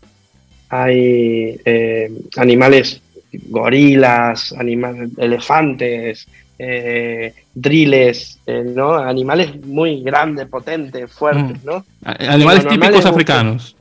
hay 0.69 1.59
eh, 1.65 2.11
animales, 2.37 3.01
gorilas, 3.31 4.53
animales, 4.53 5.11
elefantes, 5.17 6.27
eh, 6.57 7.33
driles, 7.53 8.39
eh, 8.45 8.63
¿no? 8.65 8.93
Animales 8.93 9.65
muy 9.65 10.01
grandes, 10.01 10.47
potentes, 10.47 11.11
fuertes, 11.11 11.63
mm. 11.63 11.65
¿no? 11.65 11.85
Animales 12.03 12.67
típicos 12.67 13.05
africanos. 13.05 13.75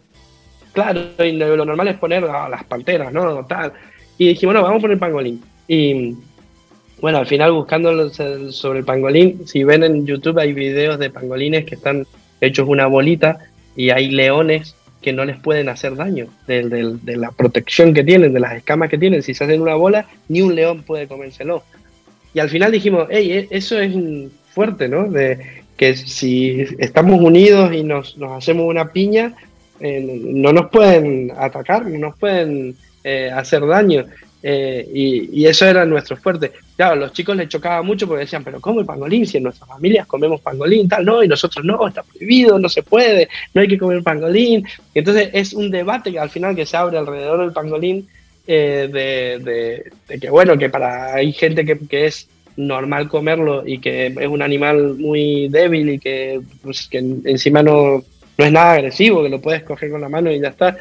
claro, 0.73 1.01
y 1.19 1.33
lo, 1.33 1.65
normal 1.65 1.89
es 1.89 1.97
poner 1.97 2.23
las 2.23 2.65
panteras, 2.65 3.13
¿no? 3.13 3.45
Tal. 3.47 3.73
Y 4.17 4.29
dijimos, 4.29 4.55
bueno, 4.55 4.63
vamos 4.67 4.81
a 4.81 4.83
poner 4.83 4.99
pangolín. 4.99 5.43
Y 5.67 6.15
bueno, 7.01 7.19
al 7.19 7.27
final 7.27 7.53
buscando 7.53 8.11
sobre 8.11 8.81
el 8.81 8.85
pangolín, 8.85 9.47
si 9.47 9.63
ven 9.65 9.85
en 9.85 10.07
YouTube 10.07 10.39
hay 10.39 10.53
videos 10.53 10.99
de 10.99 11.11
pangolines 11.11 11.65
que 11.65 11.75
están 11.77 12.07
hechos 12.41 12.69
una 12.69 12.87
bolita 12.87 13.39
y 13.79 13.91
hay 13.91 14.11
leones 14.11 14.75
que 15.01 15.13
no 15.13 15.25
les 15.25 15.39
pueden 15.39 15.69
hacer 15.69 15.95
daño 15.95 16.27
de, 16.49 17.17
la 17.17 17.31
protección 17.31 17.95
que 17.95 18.03
tienen, 18.03 18.33
de 18.33 18.41
las 18.41 18.55
escamas 18.55 18.91
que 18.91 18.99
tienen. 18.99 19.23
Si 19.23 19.35
se 19.35 19.45
hacen 19.45 19.63
una 19.63 19.77
bola, 19.77 20.07
ni 20.29 20.43
un 20.43 20.57
león 20.57 20.83
puede 20.83 21.07
comérselo. 21.07 21.63
Y 22.35 22.41
al 22.41 22.51
final 22.51 22.73
dijimos, 22.73 23.07
hey, 23.09 23.31
e, 23.31 23.49
eso 23.57 23.79
es 23.79 23.95
fuerte, 24.53 24.89
¿no? 24.89 25.09
De 25.09 25.63
que 25.77 25.95
si 25.95 26.67
estamos 26.79 27.21
unidos 27.21 27.73
y 27.73 27.85
nos, 27.85 28.17
hacemos 28.37 28.67
una 28.67 28.91
piña, 28.91 29.37
eh, 29.79 30.23
no 30.25 30.53
nos 30.53 30.71
pueden 30.71 31.33
atacar, 31.39 31.87
no 31.87 31.99
nos 32.01 32.19
pueden 32.19 32.75
eh, 33.05 33.31
hacer 33.33 33.65
daño. 33.65 34.07
Eh, 34.43 34.89
y, 35.33 35.47
eso 35.47 35.67
era 35.67 35.85
nuestro 35.85 36.17
fuerte. 36.17 36.53
Claro, 36.77 36.97
los 36.97 37.13
chicos 37.13 37.37
les 37.37 37.49
chocaba 37.49 37.83
mucho 37.83 38.07
porque 38.07 38.25
decían, 38.25 38.45
pero 38.45 38.61
¿cómo 38.61 38.81
el 38.81 38.87
pangolín? 38.87 39.27
Si 39.27 39.37
en 39.37 39.45
nuestras 39.45 39.69
familias 39.69 40.07
comemos 40.07 40.41
pangolín, 40.41 40.89
tal, 40.89 41.05
no, 41.05 41.23
y 41.23 41.29
nosotros 41.29 41.65
no, 41.65 41.89
está 41.89 42.03
prohibido, 42.03 42.59
no 42.59 42.69
se 42.69 42.83
puede, 42.83 43.29
no 43.55 43.63
hay 43.63 43.69
que 43.69 43.79
comer 43.79 44.03
pangolín. 44.03 44.65
entonces 44.95 45.31
es 45.33 45.53
un 45.53 45.71
debate 45.71 46.13
que 46.13 46.19
al 46.19 46.31
final 46.31 46.55
que 46.55 46.67
se 46.67 46.77
abre 46.77 46.99
alrededor 46.99 47.41
del 47.41 47.53
pangolín, 47.53 48.07
eh, 48.47 48.89
de, 48.93 50.19
que 50.19 50.31
bueno, 50.31 50.57
que 50.57 50.71
para 50.71 51.15
hay 51.15 51.33
gente 51.33 51.65
que, 51.65 51.79
que, 51.79 52.07
es 52.07 52.29
normal 52.57 53.09
comerlo 53.09 53.63
y 53.67 53.79
que 53.79 54.07
es 54.07 54.27
un 54.27 54.43
animal 54.43 54.95
muy 54.95 55.49
débil 55.49 55.91
y 55.91 55.99
que, 55.99 56.41
pues, 56.63 56.89
que 56.89 56.99
encima 56.99 57.63
no, 57.63 58.03
no 58.39 58.45
es 58.45 58.53
nada 58.53 58.73
agresivo, 58.73 59.23
que 59.23 59.29
lo 59.29 59.41
puedes 59.41 59.63
coger 59.63 59.91
con 59.91 60.01
la 60.01 60.09
mano 60.09 60.31
y 60.31 60.41
ya 60.41 60.49
está. 60.49 60.77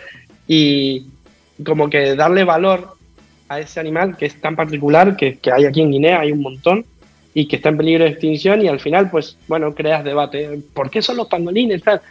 Y 0.48 1.06
como 1.64 1.90
que 1.90 2.16
darle 2.16 2.44
valor 2.44 2.97
a 3.50 3.60
ese 3.60 3.80
animal 3.80 4.18
que 4.18 4.26
es 4.26 4.40
tan 4.40 4.56
particular, 4.56 5.16
que, 5.16 5.40
hay 5.52 5.66
aquí 5.66 5.82
en 5.82 5.92
Guinea, 5.92 6.20
hay 6.20 6.32
un 6.32 6.42
montón, 6.42 6.86
y 7.34 7.48
que 7.48 7.58
está 7.58 7.70
en 7.70 7.78
peligro 7.78 8.04
de 8.04 8.12
extinción, 8.12 8.62
y 8.62 8.68
al 8.68 8.80
final, 8.80 9.10
pues, 9.12 9.38
bueno, 9.48 9.74
creas 9.74 10.04
debate. 10.04 10.60
¿Por 10.74 10.90
qué 10.90 11.02
son 11.02 11.18
los 11.18 11.28
pangolines? 11.28 11.84
Tal? 11.84 12.02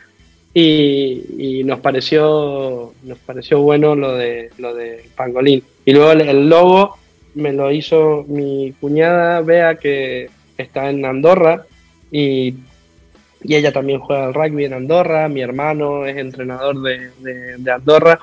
Y, 0.55 1.63
nos 1.65 1.81
pareció 1.81 2.95
nos 3.03 3.19
pareció 3.19 3.61
bueno 3.61 3.95
lo 3.95 4.13
de 4.15 4.51
lo 4.57 4.75
de 4.75 5.05
pangolín. 5.17 5.63
Y 5.85 5.93
luego 5.93 6.13
el, 6.13 6.49
logo 6.49 6.97
me 7.35 7.53
lo 7.53 7.71
hizo 7.71 8.25
mi 8.29 8.73
cuñada, 8.81 9.41
vea 9.43 9.75
que 9.75 10.31
está 10.57 10.89
en 10.89 11.05
Andorra, 11.05 11.67
y, 12.11 12.55
ella 13.49 13.73
también 13.73 14.01
juega 14.01 14.27
al 14.27 14.35
rugby 14.35 14.65
en 14.65 14.73
Andorra, 14.73 15.29
mi 15.29 15.41
hermano 15.41 16.07
es 16.07 16.17
entrenador 16.17 16.83
de, 16.83 17.11
de 17.59 17.71
Andorra, 17.71 18.19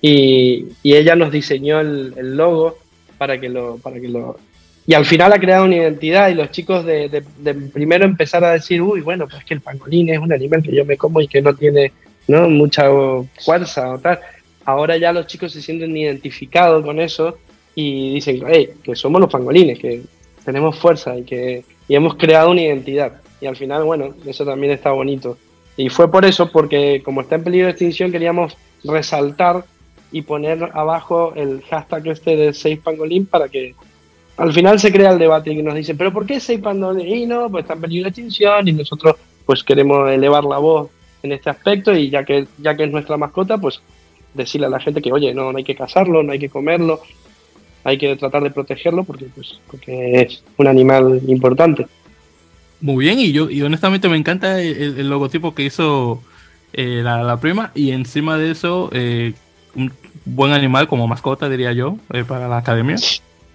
y, 0.00 0.66
ella 0.84 1.16
nos 1.16 1.32
diseñó 1.32 1.80
el, 1.80 2.36
logo 2.36 2.78
para 3.18 3.40
que 3.40 3.48
lo, 3.48 3.78
para 3.78 4.00
que 4.00 4.08
lo... 4.08 4.38
Y 4.86 4.94
al 4.94 5.04
final 5.04 5.32
ha 5.32 5.40
creado 5.40 5.64
una 5.64 5.76
identidad 5.76 6.28
y 6.28 6.34
los 6.34 6.50
chicos 6.50 6.84
de, 6.84 7.24
primero 7.72 8.04
empezar 8.04 8.44
a 8.44 8.52
decir, 8.52 8.80
uy, 8.80 9.00
bueno, 9.00 9.26
pues 9.26 9.44
que 9.44 9.54
el 9.54 9.60
pangolín 9.60 10.10
es 10.10 10.18
un 10.18 10.32
animal 10.32 10.62
que 10.62 10.74
yo 10.74 10.84
me 10.84 10.96
como 10.96 11.20
y 11.20 11.26
que 11.26 11.42
no 11.42 11.54
tiene 11.54 11.92
¿no? 12.28 12.48
mucha 12.48 12.88
fuerza 13.40 13.94
o 13.94 13.98
tal. 13.98 14.20
Ahora 14.64 14.96
ya 14.96 15.12
los 15.12 15.26
chicos 15.26 15.52
se 15.52 15.62
sienten 15.62 15.96
identificados 15.96 16.84
con 16.84 17.00
eso 17.00 17.38
y 17.74 18.14
dicen 18.14 18.42
que 18.82 18.94
somos 18.94 19.20
los 19.20 19.30
pangolines, 19.30 19.78
que 19.78 20.02
tenemos 20.44 20.78
fuerza 20.78 21.16
y 21.16 21.24
que 21.24 21.64
y 21.88 21.94
hemos 21.94 22.16
creado 22.16 22.50
una 22.50 22.62
identidad. 22.62 23.20
Y 23.40 23.46
al 23.46 23.56
final, 23.56 23.84
bueno, 23.84 24.14
eso 24.26 24.44
también 24.44 24.72
está 24.72 24.90
bonito. 24.90 25.38
Y 25.76 25.88
fue 25.88 26.10
por 26.10 26.24
eso, 26.24 26.50
porque 26.50 27.02
como 27.04 27.20
está 27.20 27.36
en 27.36 27.44
peligro 27.44 27.66
de 27.66 27.72
extinción, 27.72 28.10
queríamos 28.10 28.56
resaltar 28.82 29.64
y 30.16 30.22
poner 30.22 30.70
abajo 30.72 31.34
el 31.36 31.60
hashtag 31.68 32.08
este 32.08 32.36
de 32.36 32.54
Seis 32.54 32.78
Pangolín 32.78 33.26
para 33.26 33.50
que 33.50 33.74
al 34.38 34.50
final 34.52 34.80
se 34.80 34.90
crea 34.90 35.10
el 35.10 35.18
debate 35.18 35.52
y 35.52 35.62
nos 35.62 35.74
dicen, 35.74 35.98
pero 35.98 36.10
¿por 36.10 36.24
qué 36.24 36.40
Seis 36.40 36.58
Pangolín? 36.60 37.06
Y 37.06 37.26
no, 37.26 37.50
pues 37.50 37.64
está 37.64 37.74
en 37.74 38.06
extinción 38.06 38.66
y 38.66 38.72
nosotros 38.72 39.16
pues 39.44 39.62
queremos 39.62 40.10
elevar 40.10 40.44
la 40.44 40.56
voz 40.56 40.88
en 41.22 41.32
este 41.32 41.50
aspecto 41.50 41.94
y 41.94 42.08
ya 42.08 42.24
que, 42.24 42.46
ya 42.56 42.74
que 42.74 42.84
es 42.84 42.90
nuestra 42.90 43.18
mascota, 43.18 43.58
pues 43.58 43.82
decirle 44.32 44.68
a 44.68 44.70
la 44.70 44.80
gente 44.80 45.02
que, 45.02 45.12
oye, 45.12 45.34
no, 45.34 45.52
no 45.52 45.58
hay 45.58 45.64
que 45.64 45.74
cazarlo, 45.74 46.22
no 46.22 46.32
hay 46.32 46.38
que 46.38 46.48
comerlo, 46.48 47.02
hay 47.84 47.98
que 47.98 48.16
tratar 48.16 48.42
de 48.42 48.50
protegerlo 48.50 49.04
porque, 49.04 49.26
pues, 49.34 49.60
porque 49.70 50.22
es 50.22 50.42
un 50.56 50.66
animal 50.66 51.20
importante. 51.26 51.86
Muy 52.80 53.04
bien, 53.04 53.18
y 53.18 53.32
yo 53.32 53.50
y 53.50 53.60
honestamente 53.60 54.08
me 54.08 54.16
encanta 54.16 54.62
el, 54.62 55.10
logotipo 55.10 55.54
que 55.54 55.64
hizo 55.64 56.22
eh, 56.72 57.02
la, 57.02 57.38
prima 57.38 57.70
y 57.74 57.90
encima 57.90 58.38
de 58.38 58.50
eso 58.50 58.88
eh, 58.94 59.34
buen 60.26 60.52
animal 60.52 60.88
como 60.88 61.08
mascota, 61.08 61.48
diría 61.48 61.72
yo, 61.72 61.96
eh, 62.12 62.24
para 62.24 62.48
la 62.48 62.58
academia. 62.58 62.96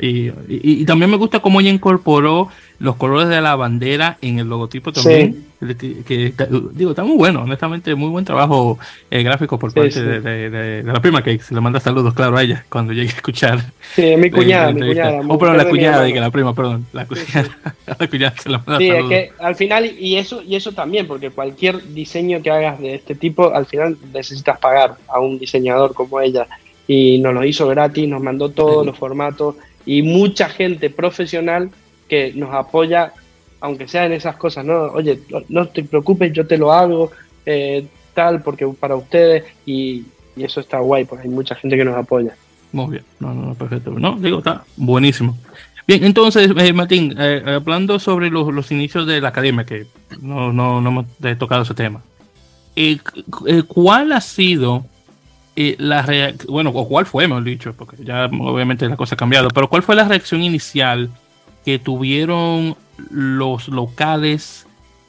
Y, 0.03 0.83
también 0.85 1.11
me 1.11 1.17
gusta 1.17 1.39
cómo 1.39 1.61
ella 1.61 1.69
incorporó 1.69 2.49
los 2.79 2.95
colores 2.95 3.29
de 3.29 3.39
la 3.39 3.55
bandera 3.55 4.17
en 4.21 4.39
el 4.39 4.47
logotipo 4.47 4.91
también. 4.91 5.45
Que, 5.59 6.33
digo, 6.73 6.89
está 6.89 7.03
muy 7.03 7.17
bueno, 7.17 7.43
honestamente, 7.43 7.93
muy 7.93 8.09
buen 8.09 8.25
trabajo 8.25 8.79
eh, 9.11 9.21
gráfico 9.21 9.59
por 9.59 9.71
parte 9.71 10.01
De, 10.01 10.81
la 10.83 10.99
prima, 10.99 11.23
que 11.23 11.37
se 11.37 11.53
le 11.53 11.61
manda 11.61 11.79
saludos, 11.79 12.15
claro, 12.15 12.35
a 12.35 12.41
ella 12.41 12.65
cuando 12.67 12.93
llegue 12.93 13.11
a 13.11 13.15
escuchar. 13.15 13.59
Sí, 13.93 14.15
mi 14.17 14.31
cuñada, 14.31 14.71
mi 14.71 14.87
cuñada. 14.87 15.21
Oh, 15.27 15.37
perdón, 15.37 15.57
la 15.57 15.69
cuñada, 15.69 16.01
de 16.01 16.13
que 16.13 16.19
la 16.19 16.31
prima, 16.31 16.55
perdón. 16.55 16.87
La 16.93 17.05
cuñada, 17.05 17.75
la 17.99 18.07
cuñada 18.07 18.33
se 18.39 18.49
le 18.49 18.57
manda 18.57 18.77
sí, 18.79 18.89
es 18.89 19.05
que 19.05 19.31
al 19.37 19.55
final, 19.55 19.85
y 19.85 20.15
eso, 20.15 20.41
y 20.41 20.55
eso 20.55 20.71
también, 20.71 21.05
porque 21.05 21.29
cualquier 21.29 21.93
diseño 21.93 22.41
que 22.41 22.49
hagas 22.49 22.79
de 22.79 22.95
este 22.95 23.13
tipo, 23.13 23.53
al 23.53 23.67
final 23.67 23.97
necesitas 24.11 24.57
pagar 24.57 24.95
a 25.07 25.19
un 25.19 25.37
diseñador 25.37 25.93
como 25.93 26.19
ella. 26.19 26.47
Y 26.87 27.19
nos 27.19 27.35
lo 27.35 27.45
hizo 27.45 27.67
gratis, 27.67 28.09
nos 28.09 28.23
mandó 28.23 28.49
todos 28.49 28.83
los 28.83 28.97
formatos 28.97 29.55
y 29.85 30.01
mucha 30.01 30.49
gente 30.49 30.89
profesional 30.89 31.69
que 32.07 32.33
nos 32.33 32.53
apoya, 32.53 33.13
aunque 33.59 33.87
sea 33.87 34.05
en 34.05 34.13
esas 34.13 34.35
cosas, 34.35 34.65
¿no? 34.65 34.83
Oye, 34.87 35.19
no 35.49 35.67
te 35.67 35.83
preocupes, 35.83 36.33
yo 36.33 36.45
te 36.45 36.57
lo 36.57 36.71
hago, 36.71 37.11
eh, 37.45 37.85
tal, 38.13 38.41
porque 38.41 38.67
para 38.67 38.95
ustedes, 38.95 39.45
y, 39.65 40.03
eso 40.35 40.59
está 40.59 40.79
guay, 40.79 41.05
porque 41.05 41.27
hay 41.27 41.33
mucha 41.33 41.55
gente 41.55 41.77
que 41.77 41.85
nos 41.85 41.95
apoya. 41.95 42.35
Muy 42.71 42.91
bien, 42.91 43.03
no, 43.19 43.33
no, 43.33 43.53
perfecto. 43.53 43.91
No, 43.91 44.17
digo, 44.17 44.39
está 44.39 44.63
buenísimo. 44.77 45.37
Bien, 45.87 46.03
entonces, 46.03 46.51
eh, 46.55 46.73
Martín, 46.73 47.15
eh, 47.17 47.43
hablando 47.45 47.99
sobre 47.99 48.29
los, 48.29 48.71
inicios 48.71 49.05
de 49.07 49.19
la 49.19 49.29
academia, 49.29 49.65
que 49.65 49.87
no, 50.21 50.53
no, 50.53 50.79
no 50.79 50.89
hemos 50.89 51.05
tocado 51.37 51.63
ese 51.63 51.73
tema, 51.73 52.01
¿cuál 53.67 54.13
ha 54.13 54.21
sido 54.21 54.85
bueno, 56.47 56.71
o 56.71 56.87
cuál 56.87 57.05
fue, 57.05 57.25
hemos 57.25 57.43
dicho, 57.43 57.73
porque 57.73 57.97
ya 58.03 58.25
obviamente 58.25 58.87
la 58.87 58.95
cosa 58.95 59.15
ha 59.15 59.17
cambiado, 59.17 59.49
pero 59.49 59.67
cuál 59.67 59.83
fue 59.83 59.95
la 59.95 60.07
reacción 60.07 60.41
inicial 60.41 61.09
que 61.65 61.79
tuvieron 61.79 62.75
los 63.09 63.67
locales 63.67 64.65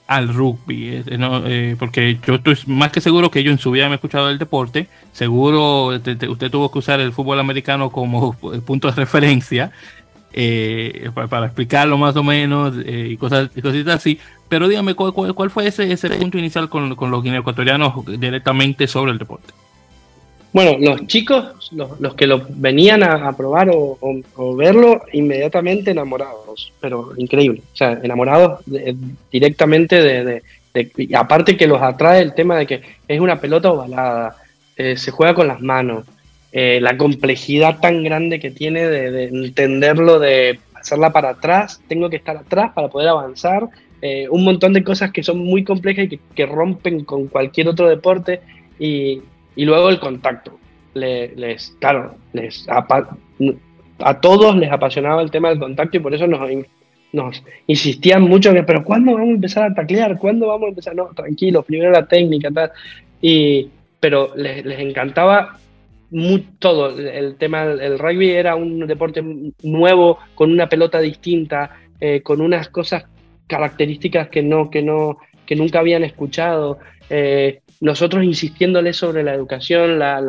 al 0.07 0.29
rugby, 0.29 0.89
eh, 0.89 1.05
eh, 1.07 1.43
eh, 1.47 1.77
porque 1.79 2.19
yo 2.27 2.35
estoy 2.35 2.57
más 2.67 2.93
que 2.93 3.01
seguro 3.01 3.31
que 3.31 3.39
ellos 3.39 3.53
en 3.53 3.59
su 3.59 3.71
vida 3.71 3.87
han 3.87 3.93
escuchado 3.93 4.29
el 4.29 4.39
deporte, 4.39 4.89
seguro 5.13 5.87
usted 5.87 6.51
tuvo 6.51 6.71
que 6.71 6.79
usar 6.79 7.01
el 7.01 7.13
fútbol 7.13 7.41
americano 7.41 7.91
como 7.91 8.33
punto 8.67 8.89
de 8.89 8.95
referencia 8.95 9.73
para, 11.15 11.47
explicarlo 11.47 11.99
más 11.99 12.17
o 12.17 12.23
menos 12.23 12.75
y 12.85 13.17
cosas 13.17 13.51
cositas 13.63 13.97
así, 13.97 14.19
pero 14.49 14.69
dígame 14.69 14.95
cuál, 14.95 15.13
cuál, 15.13 15.51
fue 15.51 15.67
ese, 15.67 15.91
ese 15.93 16.09
punto 16.11 16.39
inicial 16.39 16.69
con, 16.69 16.95
con 16.95 17.11
los 17.11 17.25
ecuatorianos 17.25 18.05
directamente 18.07 18.87
sobre 18.87 19.13
el 19.13 19.19
deporte. 19.19 19.53
Bueno, 20.53 20.77
los 20.79 21.07
chicos, 21.07 21.71
los, 21.73 22.15
que 22.15 22.27
lo 22.27 22.47
venían 22.51 23.03
a, 23.03 23.35
probar 23.35 23.71
o, 23.73 23.97
verlo, 24.55 25.03
inmediatamente 25.13 25.93
enamorados, 25.93 26.73
pero 26.79 27.15
increíble. 27.17 27.63
O 27.73 27.77
sea, 27.77 27.99
enamorados 28.03 28.61
directamente 29.31 30.03
de, 30.03 30.43
Aparte 31.15 31.57
que 31.57 31.67
los 31.67 31.83
atrae 31.83 32.23
el 32.23 32.35
tema 32.35 32.57
de 32.57 32.67
que 32.67 32.81
es 33.07 33.21
una 33.21 33.41
pelota 33.41 33.71
ovalada, 33.71 34.37
eh, 34.77 34.97
se 34.97 35.11
juega 35.11 35.35
con 35.35 35.47
las 35.47 35.61
manos, 35.61 36.07
eh, 36.51 36.81
la 36.81 36.97
complejidad 36.97 37.79
tan 37.81 38.03
grande 38.03 38.41
que 38.41 38.51
tiene 38.51 38.89
de, 38.89 39.25
entenderlo, 39.25 40.19
de 40.19 40.61
hacerla 40.75 41.13
para 41.13 41.31
atrás, 41.31 41.81
tengo 41.89 42.09
que 42.09 42.17
estar 42.17 42.39
atrás 42.39 42.73
para 42.75 42.89
poder 42.89 43.09
avanzar, 43.09 43.69
eh, 44.01 44.29
un 44.31 44.45
montón 44.45 44.73
de 44.73 44.83
cosas 44.83 45.13
que 45.13 45.23
son 45.23 45.39
muy 45.39 45.63
complejas 45.63 46.07
y 46.11 46.19
que 46.35 46.47
rompen 46.47 47.05
con 47.05 47.27
cualquier 47.29 47.69
otro 47.69 47.89
deporte. 47.89 48.41
Y, 48.79 49.23
y 49.57 49.65
luego 49.65 49.89
el 49.89 50.01
contacto. 50.01 50.59
les, 50.95 51.77
claro, 51.81 52.17
les 52.33 52.67
a 53.99 54.21
todos 54.21 54.57
les 54.57 54.71
apasionaba 54.71 55.23
el 55.23 55.31
tema 55.31 55.49
del 55.49 55.59
contacto 55.59 55.97
y 55.97 56.01
por 56.01 56.15
eso 56.15 56.27
nos, 56.27 57.43
insistían 57.67 58.23
mucho 58.23 58.51
en 58.51 58.57
que, 58.57 58.63
pero 58.65 58.85
¿cuándo 58.85 59.13
vamos 59.13 59.29
a 59.29 59.33
empezar 59.33 59.65
a 59.65 59.75
taclear? 59.75 60.19
¿Cuándo 60.19 60.49
vamos 60.49 60.67
a 60.67 60.69
empezar? 60.71 60.95
No, 60.95 61.07
tranquilo, 61.15 61.63
primero 61.63 61.91
la 61.91 62.07
técnica, 62.07 62.51
tal. 62.51 62.71
Y, 63.21 63.69
pero 64.01 64.33
les, 64.35 64.65
encantaba 64.81 65.59
todo. 66.59 66.99
El 66.99 67.37
tema 67.37 67.67
del 67.67 67.99
rugby 67.99 68.31
era 68.31 68.55
un 68.57 68.87
deporte 68.87 69.23
nuevo, 69.63 70.19
con 70.35 70.51
una 70.51 70.69
pelota 70.69 71.01
distinta, 71.01 71.77
eh, 72.01 72.21
con 72.23 72.41
unas 72.41 72.69
cosas 72.69 73.05
características 73.47 74.29
que 74.29 74.43
no, 74.43 74.71
que 74.71 74.83
no, 74.83 75.19
que 75.47 75.57
nunca 75.57 75.79
habían 75.81 76.05
escuchado. 76.05 76.79
Eh, 77.09 77.61
nosotros 77.83 78.23
insistiéndoles 78.23 78.97
sobre 78.97 79.25
la 79.25 79.35
educación, 79.35 79.99
la, 79.99 80.21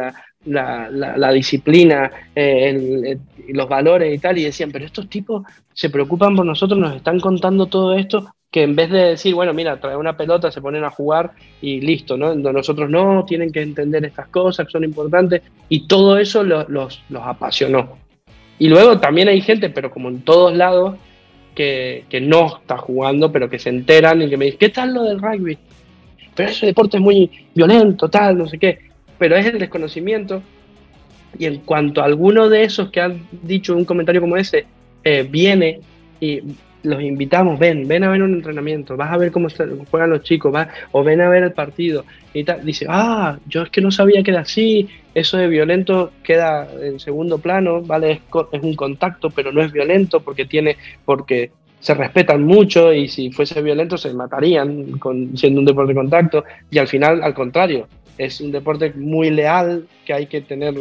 la, 0.45 1.32
disciplina, 1.32 2.12
eh, 2.36 3.18
los 3.49 3.70
valores 3.70 4.14
y 4.14 4.18
tal, 4.18 4.39
y 4.39 4.43
decían, 4.43 4.72
pero 4.72 4.86
estos 4.86 5.08
tipos 5.08 5.43
se 5.72 5.91
preocupan 5.91 6.36
por 6.36 6.47
nosotros, 6.47 6.80
nos 6.80 6.95
están 6.95 7.20
contando 7.20 7.68
todo 7.68 7.93
esto, 7.93 8.34
que 8.49 8.64
en 8.64 8.76
vez 8.76 8.89
de 8.89 9.04
decir, 9.10 9.36
bueno, 9.36 9.54
mira, 9.54 9.80
trae 9.80 9.95
una 9.95 10.18
pelota, 10.18 10.51
se 10.51 10.62
ponen 10.62 10.84
a 10.84 10.89
jugar 10.89 11.34
y 11.62 11.80
listo, 11.80 12.18
¿no? 12.18 12.34
Nosotros 12.34 12.89
no, 12.89 13.24
tienen 13.24 13.51
que 13.51 13.62
entender 13.62 14.04
estas 14.04 14.30
cosas 14.30 14.68
son 14.72 14.84
importantes, 14.84 15.43
y 15.70 15.88
todo 15.88 16.18
eso 16.18 16.43
los, 16.43 16.68
los 16.68 17.24
apasionó. 17.24 17.97
Y 18.58 18.68
luego 18.68 18.99
también 18.99 19.28
hay 19.28 19.41
gente, 19.41 19.70
pero 19.70 19.91
como 19.91 20.10
en 20.10 20.24
todos 20.24 20.56
lados, 20.56 20.95
que, 21.54 22.06
que, 22.10 22.20
no 22.20 22.58
está 22.58 22.80
jugando, 22.80 23.32
pero 23.32 23.47
que 23.47 23.60
se 23.60 23.70
enteran 23.70 24.24
y 24.24 24.30
que 24.30 24.38
me 24.38 24.45
dicen, 24.45 24.60
¿qué 24.60 24.70
tal 24.70 24.95
lo 24.95 25.04
del 25.04 25.22
rugby? 25.22 25.60
Pero 26.36 26.50
ese 26.50 26.66
deporte 26.66 26.98
es 26.98 27.04
muy 27.04 27.30
violento, 27.54 28.10
tal, 28.10 28.38
no 28.38 28.48
sé 28.48 28.58
qué, 28.58 28.80
pero 29.18 29.36
es 29.36 29.46
el 29.46 29.60
desconocimiento. 29.60 30.42
Y 31.38 31.46
en 31.46 31.60
cuanto 31.60 32.02
a 32.02 32.06
alguno 32.06 32.50
de 32.50 32.64
esos 32.64 32.92
que 32.92 33.02
han 33.02 33.28
dicho 33.42 33.76
un 33.76 33.86
comentario 33.86 34.22
como 34.22 34.38
ese, 34.38 34.66
eh, 35.04 35.28
viene 35.30 35.80
y 36.20 36.42
los 36.84 37.02
invitamos, 37.02 37.58
ven, 37.58 37.88
ven 37.88 38.04
a 38.04 38.10
ver 38.10 38.22
un 38.22 38.34
entrenamiento, 38.34 38.98
vas 38.98 39.12
a 39.12 39.18
ver 39.18 39.32
cómo 39.32 39.48
juegan 39.90 40.10
los 40.10 40.22
chicos, 40.22 40.54
o 40.92 41.04
ven 41.04 41.22
a 41.22 41.30
ver 41.30 41.44
el 41.44 41.54
partido, 41.54 42.06
y 42.34 42.44
tal, 42.44 42.66
dice, 42.66 42.86
ah, 42.90 43.40
yo 43.48 43.64
es 43.64 43.70
que 43.70 43.82
no 43.82 43.90
sabía 43.90 44.22
que 44.22 44.32
era 44.32 44.42
así, 44.42 44.90
eso 45.16 45.38
de 45.38 45.48
violento 45.48 46.12
queda 46.24 46.68
en 46.82 47.00
segundo 47.00 47.38
plano, 47.38 47.82
¿vale? 47.82 48.12
Es, 48.12 48.20
es 48.52 48.62
un 48.62 48.76
contacto, 48.76 49.30
pero 49.30 49.52
no 49.52 49.62
es 49.62 49.72
violento 49.72 50.22
porque 50.22 50.46
tiene, 50.46 50.76
porque 51.06 51.52
se 51.84 51.94
respetan 51.94 52.42
mucho 52.46 52.94
y 52.94 53.10
si 53.10 53.30
fuese 53.30 53.62
violento 53.62 53.98
se 53.98 54.14
matarían 54.14 54.98
con, 55.00 55.36
siendo 55.36 55.60
un 55.60 55.66
deporte 55.66 55.92
de 55.92 56.00
contacto. 56.00 56.46
Y 56.72 56.78
al 56.78 56.88
final 56.88 57.22
al 57.22 57.34
contrario, 57.34 57.90
es 58.18 58.40
un 58.40 58.54
deporte 58.54 58.94
muy 58.96 59.30
leal 59.30 59.86
que 60.06 60.14
hay 60.14 60.28
que 60.28 60.40
tener 60.40 60.76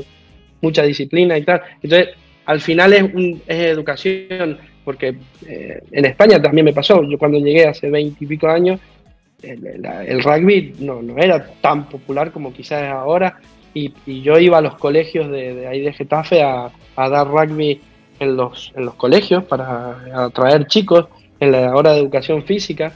mucha 0.61 0.85
disciplina 0.85 1.37
y 1.37 1.43
tal. 1.43 1.61
Entonces, 1.83 2.11
al 2.45 2.61
final 2.61 2.93
es, 2.93 3.03
es 3.49 3.57
educación, 3.67 4.59
porque 4.85 5.17
eh, 5.45 5.81
en 5.91 6.05
España 6.05 6.41
también 6.41 6.67
me 6.67 6.73
pasó, 6.73 7.03
yo 7.03 7.19
cuando 7.19 7.39
llegué 7.39 7.67
hace 7.67 7.91
veinte 7.91 8.25
y 8.25 8.29
pico 8.29 8.47
años, 8.47 8.79
el, 9.43 10.23
rugby 10.23 10.73
no, 10.79 11.03
no, 11.03 11.19
era 11.19 11.45
tan 11.61 11.89
popular 11.89 12.31
como 12.31 12.53
quizás 12.53 12.85
ahora. 12.85 13.41
Y, 13.75 13.93
yo 14.23 14.39
iba 14.39 14.59
a 14.59 14.61
los 14.61 14.77
colegios 14.77 15.29
de, 15.33 15.67
ahí 15.67 15.81
de 15.81 15.93
Getafe 15.93 16.45
a, 16.45 16.71
a 16.95 17.09
dar 17.09 17.27
rugby 17.27 17.81
en 18.23 18.37
los, 18.37 18.73
en 18.77 18.87
los 18.87 18.95
colegios 18.95 19.45
para 19.45 19.97
atraer 20.14 20.66
chicos 20.66 21.07
en 21.41 21.53
la 21.53 21.75
hora 21.75 21.93
de 21.93 22.01
educación 22.01 22.45
física. 22.45 22.93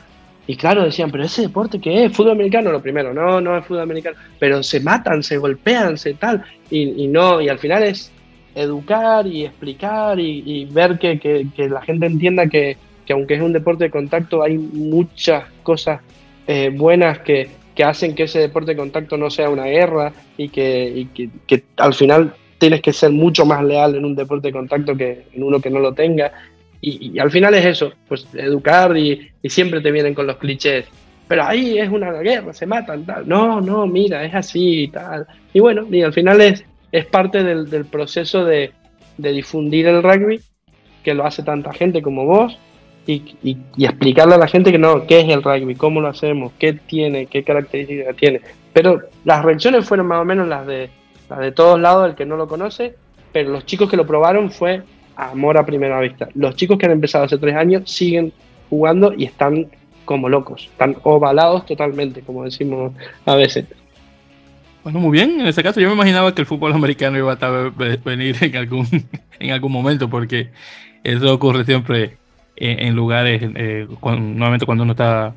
Y 0.46 0.56
claro, 0.56 0.84
decían, 0.84 1.10
pero 1.10 1.24
ese 1.24 1.42
deporte 1.42 1.80
que 1.80 2.04
es 2.04 2.16
fútbol 2.16 2.32
americano, 2.32 2.70
lo 2.70 2.80
primero, 2.80 3.12
no, 3.12 3.40
no 3.40 3.58
es 3.58 3.66
fútbol 3.66 3.82
americano, 3.82 4.16
pero 4.38 4.62
se 4.62 4.78
matan, 4.78 5.22
se 5.24 5.38
golpean, 5.38 5.98
se 5.98 6.14
tal, 6.14 6.44
y, 6.70 7.08
no, 7.08 7.40
y 7.40 7.48
al 7.48 7.58
final 7.58 7.82
es 7.82 8.12
educar 8.54 9.26
y 9.26 9.44
explicar 9.44 10.20
y, 10.20 10.64
ver 10.66 10.98
que, 10.98 11.18
que, 11.18 11.68
la 11.68 11.82
gente 11.82 12.06
entienda 12.06 12.46
que, 12.46 12.76
que, 13.04 13.12
aunque 13.12 13.34
es 13.34 13.40
un 13.42 13.52
deporte 13.52 13.84
de 13.84 13.90
contacto, 13.90 14.44
hay 14.44 14.56
muchas 14.56 15.44
cosas 15.64 16.00
eh, 16.46 16.70
buenas 16.72 17.18
que, 17.18 17.48
hacen 17.84 18.14
que 18.14 18.22
ese 18.22 18.38
deporte 18.38 18.70
de 18.70 18.76
contacto 18.76 19.18
no 19.18 19.28
sea 19.28 19.50
una 19.50 19.64
guerra 19.64 20.12
y 20.38 20.48
que, 20.48 20.92
y 20.94 21.28
que, 21.46 21.64
al 21.76 21.92
final 21.92 22.32
tienes 22.58 22.80
que 22.80 22.92
ser 22.92 23.10
mucho 23.10 23.44
más 23.44 23.62
leal 23.62 23.94
en 23.94 24.04
un 24.04 24.14
deporte 24.14 24.48
de 24.48 24.52
contacto 24.52 24.96
que 24.96 25.26
en 25.32 25.42
uno 25.42 25.60
que 25.60 25.70
no 25.70 25.78
lo 25.78 25.92
tenga. 25.92 26.32
Y, 26.80 27.18
al 27.18 27.30
final 27.30 27.54
es 27.54 27.64
eso, 27.64 27.92
pues 28.06 28.28
educar 28.34 28.96
y, 28.96 29.30
siempre 29.44 29.80
te 29.80 29.90
vienen 29.90 30.14
con 30.14 30.26
los 30.26 30.36
clichés. 30.36 30.86
Pero 31.26 31.44
ahí 31.44 31.78
es 31.78 31.90
una 31.90 32.12
guerra, 32.12 32.52
se 32.52 32.66
matan, 32.66 33.04
tal. 33.04 33.28
No, 33.28 33.60
no, 33.60 33.86
mira, 33.86 34.24
es 34.24 34.34
así 34.34 34.82
y 34.84 34.88
tal. 34.88 35.26
Y 35.52 35.60
bueno, 35.60 35.86
y 35.90 36.02
al 36.02 36.12
final 36.12 36.40
es, 36.40 36.64
es 36.92 37.06
parte 37.06 37.42
del, 37.42 37.68
del 37.68 37.86
proceso 37.86 38.44
de, 38.44 38.72
de 39.18 39.32
difundir 39.32 39.86
el 39.86 40.02
rugby, 40.02 40.40
que 41.02 41.14
lo 41.14 41.24
hace 41.24 41.42
tanta 41.42 41.72
gente 41.72 42.02
como 42.02 42.24
vos, 42.24 42.56
y, 43.06 43.58
explicarle 43.78 44.34
a 44.34 44.38
la 44.38 44.48
gente 44.48 44.72
que 44.72 44.78
no, 44.78 45.06
qué 45.06 45.20
es 45.20 45.28
el 45.28 45.42
rugby, 45.42 45.74
cómo 45.76 46.00
lo 46.00 46.08
hacemos, 46.08 46.52
qué 46.58 46.72
tiene, 46.72 47.26
qué 47.26 47.44
características 47.44 48.16
tiene. 48.16 48.40
Pero 48.72 49.02
las 49.24 49.44
reacciones 49.44 49.86
fueron 49.86 50.08
más 50.08 50.20
o 50.20 50.24
menos 50.24 50.48
las 50.48 50.66
de, 50.66 50.90
de 51.28 51.52
todos 51.52 51.80
lados, 51.80 52.08
el 52.08 52.14
que 52.14 52.26
no 52.26 52.36
lo 52.36 52.48
conoce, 52.48 52.94
pero 53.32 53.50
los 53.50 53.66
chicos 53.66 53.90
que 53.90 53.96
lo 53.96 54.06
probaron 54.06 54.50
fue 54.50 54.82
amor 55.16 55.58
a 55.58 55.66
primera 55.66 56.00
vista. 56.00 56.28
Los 56.34 56.56
chicos 56.56 56.78
que 56.78 56.86
han 56.86 56.92
empezado 56.92 57.24
hace 57.24 57.38
tres 57.38 57.56
años 57.56 57.90
siguen 57.90 58.32
jugando 58.70 59.12
y 59.16 59.24
están 59.24 59.66
como 60.04 60.28
locos, 60.28 60.68
están 60.70 60.96
ovalados 61.02 61.66
totalmente, 61.66 62.20
como 62.22 62.44
decimos 62.44 62.92
a 63.24 63.34
veces. 63.34 63.66
Bueno, 64.84 65.00
muy 65.00 65.10
bien. 65.10 65.40
En 65.40 65.48
ese 65.48 65.64
caso, 65.64 65.80
yo 65.80 65.88
me 65.88 65.94
imaginaba 65.94 66.32
que 66.32 66.42
el 66.42 66.46
fútbol 66.46 66.72
americano 66.72 67.18
iba 67.18 67.32
a 67.32 67.72
venir 68.04 68.36
en 68.40 68.56
algún, 68.56 68.86
en 69.40 69.50
algún 69.50 69.72
momento, 69.72 70.08
porque 70.08 70.50
eso 71.02 71.34
ocurre 71.34 71.64
siempre 71.64 72.18
en, 72.56 72.94
lugares, 72.94 73.42
eh, 73.42 73.86
normalmente 74.00 74.64
cuando 74.64 74.84
uno 74.84 74.92
está 74.92 75.34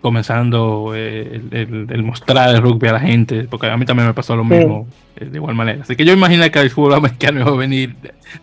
comenzando 0.00 0.92
eh, 0.94 1.40
el, 1.50 2.02
mostrar 2.02 2.54
el 2.54 2.62
rugby 2.62 2.88
a 2.88 2.92
la 2.92 3.00
gente, 3.00 3.44
porque 3.44 3.66
a 3.66 3.76
mí 3.76 3.84
también 3.84 4.08
me 4.08 4.14
pasó 4.14 4.36
lo 4.36 4.44
mismo 4.44 4.86
eh, 5.16 5.26
de 5.26 5.36
igual 5.38 5.54
manera. 5.54 5.82
Así 5.82 5.96
que 5.96 6.04
yo 6.04 6.12
imagino 6.12 6.48
que 6.50 6.60
el 6.60 6.70
fútbol 6.70 6.94
americano 6.94 7.46
a 7.48 7.56
venir 7.56 7.96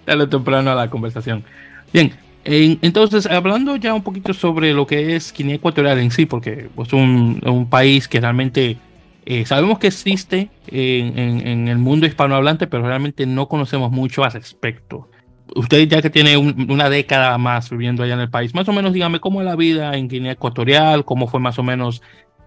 tarde 0.05 0.23
o 0.23 0.29
temprano 0.29 0.71
a 0.71 0.75
la 0.75 0.89
conversación. 0.89 1.43
Bien, 1.91 2.13
entonces 2.45 3.25
hablando 3.27 3.75
ya 3.77 3.93
un 3.93 4.03
poquito 4.03 4.33
sobre 4.33 4.73
lo 4.73 4.85
que 4.85 5.15
es 5.15 5.33
Guinea 5.33 5.55
Ecuatorial 5.55 5.99
en 5.99 6.11
sí, 6.11 6.25
porque 6.25 6.69
es 6.77 6.93
un, 6.93 7.41
un 7.45 7.69
país 7.69 8.07
que 8.07 8.19
realmente 8.19 8.77
eh, 9.25 9.45
sabemos 9.45 9.79
que 9.79 9.87
existe 9.87 10.49
en, 10.67 11.67
el 11.67 11.77
mundo 11.77 12.05
hispanohablante, 12.05 12.67
pero 12.67 12.85
realmente 12.85 13.25
no 13.25 13.47
conocemos 13.47 13.91
mucho 13.91 14.23
al 14.23 14.33
respecto. 14.33 15.09
Usted 15.55 15.87
ya 15.87 16.01
que 16.01 16.09
tiene 16.09 16.37
una 16.37 16.89
década 16.89 17.37
más 17.37 17.69
viviendo 17.69 18.03
allá 18.03 18.15
en 18.15 18.21
el 18.21 18.29
país, 18.29 18.55
más 18.55 18.67
o 18.67 18.73
menos 18.73 18.93
dígame 18.93 19.19
cómo 19.19 19.41
es 19.41 19.45
la 19.45 19.55
vida 19.55 19.95
en 19.95 20.07
Guinea 20.07 20.33
Ecuatorial, 20.33 21.05
cómo 21.05 21.27
fue 21.27 21.39
más 21.39 21.59
o 21.59 21.63
menos 21.63 22.01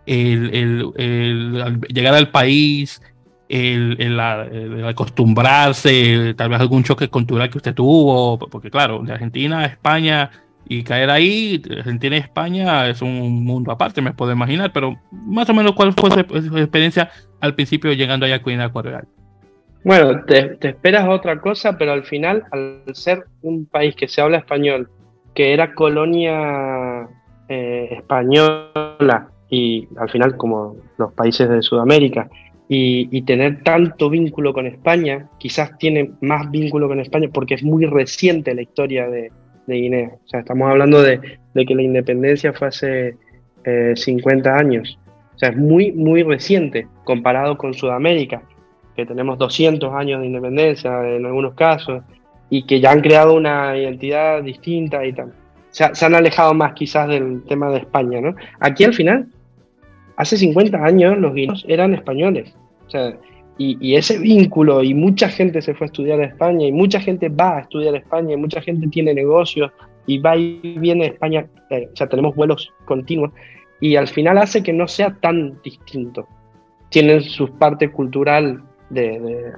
el, 0.06 0.92
llegar 1.88 2.14
al 2.14 2.30
país, 2.30 3.02
el, 3.48 4.18
acostumbrarse, 4.86 6.34
tal 6.34 6.48
vez 6.50 6.60
algún 6.60 6.84
choque 6.84 7.08
cultural 7.08 7.50
que 7.50 7.58
usted 7.58 7.74
tuvo, 7.74 8.38
porque 8.38 8.70
claro, 8.70 9.02
de 9.02 9.12
Argentina 9.12 9.60
a 9.60 9.66
España 9.66 10.30
y 10.68 10.82
caer 10.82 11.10
ahí, 11.10 11.62
Argentina 11.78 12.16
y 12.16 12.20
España 12.20 12.88
es 12.88 13.02
un 13.02 13.44
mundo 13.44 13.70
aparte, 13.70 14.02
me 14.02 14.12
puedo 14.12 14.32
imaginar, 14.32 14.72
pero 14.72 15.00
más 15.12 15.48
o 15.48 15.54
menos 15.54 15.72
cuál 15.72 15.92
fue 15.92 16.10
su, 16.10 16.18
experiencia 16.58 17.10
al 17.40 17.54
principio 17.54 17.92
llegando 17.92 18.26
allá 18.26 18.36
a 18.36 18.38
Guinea 18.38 18.66
Ecuatorial. 18.66 19.06
Bueno, 19.86 20.24
te, 20.24 20.58
esperas 20.66 21.08
otra 21.08 21.40
cosa, 21.40 21.78
pero 21.78 21.92
al 21.92 22.02
final, 22.02 22.42
al 22.50 22.82
ser 22.92 23.22
un 23.42 23.66
país 23.66 23.94
que 23.94 24.08
se 24.08 24.20
habla 24.20 24.38
español, 24.38 24.88
que 25.32 25.52
era 25.52 25.74
colonia 25.74 27.08
eh, 27.48 27.90
española 27.92 29.30
y 29.48 29.86
al 29.96 30.10
final 30.10 30.36
como 30.36 30.74
los 30.98 31.12
países 31.12 31.48
de 31.48 31.62
Sudamérica, 31.62 32.28
y, 32.68 33.22
tener 33.22 33.62
tanto 33.62 34.10
vínculo 34.10 34.52
con 34.52 34.66
España, 34.66 35.28
quizás 35.38 35.78
tiene 35.78 36.10
más 36.20 36.50
vínculo 36.50 36.88
con 36.88 36.98
España 36.98 37.28
porque 37.32 37.54
es 37.54 37.62
muy 37.62 37.86
reciente 37.86 38.56
la 38.56 38.62
historia 38.62 39.06
de, 39.06 39.30
Guinea. 39.68 40.10
O 40.16 40.28
sea, 40.28 40.40
estamos 40.40 40.68
hablando 40.68 41.00
de, 41.00 41.20
que 41.54 41.74
la 41.76 41.82
independencia 41.82 42.52
fue 42.52 42.66
hace 42.66 43.16
50 43.94 44.50
eh, 44.50 44.52
años. 44.52 44.98
O 45.36 45.38
sea, 45.38 45.50
es 45.50 45.56
muy, 45.56 45.92
muy 45.92 46.24
reciente 46.24 46.88
comparado 47.04 47.56
con 47.56 47.72
Sudamérica, 47.72 48.42
que 48.96 49.06
tenemos 49.06 49.38
200 49.38 49.92
años 49.94 50.20
de 50.20 50.26
independencia 50.26 50.90
en 51.08 51.26
algunos 51.26 51.54
casos 51.54 52.02
y 52.48 52.64
que 52.64 52.80
ya 52.80 52.92
han 52.92 53.00
creado 53.00 53.34
una 53.34 53.76
identidad 53.76 54.42
distinta 54.42 55.04
y 55.04 55.12
tal. 55.12 55.32
Se, 55.70 55.94
se 55.94 56.06
han 56.06 56.14
alejado 56.14 56.54
más 56.54 56.72
quizás 56.72 57.08
del 57.08 57.42
tema 57.44 57.70
de 57.70 57.78
España, 57.78 58.20
¿no? 58.20 58.34
Aquí 58.60 58.84
al 58.84 58.94
final, 58.94 59.26
hace 60.16 60.36
50 60.36 60.82
años 60.82 61.18
los 61.18 61.34
guineos 61.34 61.64
eran 61.68 61.94
españoles. 61.94 62.54
O 62.86 62.90
sea, 62.90 63.16
y, 63.58 63.94
ese 63.94 64.18
vínculo, 64.18 64.82
y 64.82 64.92
mucha 64.92 65.28
gente 65.28 65.62
se 65.62 65.74
fue 65.74 65.86
a 65.86 65.88
estudiar 65.88 66.20
a 66.20 66.26
España, 66.26 66.66
y 66.66 66.72
mucha 66.72 67.00
gente 67.00 67.30
va 67.30 67.56
a 67.56 67.60
estudiar 67.60 67.94
a 67.94 67.98
España, 67.98 68.34
y 68.34 68.36
mucha 68.36 68.60
gente 68.60 68.86
tiene 68.88 69.14
negocios, 69.14 69.72
y 70.06 70.18
va 70.18 70.36
y 70.36 70.60
viene 70.78 71.04
a 71.04 71.08
España, 71.08 71.46
eh, 71.70 71.88
o 71.90 71.96
sea, 71.96 72.06
tenemos 72.06 72.34
vuelos 72.34 72.72
continuos, 72.84 73.32
y 73.80 73.96
al 73.96 74.08
final 74.08 74.36
hace 74.38 74.62
que 74.62 74.74
no 74.74 74.86
sea 74.86 75.14
tan 75.20 75.60
distinto. 75.62 76.26
Tienen 76.90 77.22
su 77.22 77.50
parte 77.56 77.90
cultural, 77.90 78.62
de, 78.90 79.52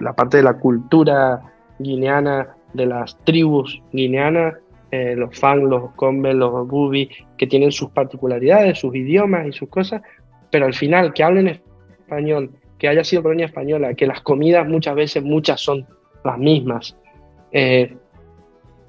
la 0.00 0.12
parte 0.12 0.38
de 0.38 0.42
la 0.42 0.54
cultura 0.54 1.42
guineana, 1.78 2.48
de 2.72 2.86
las 2.86 3.16
tribus 3.24 3.82
guineanas, 3.92 4.54
eh, 4.90 5.14
los 5.16 5.38
Fang, 5.38 5.62
los 5.64 5.92
Combe, 5.92 6.34
los 6.34 6.68
Bubi, 6.68 7.08
que 7.36 7.46
tienen 7.46 7.72
sus 7.72 7.90
particularidades, 7.90 8.78
sus 8.78 8.94
idiomas 8.94 9.46
y 9.46 9.52
sus 9.52 9.68
cosas, 9.68 10.02
pero 10.50 10.66
al 10.66 10.74
final 10.74 11.12
que 11.12 11.24
hablen 11.24 11.48
español 11.48 12.50
que 12.82 12.88
haya 12.88 13.04
sido 13.04 13.22
colonia 13.22 13.46
española, 13.46 13.94
que 13.94 14.08
las 14.08 14.22
comidas 14.22 14.66
muchas 14.66 14.96
veces, 14.96 15.22
muchas 15.22 15.60
son 15.60 15.86
las 16.24 16.36
mismas, 16.36 16.96
eh, 17.52 17.96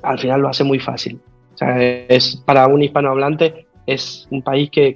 al 0.01 0.17
final 0.17 0.41
lo 0.41 0.49
hace 0.49 0.63
muy 0.63 0.79
fácil. 0.79 1.21
O 1.53 1.57
sea, 1.57 1.79
es, 1.79 2.37
para 2.37 2.65
un 2.65 2.81
hispanohablante 2.81 3.67
es 3.85 4.27
un 4.31 4.41
país 4.41 4.71
que, 4.71 4.95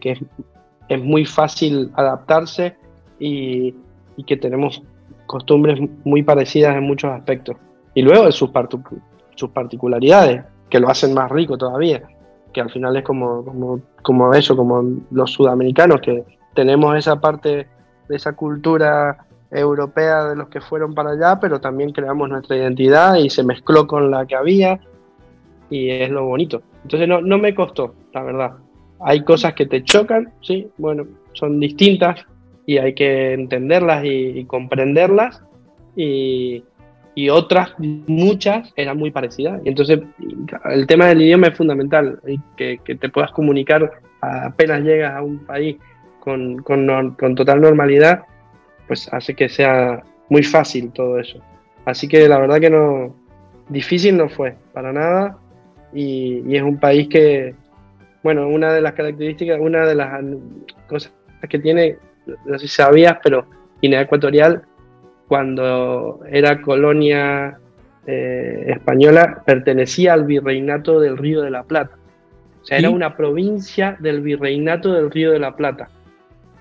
es, 0.90 1.00
muy 1.04 1.26
fácil 1.26 1.92
adaptarse 1.94 2.76
y, 3.20 3.76
que 4.24 4.38
tenemos 4.38 4.82
costumbres 5.26 5.80
muy 6.04 6.24
parecidas 6.24 6.76
en 6.76 6.84
muchos 6.84 7.12
aspectos. 7.12 7.58
Y 7.94 8.02
luego 8.02 8.32
sus, 8.32 8.50
sus 9.36 9.50
particularidades, 9.52 10.44
que 10.70 10.80
lo 10.80 10.90
hacen 10.90 11.14
más 11.14 11.32
rico 11.32 11.58
todavía, 11.58 12.04
que 12.54 12.62
al 12.62 12.72
final 12.72 12.96
es 12.98 13.04
como, 13.04 13.44
como, 13.44 13.82
como 14.02 14.34
eso, 14.34 14.56
como 14.56 14.84
los 15.12 15.32
sudamericanos, 15.32 16.02
que 16.02 16.24
tenemos 16.54 16.98
esa 16.98 17.20
parte 17.20 17.68
de 18.10 18.16
esa 18.16 18.34
cultura 18.34 19.26
europea 19.52 20.26
de 20.26 20.36
los 20.36 20.50
que 20.50 20.60
fueron 20.60 20.94
para 20.94 21.12
allá, 21.12 21.40
pero 21.40 21.62
también 21.62 21.92
creamos 21.92 22.30
nuestra 22.30 22.58
identidad 22.58 23.16
y 23.16 23.30
se 23.30 23.44
mezcló 23.44 23.88
con 23.88 24.12
la 24.12 24.26
que 24.26 24.36
había 24.36 24.80
y 25.70 25.90
es 25.90 26.10
lo 26.10 26.26
bonito. 26.26 26.62
Entonces 26.84 27.08
no, 27.08 27.22
no 27.22 27.38
me 27.38 27.54
costó, 27.54 27.94
la 28.14 28.24
verdad. 28.24 28.54
Hay 29.00 29.24
cosas 29.24 29.54
que 29.54 29.66
te 29.66 29.84
chocan, 29.84 30.34
sí, 30.42 30.70
bueno, 30.78 31.06
son 31.34 31.60
distintas 31.60 32.26
y 32.68 32.78
hay 32.78 32.94
que 32.94 33.34
entenderlas 33.34 34.04
y, 34.06 34.46
comprenderlas 34.46 35.42
y, 35.96 36.64
y, 37.16 37.30
otras, 37.30 37.74
muchas, 37.80 38.72
eran 38.76 38.98
muy 38.98 39.10
parecidas. 39.10 39.60
Y 39.66 39.70
entonces 39.70 40.02
el 40.66 40.86
tema 40.86 41.08
del 41.08 41.24
idioma 41.24 41.48
es 41.48 41.58
fundamental, 41.58 42.20
que, 42.56 42.80
que 42.84 42.96
te 42.96 43.10
puedas 43.10 43.32
comunicar 43.32 43.92
apenas 44.22 44.82
llegas 44.82 45.14
a 45.14 45.22
un 45.22 45.40
país 45.40 45.78
con, 46.20 46.58
con, 46.58 47.36
total 47.36 47.62
normalidad, 47.62 48.24
pues 48.88 49.08
hace 49.14 49.34
que 49.34 49.48
sea 49.48 50.04
muy 50.30 50.44
fácil 50.44 50.92
todo 50.92 51.20
eso. 51.20 51.40
Así 51.86 52.10
que 52.10 52.28
la 52.28 52.38
verdad 52.38 52.60
que 52.60 52.70
no, 52.70 53.16
difícil 53.70 54.18
no 54.18 54.28
fue, 54.28 54.56
para 54.74 54.92
nada. 54.92 55.38
Y, 55.94 56.54
es 56.54 56.62
un 56.62 56.80
país 56.80 57.08
que, 57.08 57.56
bueno, 58.24 58.50
una 58.50 58.74
de 58.74 58.82
las 58.82 58.92
características, 58.94 59.58
una 59.62 59.86
de 59.86 59.96
las 59.96 60.22
cosas 60.88 61.14
que 61.50 61.60
tiene, 61.60 61.96
no 62.46 62.60
sé 62.60 62.68
si 62.68 62.76
sabías, 62.76 63.18
pero 63.24 63.46
Guinea 63.82 64.02
Ecuatorial, 64.02 64.64
cuando 65.28 66.22
era 66.30 66.62
colonia 66.62 67.60
eh, 68.06 68.66
española, 68.68 69.44
pertenecía 69.46 70.14
al 70.14 70.26
virreinato 70.26 71.00
del 71.00 71.18
Río 71.18 71.42
de 71.42 71.52
la 71.52 71.64
Plata. 71.64 71.98
O 72.62 72.66
sea, 72.66 72.80
era 72.80 72.90
una 72.90 73.16
provincia 73.16 73.96
del 74.00 74.22
virreinato 74.22 74.94
del 74.94 75.10
Río 75.10 75.32
de 75.32 75.40
la 75.40 75.56
Plata 75.56 75.90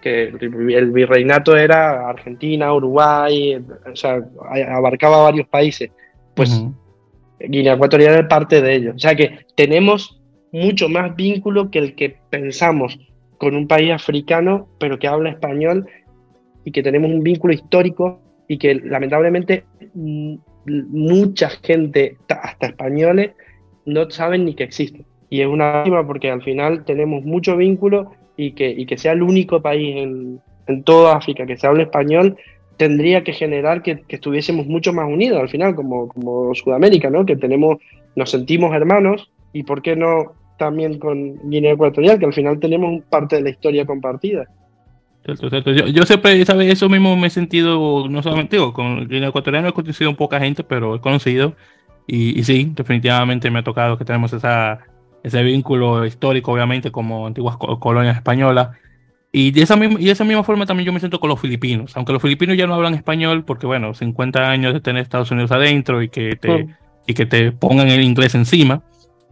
que 0.07 0.29
el 0.29 0.93
virreinato 0.93 1.57
era 1.57 2.09
Argentina, 2.09 2.73
Uruguay, 2.73 3.61
o 3.91 3.97
sea, 3.97 4.21
abarcaba 4.69 5.25
varios 5.25 5.49
países. 5.49 5.91
Pues 6.33 6.65
Guinea 7.41 7.75
Ecuatorial 7.75 8.21
es 8.21 8.27
parte 8.27 8.63
de 8.63 8.75
ellos. 8.75 8.95
O 8.95 8.99
sea 9.01 9.17
que 9.17 9.41
tenemos 9.57 10.21
mucho 10.53 10.89
más 10.89 11.17
vínculo 11.17 11.73
que 11.73 11.81
el 11.81 11.97
que 11.97 12.19
pensamos 12.31 13.01
con 13.39 13.55
un 13.55 13.67
país 13.67 13.93
africano, 13.93 14.69
pero 14.79 14.99
que 14.99 15.09
habla 15.09 15.31
español 15.31 15.87
y 16.65 16.73
que 16.73 16.83
tenemos 16.83 17.11
un 17.11 17.23
vínculo 17.23 17.53
histórico 17.53 18.21
y 18.49 18.59
que 18.59 18.75
lamentablemente 18.75 19.65
mucha 19.95 21.51
gente, 21.51 22.17
hasta 22.29 22.67
españoles, 22.67 23.33
no 23.85 24.11
saben 24.11 24.45
ni 24.45 24.55
que 24.55 24.65
existe. 24.65 25.05
Y 25.31 25.41
es 25.41 25.47
una 25.47 25.73
lástima 25.73 26.07
porque 26.07 26.31
al 26.31 26.43
final 26.43 26.85
tenemos 26.85 27.25
mucho 27.25 27.57
vínculo 27.57 28.13
y 28.37 28.53
que, 28.53 28.71
y 28.71 28.87
que 28.87 28.99
sea 28.99 29.13
el 29.13 29.23
único 29.23 29.61
país 29.63 29.97
en, 29.97 30.41
en 30.67 30.83
toda 30.83 31.17
África 31.17 31.47
que 31.47 31.57
se 31.57 31.67
hable 31.67 31.85
español, 31.85 32.37
tendría 32.77 33.25
que 33.25 33.33
generar 33.33 33.83
que, 33.83 34.03
estuviésemos 34.09 34.67
mucho 34.67 34.93
más 34.93 35.07
unidos 35.09 35.41
al 35.41 35.49
final, 35.49 35.75
como, 35.75 36.09
como 36.09 36.55
Sudamérica, 36.55 37.11
¿no? 37.11 37.25
Que 37.25 37.37
tenemos, 37.37 37.79
nos 38.15 38.31
sentimos 38.31 38.75
hermanos 38.75 39.31
y 39.53 39.63
por 39.63 39.83
qué 39.83 39.97
no 39.97 40.33
también 40.57 40.99
con 40.99 41.51
Guinea 41.51 41.73
Ecuatorial, 41.73 42.19
que 42.19 42.27
al 42.27 42.33
final 42.33 42.59
tenemos 42.59 43.03
parte 43.11 43.37
de 43.37 43.43
la 43.43 43.51
historia 43.51 43.85
compartida. 43.85 44.47
Yo, 45.93 46.05
siempre, 46.05 46.45
¿sabes? 46.45 46.73
Eso 46.73 46.89
mismo 46.89 47.17
me 47.17 47.27
he 47.27 47.31
sentido, 47.31 48.09
no 48.09 48.23
solamente 48.23 48.57
digo, 48.57 48.73
con 48.73 49.09
Guinea 49.09 49.31
Ecuatorial 49.31 49.67
he 49.67 49.73
conocido 49.73 50.17
poca 50.17 50.39
gente, 50.39 50.63
pero 50.63 50.95
he 50.95 51.01
conocido. 51.01 51.55
Y, 52.07 52.39
y, 52.39 52.45
sí, 52.45 52.71
definitivamente 52.77 53.51
me 53.51 53.59
ha 53.59 53.65
tocado 53.65 53.99
que 53.99 54.05
tenemos 54.05 54.33
esa, 54.33 54.79
ese 55.25 55.43
vínculo 55.43 56.07
histórico, 56.07 56.53
obviamente, 56.53 56.93
como 56.93 57.27
antiguas 57.27 57.57
colonias 57.57 58.17
españolas. 58.17 58.69
Y 59.33 59.51
de, 59.51 59.63
esa 59.63 59.75
misma, 59.75 60.01
y 60.01 60.05
de 60.05 60.13
esa 60.13 60.25
misma 60.25 60.45
forma 60.45 60.65
también 60.65 60.87
yo 60.87 60.93
me 60.93 61.01
siento 61.01 61.19
con 61.19 61.29
los 61.29 61.41
filipinos, 61.41 61.97
aunque 61.97 62.13
los 62.13 62.23
filipinos 62.23 62.57
ya 62.57 62.69
no 62.69 62.75
hablan 62.75 62.95
español 62.95 63.45
porque, 63.45 63.67
bueno, 63.67 63.93
50 63.93 64.49
años 64.49 64.73
de 64.73 64.81
tener 64.81 65.03
Estados 65.03 65.31
Unidos 65.33 65.51
adentro 65.51 66.03
y 66.03 66.09
que 66.09 66.37
te, 66.37 66.69
y 67.07 67.15
que 67.15 67.27
te 67.27 67.51
pongan 67.51 67.89
el 67.89 68.03
inglés 68.03 68.37
encima. 68.37 68.83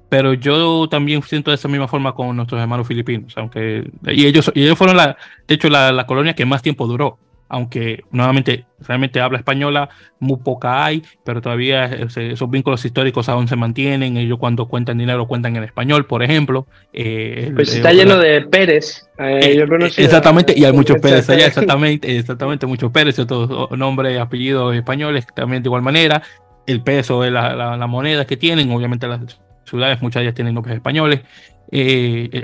Pero 0.08 0.34
yo 0.34 0.88
también 0.88 1.22
siento 1.22 1.50
de 1.50 1.56
esa 1.56 1.68
misma 1.68 1.88
forma 1.88 2.14
con 2.14 2.36
nuestros 2.36 2.60
hermanos 2.60 2.86
filipinos, 2.86 3.32
aunque 3.36 3.90
y 4.06 4.26
ellos, 4.26 4.52
y 4.54 4.64
ellos 4.64 4.78
fueron, 4.78 4.96
la, 4.96 5.16
de 5.48 5.54
hecho, 5.54 5.68
la, 5.68 5.92
la 5.92 6.06
colonia 6.06 6.34
que 6.34 6.44
más 6.44 6.62
tiempo 6.62 6.86
duró 6.86 7.18
aunque 7.54 8.02
nuevamente 8.10 8.64
realmente 8.80 9.20
habla 9.20 9.38
española, 9.38 9.88
muy 10.18 10.38
poca 10.38 10.84
hay, 10.84 11.02
pero 11.24 11.40
todavía 11.40 11.84
esos 11.84 12.50
vínculos 12.50 12.84
históricos 12.84 13.28
aún 13.28 13.48
se 13.48 13.54
mantienen. 13.54 14.16
Ellos 14.16 14.38
cuando 14.38 14.66
cuentan 14.66 14.98
dinero 14.98 15.28
cuentan 15.28 15.54
en 15.56 15.62
español, 15.64 16.06
por 16.06 16.22
ejemplo. 16.22 16.66
Eh, 16.92 17.52
pues 17.54 17.74
está 17.74 17.92
lleno 17.92 18.18
de 18.18 18.42
Pérez. 18.42 19.08
Eh, 19.18 19.58
eh, 19.60 19.90
exactamente, 19.98 20.54
y 20.56 20.64
hay 20.64 20.72
muchos 20.72 20.98
Pérez 20.98 21.30
allá, 21.30 21.46
exactamente, 21.46 22.18
exactamente, 22.18 22.66
muchos 22.66 22.90
Pérez, 22.90 23.18
otros 23.20 23.70
nombres, 23.70 24.18
apellidos 24.18 24.74
españoles 24.74 25.26
también 25.34 25.62
de 25.62 25.68
igual 25.68 25.82
manera. 25.82 26.22
El 26.66 26.82
peso 26.82 27.22
de 27.22 27.30
la, 27.30 27.54
la, 27.76 27.86
moneda 27.86 28.24
que 28.24 28.38
tienen, 28.38 28.72
obviamente 28.72 29.06
las 29.06 29.20
ciudades, 29.64 30.00
muchas 30.02 30.20
de 30.20 30.24
ellas 30.24 30.34
tienen 30.34 30.54
nombres 30.54 30.76
españoles. 30.76 31.20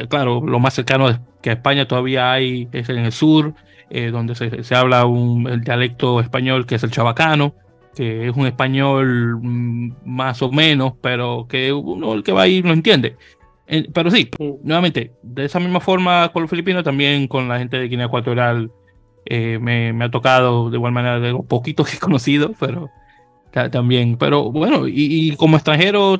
claro, 0.09 0.41
lo 0.45 0.59
más 0.59 0.75
cercano 0.75 1.09
que 1.43 1.51
a 1.51 1.55
España 1.55 1.87
todavía 1.87 2.33
hay 2.33 2.69
es 2.73 2.89
en 2.89 2.99
el 2.99 3.13
sur, 3.13 3.55
eh, 3.93 4.11
donde 4.13 4.37
se, 4.37 4.75
habla 4.75 5.05
un, 5.05 5.49
el 5.49 5.63
dialecto 5.63 6.21
español 6.21 6.65
que 6.65 6.77
es 6.77 6.83
el 6.85 6.93
chabacano, 6.93 7.55
que 7.95 8.29
es 8.29 8.37
un 8.37 8.47
español 8.47 9.39
mm, 9.43 9.95
más 10.05 10.43
o 10.43 10.53
menos, 10.53 10.95
pero 11.01 11.47
que 11.49 11.73
uno 11.73 12.15
el 12.15 12.23
que 12.23 12.33
va 12.33 12.43
ahí 12.43 12.63
lo 12.63 12.73
entiende. 12.73 13.17
pero 13.93 14.11
sí, 14.11 14.31
nuevamente, 14.63 15.13
de 15.23 15.45
esa 15.45 15.59
misma 15.59 15.81
forma 15.81 16.31
con 16.33 16.43
los 16.43 16.51
filipinos, 16.51 16.85
también 16.85 17.27
con 17.27 17.49
la 17.49 17.59
gente 17.59 17.79
de 17.79 17.89
Guinea 17.89 18.07
Ecuatorial 18.07 18.71
eh, 19.27 19.59
me, 19.61 19.93
me, 19.93 20.05
ha 20.05 20.11
tocado 20.11 20.71
de 20.71 20.77
igual 20.77 20.93
manera 20.93 21.19
de 21.19 21.33
los 21.33 21.45
poquitos 21.47 21.89
que 21.91 21.97
he 21.97 22.01
conocido, 22.01 22.53
pero 22.61 22.91
también. 23.51 24.17
Pero 24.17 24.51
bueno, 24.51 24.87
y, 24.87 25.35
como 25.37 25.57
extranjero, 25.57 26.17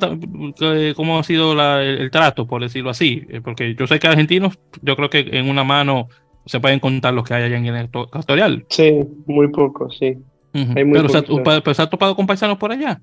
¿cómo 0.95 1.19
ha 1.19 1.23
sido 1.23 1.53
el, 1.53 1.99
el, 1.99 2.11
trato, 2.11 2.45
por 2.47 2.61
decirlo 2.61 2.89
así? 2.89 3.23
Eh, 3.29 3.41
porque 3.41 3.75
yo 3.75 3.87
sé 3.87 3.99
que 3.99 4.07
argentinos, 4.07 4.57
yo 4.81 4.95
creo 4.95 5.09
que 5.09 5.19
en 5.31 5.49
una 5.49 5.63
mano 5.63 6.07
se 6.45 6.59
pueden 6.59 6.79
contar 6.79 7.13
los 7.13 7.23
que 7.23 7.33
hay 7.33 7.43
allá 7.43 7.57
en 7.57 7.65
el 7.65 7.85
Ecuatorial. 7.85 8.65
Sí, 8.69 8.99
muy 9.25 9.47
poco, 9.49 9.89
sí. 9.89 10.17
pero, 10.51 11.09
se 11.73 11.81
ha 11.81 11.89
topado 11.89 12.15
con 12.15 12.27
paisanos 12.27 12.57
por 12.57 12.71
allá. 12.71 13.01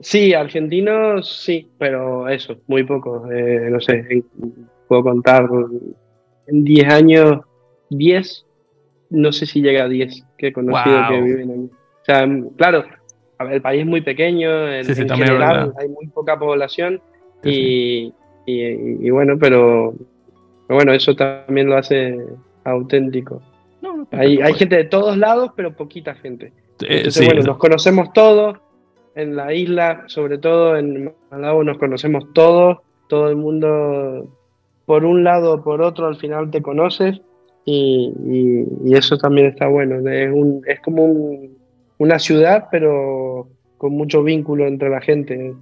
Sí, 0.00 0.32
argentinos 0.32 1.42
sí, 1.44 1.68
pero 1.78 2.28
eso, 2.28 2.56
muy 2.66 2.84
poco. 2.84 3.30
Eh, 3.30 3.68
no 3.70 3.80
sé, 3.80 4.24
puedo 4.88 5.02
contar 5.02 5.46
en 6.46 6.64
10 6.64 6.88
años, 6.92 7.40
10, 7.90 8.46
no 9.10 9.32
sé 9.32 9.46
si 9.46 9.60
llega 9.60 9.84
a 9.84 9.88
10 9.88 10.24
que 10.38 10.48
he 10.48 10.52
conocido 10.52 11.08
que 11.08 11.20
viven 11.20 11.50
ahí. 11.50 11.70
O 12.00 12.04
sea, 12.04 12.26
claro, 12.56 12.84
el 13.50 13.62
país 13.62 13.80
es 13.80 13.86
muy 13.86 14.00
pequeño, 14.00 14.68
en, 14.68 14.84
general 14.84 15.72
hay 15.78 15.88
muy 15.88 16.06
poca 16.08 16.38
población 16.38 17.00
y, 17.42 18.12
y, 18.46 19.10
bueno, 19.10 19.38
pero 19.38 19.94
bueno, 20.68 20.92
eso 20.92 21.14
también 21.14 21.68
lo 21.68 21.76
hace 21.76 22.18
auténtico. 22.64 23.42
hay, 24.12 24.40
hay 24.40 24.54
gente 24.54 24.76
de 24.76 24.84
todos 24.84 25.16
lados, 25.16 25.52
pero 25.56 25.74
poquita 25.74 26.14
gente. 26.14 26.52
Entonces, 26.80 27.26
bueno, 27.26 27.42
nos 27.42 27.58
conocemos 27.58 28.12
todos. 28.12 28.58
En 29.16 29.34
la 29.36 29.52
isla, 29.52 30.04
sobre 30.06 30.38
todo 30.38 30.76
en 30.76 31.12
Malawi, 31.30 31.64
nos 31.64 31.78
conocemos 31.78 32.24
todos. 32.32 32.78
Todo 33.08 33.28
el 33.28 33.36
mundo, 33.36 34.28
por 34.86 35.04
un 35.04 35.24
lado 35.24 35.54
o 35.54 35.64
por 35.64 35.82
otro, 35.82 36.06
al 36.06 36.16
final 36.16 36.50
te 36.50 36.62
conoces. 36.62 37.20
Y, 37.64 38.12
eso 38.92 39.18
también 39.18 39.48
está 39.48 39.66
bueno. 39.68 40.08
Es, 40.08 40.32
un, 40.32 40.62
es 40.66 40.80
como 40.80 41.04
una 42.00 42.18
ciudad, 42.18 42.66
pero 42.70 43.48
con 43.78 43.92
mucho 43.92 44.22
vínculo 44.22 44.66
entre 44.66 44.88
la 44.88 45.00
gente. 45.00 45.54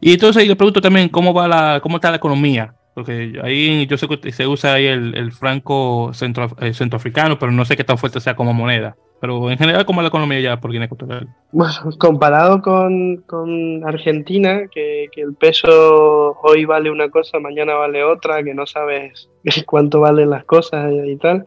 Y 0.00 0.12
entonces 0.12 0.46
le 0.46 0.56
pregunto 0.56 0.80
también 0.80 1.08
cómo 1.08 1.34
va 1.34 1.48
la, 1.48 1.80
cómo 1.82 1.96
está 1.96 2.10
la 2.10 2.16
economía 2.16 2.74
porque 2.98 3.38
ahí 3.44 3.86
yo 3.86 3.96
sé 3.96 4.08
que 4.08 4.32
se 4.32 4.44
usa 4.48 4.74
ahí 4.74 4.86
el, 4.86 5.30
franco 5.30 6.10
centro, 6.14 6.48
eh, 6.60 6.74
centroafricano, 6.74 7.38
pero 7.38 7.52
no 7.52 7.64
sé 7.64 7.76
qué 7.76 7.84
tan 7.84 7.96
fuerte 7.96 8.18
sea 8.18 8.34
como 8.34 8.52
moneda. 8.52 8.96
Pero 9.20 9.52
en 9.52 9.56
general, 9.56 9.86
¿cómo 9.86 10.00
es 10.00 10.02
la 10.02 10.08
economía 10.08 10.40
ya 10.40 10.56
por 10.56 10.72
Guinea 10.72 10.86
Ecuatorial? 10.86 11.28
Bueno, 11.52 11.72
comparado 12.00 12.60
con, 12.60 13.18
con 13.18 13.86
Argentina, 13.86 14.62
que, 14.66 15.06
que, 15.12 15.20
el 15.20 15.34
peso 15.34 16.36
hoy 16.42 16.64
vale 16.64 16.90
una 16.90 17.08
cosa, 17.08 17.38
mañana 17.38 17.74
vale 17.74 18.02
otra, 18.02 18.42
que 18.42 18.52
no 18.52 18.66
sabes 18.66 19.30
cuánto 19.66 20.00
valen 20.00 20.30
las 20.30 20.44
cosas 20.44 20.92
y 20.92 21.14
tal, 21.18 21.46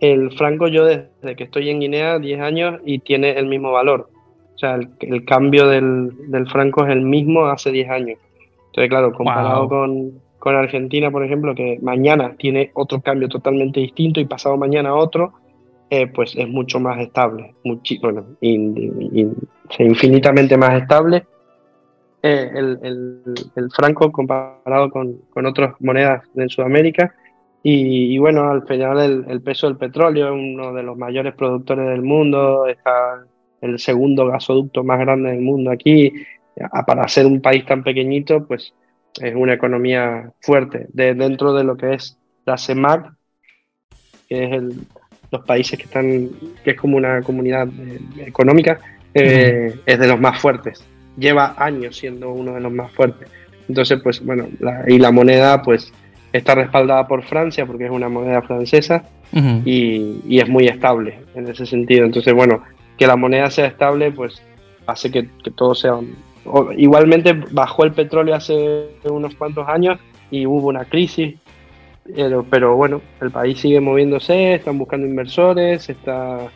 el 0.00 0.32
franco 0.36 0.68
yo 0.68 0.84
desde 0.84 1.36
que 1.36 1.44
estoy 1.44 1.70
en 1.70 1.80
Guinea 1.80 2.18
10 2.18 2.40
años 2.40 2.80
y 2.84 3.00
tiene 3.00 3.32
el 3.32 3.46
mismo 3.46 3.72
valor. 3.72 4.08
O 4.54 4.58
sea, 4.58 4.78
el, 5.00 5.24
cambio 5.24 5.68
del, 5.68 6.10
del, 6.30 6.48
franco 6.48 6.84
es 6.84 6.90
el 6.90 7.02
mismo 7.02 7.46
hace 7.46 7.70
10 7.70 7.90
años. 7.90 8.18
Entonces, 8.66 8.90
claro, 8.90 9.12
comparado 9.12 9.68
con, 9.68 10.20
con 10.38 10.56
Argentina, 10.56 11.10
por 11.10 11.24
ejemplo, 11.24 11.54
que 11.54 11.78
mañana 11.82 12.34
tiene 12.38 12.70
otro 12.74 13.00
cambio 13.00 13.28
totalmente 13.28 13.80
distinto 13.80 14.20
y 14.20 14.24
pasado 14.24 14.56
mañana 14.56 14.94
otro, 14.94 15.32
eh, 15.90 16.06
pues 16.06 16.36
es 16.36 16.48
mucho 16.48 16.78
más 16.80 17.00
estable, 17.00 17.54
bueno, 18.02 18.26
infinitamente 19.78 20.56
más 20.56 20.82
estable. 20.82 21.24
Eh, 22.22 22.50
el, 22.54 23.70
franco 23.74 24.10
comparado 24.12 24.90
con, 24.90 25.20
otras 25.46 25.74
monedas 25.80 26.24
en 26.36 26.48
Sudamérica. 26.48 27.14
Y, 27.70 28.16
bueno, 28.16 28.50
al 28.50 28.66
final 28.66 29.26
el, 29.28 29.42
peso 29.42 29.66
del 29.66 29.76
petróleo 29.76 30.28
es 30.28 30.32
uno 30.32 30.72
de 30.72 30.82
los 30.82 30.96
mayores 30.96 31.34
productores 31.34 31.86
del 31.86 32.00
mundo, 32.00 32.66
está 32.66 33.26
el 33.60 33.78
segundo 33.78 34.26
gasoducto 34.26 34.82
más 34.82 34.98
grande 34.98 35.32
del 35.32 35.42
mundo 35.42 35.70
aquí. 35.70 36.10
Para 36.86 37.06
ser 37.08 37.26
un 37.26 37.42
país 37.42 37.66
tan 37.66 37.84
pequeñito, 37.84 38.46
pues 38.46 38.72
es 39.20 39.34
una 39.34 39.52
economía 39.52 40.32
fuerte 40.40 40.86
de, 40.94 41.14
dentro 41.14 41.52
de 41.52 41.64
lo 41.64 41.76
que 41.76 41.92
es 41.92 42.16
la 42.46 42.56
CEMAC, 42.56 43.12
que 44.30 44.44
es 44.44 44.52
el, 44.52 44.72
los 45.30 45.44
países 45.44 45.78
que 45.78 45.84
están, 45.84 46.30
que 46.64 46.70
es 46.70 46.76
como 46.76 46.96
una 46.96 47.20
comunidad 47.20 47.68
eh, 47.68 48.00
económica, 48.24 48.80
eh, 49.12 49.78
es 49.84 49.98
de 49.98 50.08
los 50.08 50.18
más 50.18 50.40
fuertes. 50.40 50.82
Lleva 51.18 51.54
años 51.58 51.98
siendo 51.98 52.30
uno 52.30 52.54
de 52.54 52.60
los 52.60 52.72
más 52.72 52.90
fuertes. 52.92 53.28
Entonces, 53.68 54.00
pues 54.02 54.24
bueno, 54.24 54.48
y 54.86 54.98
la 54.98 55.12
moneda, 55.12 55.60
pues 55.60 55.92
está 56.32 56.54
respaldada 56.54 57.06
por 57.06 57.22
Francia 57.24 57.66
porque 57.66 57.86
es 57.86 57.90
una 57.90 58.08
moneda 58.08 58.42
francesa 58.42 59.04
y, 59.64 60.20
y, 60.26 60.40
es 60.40 60.48
muy 60.48 60.66
estable 60.66 61.20
en 61.34 61.48
ese 61.48 61.66
sentido. 61.66 62.04
Entonces, 62.04 62.32
bueno, 62.34 62.62
que 62.96 63.06
la 63.06 63.16
moneda 63.16 63.50
sea 63.50 63.66
estable, 63.66 64.10
pues 64.10 64.42
hace 64.86 65.10
que, 65.10 65.28
que 65.44 65.50
todo 65.50 65.74
sea 65.74 65.98
igualmente 66.76 67.32
bajó 67.50 67.84
el 67.84 67.92
petróleo 67.92 68.34
hace 68.34 68.88
unos 69.04 69.34
cuantos 69.34 69.68
años 69.68 69.98
y 70.30 70.46
hubo 70.46 70.68
una 70.68 70.84
crisis, 70.84 71.34
pero, 72.50 72.76
bueno, 72.76 73.02
el 73.20 73.30
país 73.30 73.60
sigue 73.60 73.80
moviéndose, 73.80 74.54
están 74.54 74.78
buscando 74.78 75.06
inversores, 75.06 75.88
está, 75.90 76.48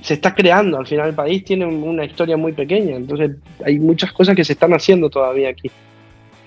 se 0.00 0.14
está 0.14 0.34
creando. 0.34 0.78
Al 0.78 0.86
final 0.86 1.08
el 1.08 1.14
país 1.14 1.44
tiene 1.44 1.66
una 1.66 2.04
historia 2.04 2.36
muy 2.36 2.52
pequeña, 2.52 2.96
entonces 2.96 3.32
hay 3.64 3.78
muchas 3.78 4.12
cosas 4.12 4.36
que 4.36 4.44
se 4.44 4.52
están 4.52 4.72
haciendo 4.72 5.10
todavía 5.10 5.48
aquí. 5.48 5.70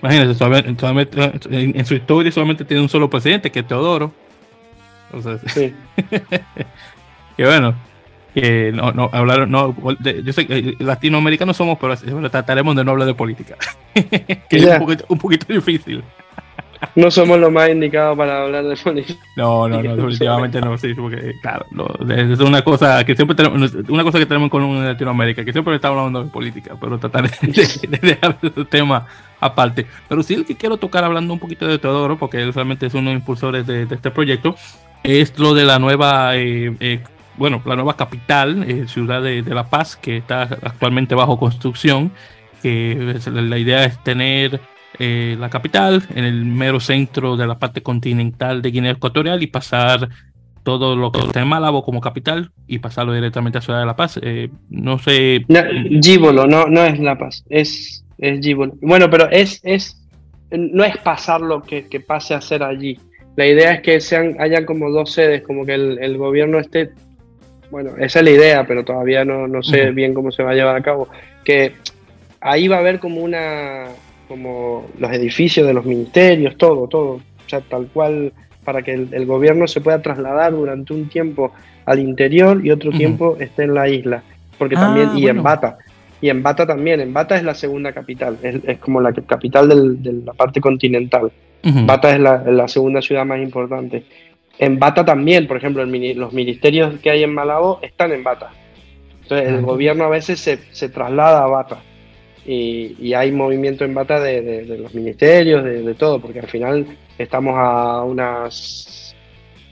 Imagínate, 0.02 1.36
en, 1.50 1.86
su 1.86 1.94
historia 1.94 2.30
solamente 2.30 2.64
tiene 2.64 2.82
un 2.82 2.88
solo 2.88 3.10
presidente, 3.10 3.50
que 3.50 3.60
es 3.60 3.66
Teodoro. 3.66 4.12
sí. 5.46 5.74
que 7.36 7.44
bueno, 7.44 7.74
que 8.34 8.72
no, 8.72 8.92
no 8.92 9.10
hablaron, 9.12 9.50
no, 9.50 9.74
yo 10.00 10.32
sé 10.32 10.46
que 10.46 10.76
latinoamericanos 10.78 11.56
somos, 11.56 11.78
pero 11.80 12.30
trataremos 12.30 12.76
de 12.76 12.84
no 12.84 12.92
hablar 12.92 13.06
de 13.06 13.14
política, 13.14 13.56
que 13.94 14.46
es 14.50 14.64
un 15.08 15.18
poquito, 15.18 15.52
difícil. 15.52 16.04
No 16.94 17.10
somos 17.10 17.38
los 17.38 17.50
más 17.50 17.70
indicados 17.70 18.16
para 18.16 18.42
hablar 18.42 18.64
de 18.64 18.76
política. 18.76 19.20
No, 19.36 19.68
no, 19.68 19.82
no, 19.82 19.96
definitivamente 19.96 20.60
no, 20.60 20.76
sí, 20.78 20.94
porque 20.94 21.34
claro, 21.40 21.66
es 22.08 22.40
una 22.40 22.62
cosa 22.62 23.04
que 23.04 23.14
siempre 23.14 23.36
tenemos, 23.36 23.74
una 23.88 24.02
cosa 24.02 24.18
que 24.18 24.26
tenemos 24.26 24.50
con 24.50 24.84
Latinoamérica, 24.84 25.44
que 25.44 25.52
siempre 25.52 25.74
estamos 25.74 25.98
hablando 25.98 26.24
de 26.24 26.30
política, 26.30 26.76
pero 26.80 26.98
tratar 26.98 27.30
de, 27.30 27.98
dejar 28.00 28.38
ese 28.42 28.64
tema 28.64 29.06
aparte. 29.40 29.86
Pero 30.08 30.22
sí 30.22 30.34
el 30.34 30.44
que 30.44 30.56
quiero 30.56 30.76
tocar 30.76 31.04
hablando 31.04 31.32
un 31.32 31.38
poquito 31.38 31.66
de 31.66 31.78
Teodoro, 31.78 32.18
porque 32.18 32.42
él 32.42 32.52
realmente 32.52 32.86
es 32.86 32.94
uno 32.94 33.10
de 33.10 33.14
los 33.14 33.20
impulsores 33.20 33.66
de, 33.66 33.82
este 33.82 34.10
proyecto, 34.10 34.56
es 35.02 35.38
lo 35.38 35.54
de 35.54 35.64
la 35.64 35.78
nueva 35.78 36.36
eh, 36.36 36.74
eh, 36.80 37.00
bueno, 37.36 37.62
la 37.64 37.76
nueva 37.76 37.96
capital, 37.96 38.64
eh, 38.68 38.88
ciudad 38.88 39.22
de, 39.22 39.42
La 39.42 39.70
Paz, 39.70 39.96
que 39.96 40.16
está 40.16 40.42
actualmente 40.42 41.14
bajo 41.14 41.38
construcción. 41.38 42.12
Que 42.62 43.20
la 43.32 43.56
idea 43.56 43.84
es 43.84 44.02
tener 44.02 44.60
eh, 44.98 45.36
la 45.38 45.50
capital 45.50 46.02
en 46.14 46.24
el 46.24 46.44
mero 46.44 46.80
centro 46.80 47.36
de 47.36 47.46
la 47.46 47.58
parte 47.58 47.82
continental 47.82 48.62
de 48.62 48.70
Guinea 48.70 48.92
Ecuatorial 48.92 49.42
y 49.42 49.46
pasar 49.46 50.08
todo 50.62 50.96
lo 50.96 51.12
que 51.12 51.20
está 51.20 51.40
en 51.40 51.48
Malabo 51.48 51.84
como 51.84 52.00
capital 52.00 52.50
y 52.66 52.78
pasarlo 52.78 53.14
directamente 53.14 53.58
a 53.58 53.62
Ciudad 53.62 53.80
de 53.80 53.86
La 53.86 53.96
Paz. 53.96 54.20
no 54.68 54.98
sé. 54.98 55.44
No, 55.48 55.60
Gíbolo, 56.02 56.46
no, 56.46 56.66
no 56.66 56.84
es 56.84 56.98
La 56.98 57.16
Paz, 57.16 57.44
es, 57.48 58.04
es. 58.18 58.40
Bueno, 58.82 59.08
pero 59.08 59.30
es, 59.30 59.60
es, 59.62 60.04
no 60.50 60.84
es 60.84 60.96
pasar 60.98 61.40
lo 61.40 61.62
que, 61.62 61.86
que 61.86 62.00
pase 62.00 62.34
a 62.34 62.40
ser 62.40 62.62
allí 62.62 62.98
la 63.38 63.46
idea 63.46 63.74
es 63.74 63.82
que 63.82 64.00
sean, 64.00 64.34
hayan 64.40 64.64
como 64.64 64.90
dos 64.90 65.12
sedes, 65.12 65.42
como 65.42 65.64
que 65.64 65.74
el, 65.74 66.18
gobierno 66.18 66.58
esté, 66.58 66.90
bueno, 67.70 67.90
esa 67.96 68.18
es 68.18 68.24
la 68.24 68.30
idea, 68.32 68.66
pero 68.66 68.84
todavía 68.84 69.24
no, 69.24 69.46
no 69.46 69.62
sé 69.62 69.92
bien 69.92 70.12
cómo 70.12 70.32
se 70.32 70.42
va 70.42 70.50
a 70.50 70.54
llevar 70.54 70.74
a 70.74 70.82
cabo, 70.82 71.08
que 71.44 71.74
ahí 72.40 72.66
va 72.66 72.74
a 72.74 72.80
haber 72.80 72.98
como 72.98 73.20
una, 73.20 73.84
como 74.28 74.86
los 74.98 75.10
edificios 75.10 75.66
de 75.66 75.74
los 75.74 75.84
ministerios, 75.84 76.56
todo, 76.56 76.86
todo, 76.86 77.12
o 77.14 77.48
sea, 77.48 77.60
tal 77.62 77.88
cual, 77.88 78.32
para 78.64 78.82
que 78.82 78.92
el, 78.92 79.26
gobierno 79.26 79.66
se 79.66 79.80
pueda 79.80 80.02
trasladar 80.02 80.52
durante 80.52 80.92
un 80.92 81.08
tiempo 81.08 81.52
al 81.86 81.98
interior 81.98 82.64
y 82.64 82.70
otro 82.70 82.92
tiempo 82.92 83.36
esté 83.40 83.64
en 83.64 83.74
la 83.74 83.88
isla, 83.88 84.22
porque 84.58 84.76
ah, 84.76 84.80
también, 84.80 85.16
y 85.16 85.26
en 85.28 85.42
Bata, 85.42 85.78
y 86.20 86.28
en 86.28 86.42
Bata 86.42 86.66
también, 86.66 87.00
en 87.00 87.12
Bata 87.12 87.36
es 87.36 87.44
la 87.44 87.54
segunda 87.54 87.92
capital, 87.92 88.38
es, 88.42 88.78
como 88.78 89.00
la 89.00 89.12
capital 89.12 90.02
de 90.02 90.12
la 90.24 90.32
parte 90.34 90.60
continental. 90.60 91.30
Bata 91.62 92.14
es 92.14 92.20
la, 92.20 92.68
segunda 92.68 93.02
ciudad 93.02 93.24
más 93.24 93.40
importante. 93.40 94.04
En 94.58 94.78
Bata 94.78 95.04
también, 95.04 95.46
por 95.46 95.56
ejemplo, 95.56 95.84
los 95.84 96.32
ministerios 96.32 96.98
que 97.00 97.10
hay 97.10 97.22
en 97.22 97.34
Malabo 97.34 97.78
están 97.82 98.12
en 98.12 98.24
Bata. 98.24 98.50
Entonces 99.22 99.48
el 99.48 99.62
gobierno 99.62 100.04
a 100.04 100.08
veces 100.08 100.40
se, 100.40 100.88
traslada 100.88 101.44
a 101.44 101.46
Bata. 101.46 101.82
Y, 102.50 103.12
hay 103.12 103.30
movimiento 103.30 103.84
en 103.84 103.92
Bata 103.92 104.20
de, 104.20 104.64
los 104.64 104.94
ministerios, 104.94 105.62
de, 105.62 105.94
todo, 105.94 106.18
porque 106.18 106.40
al 106.40 106.46
final 106.46 106.86
estamos 107.18 107.54
a 107.56 108.02
unas 108.04 109.14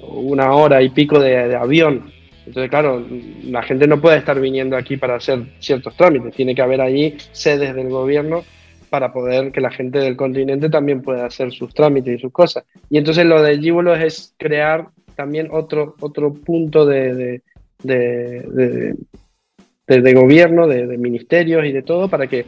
una 0.00 0.52
hora 0.52 0.82
y 0.82 0.90
pico 0.90 1.18
de, 1.18 1.56
avión. 1.56 2.12
Entonces, 2.46 2.68
claro, 2.68 3.02
la 3.44 3.62
gente 3.62 3.86
no 3.86 3.98
puede 3.98 4.18
estar 4.18 4.38
viniendo 4.38 4.76
aquí 4.76 4.98
para 4.98 5.16
hacer 5.16 5.42
ciertos 5.58 5.96
trámites. 5.96 6.34
Tiene 6.34 6.54
que 6.54 6.60
haber 6.60 6.82
allí 6.82 7.16
sedes 7.32 7.74
del 7.74 7.88
gobierno 7.88 8.44
para 8.90 9.10
poder 9.10 9.52
que 9.52 9.62
la 9.62 9.70
gente 9.70 9.98
del 9.98 10.14
continente 10.14 10.68
también 10.68 11.00
pueda 11.00 11.24
hacer 11.24 11.52
sus 11.52 11.72
trámites 11.72 12.18
y 12.18 12.20
sus 12.20 12.32
cosas. 12.32 12.64
Y 12.90 12.98
entonces 12.98 13.24
lo 13.24 13.42
de 13.42 13.58
Gívolo 13.58 13.96
es 13.96 14.34
crear 14.36 14.88
también 15.16 15.48
otro, 15.50 15.96
otro 16.00 16.34
punto 16.34 16.84
de, 16.84 17.40
de, 17.82 18.94
de, 19.86 20.14
gobierno, 20.14 20.68
de, 20.68 20.98
ministerios 20.98 21.64
y 21.64 21.72
de 21.72 21.82
todo, 21.82 22.08
para 22.08 22.26
que 22.26 22.44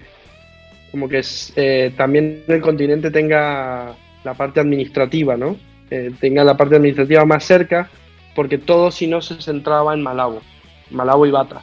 como 0.90 1.08
que 1.08 1.22
eh, 1.56 1.92
también 1.96 2.44
el 2.48 2.60
continente 2.60 3.10
tenga 3.10 3.94
la 4.24 4.34
parte 4.34 4.60
administrativa, 4.60 5.36
¿no? 5.36 5.56
Eh, 5.90 6.12
tenga 6.20 6.44
la 6.44 6.56
parte 6.56 6.76
administrativa 6.76 7.24
más 7.24 7.44
cerca, 7.44 7.88
porque 8.34 8.58
todo 8.58 8.90
si 8.90 9.06
no 9.06 9.20
se 9.20 9.40
centraba 9.40 9.94
en 9.94 10.02
Malabo, 10.02 10.42
Malabo 10.90 11.26
y 11.26 11.30
Bata. 11.30 11.62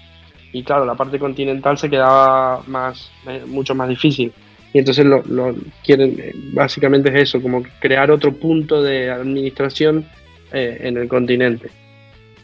Y 0.52 0.64
claro, 0.64 0.86
la 0.86 0.96
parte 0.96 1.20
continental 1.20 1.78
se 1.78 1.90
quedaba 1.90 2.64
más, 2.68 3.12
eh, 3.28 3.44
mucho 3.46 3.76
más 3.76 3.90
difícil. 3.90 4.32
Y 4.74 4.80
entonces 4.80 5.06
lo, 5.06 5.56
quieren, 5.84 6.16
eh, 6.20 6.34
básicamente 6.54 7.10
es 7.10 7.30
eso, 7.30 7.42
como 7.42 7.64
crear 7.80 8.12
otro 8.12 8.34
punto 8.34 8.82
de 8.82 9.10
administración 9.10 10.06
en 10.52 10.96
el 10.96 11.10
continente. 11.10 11.70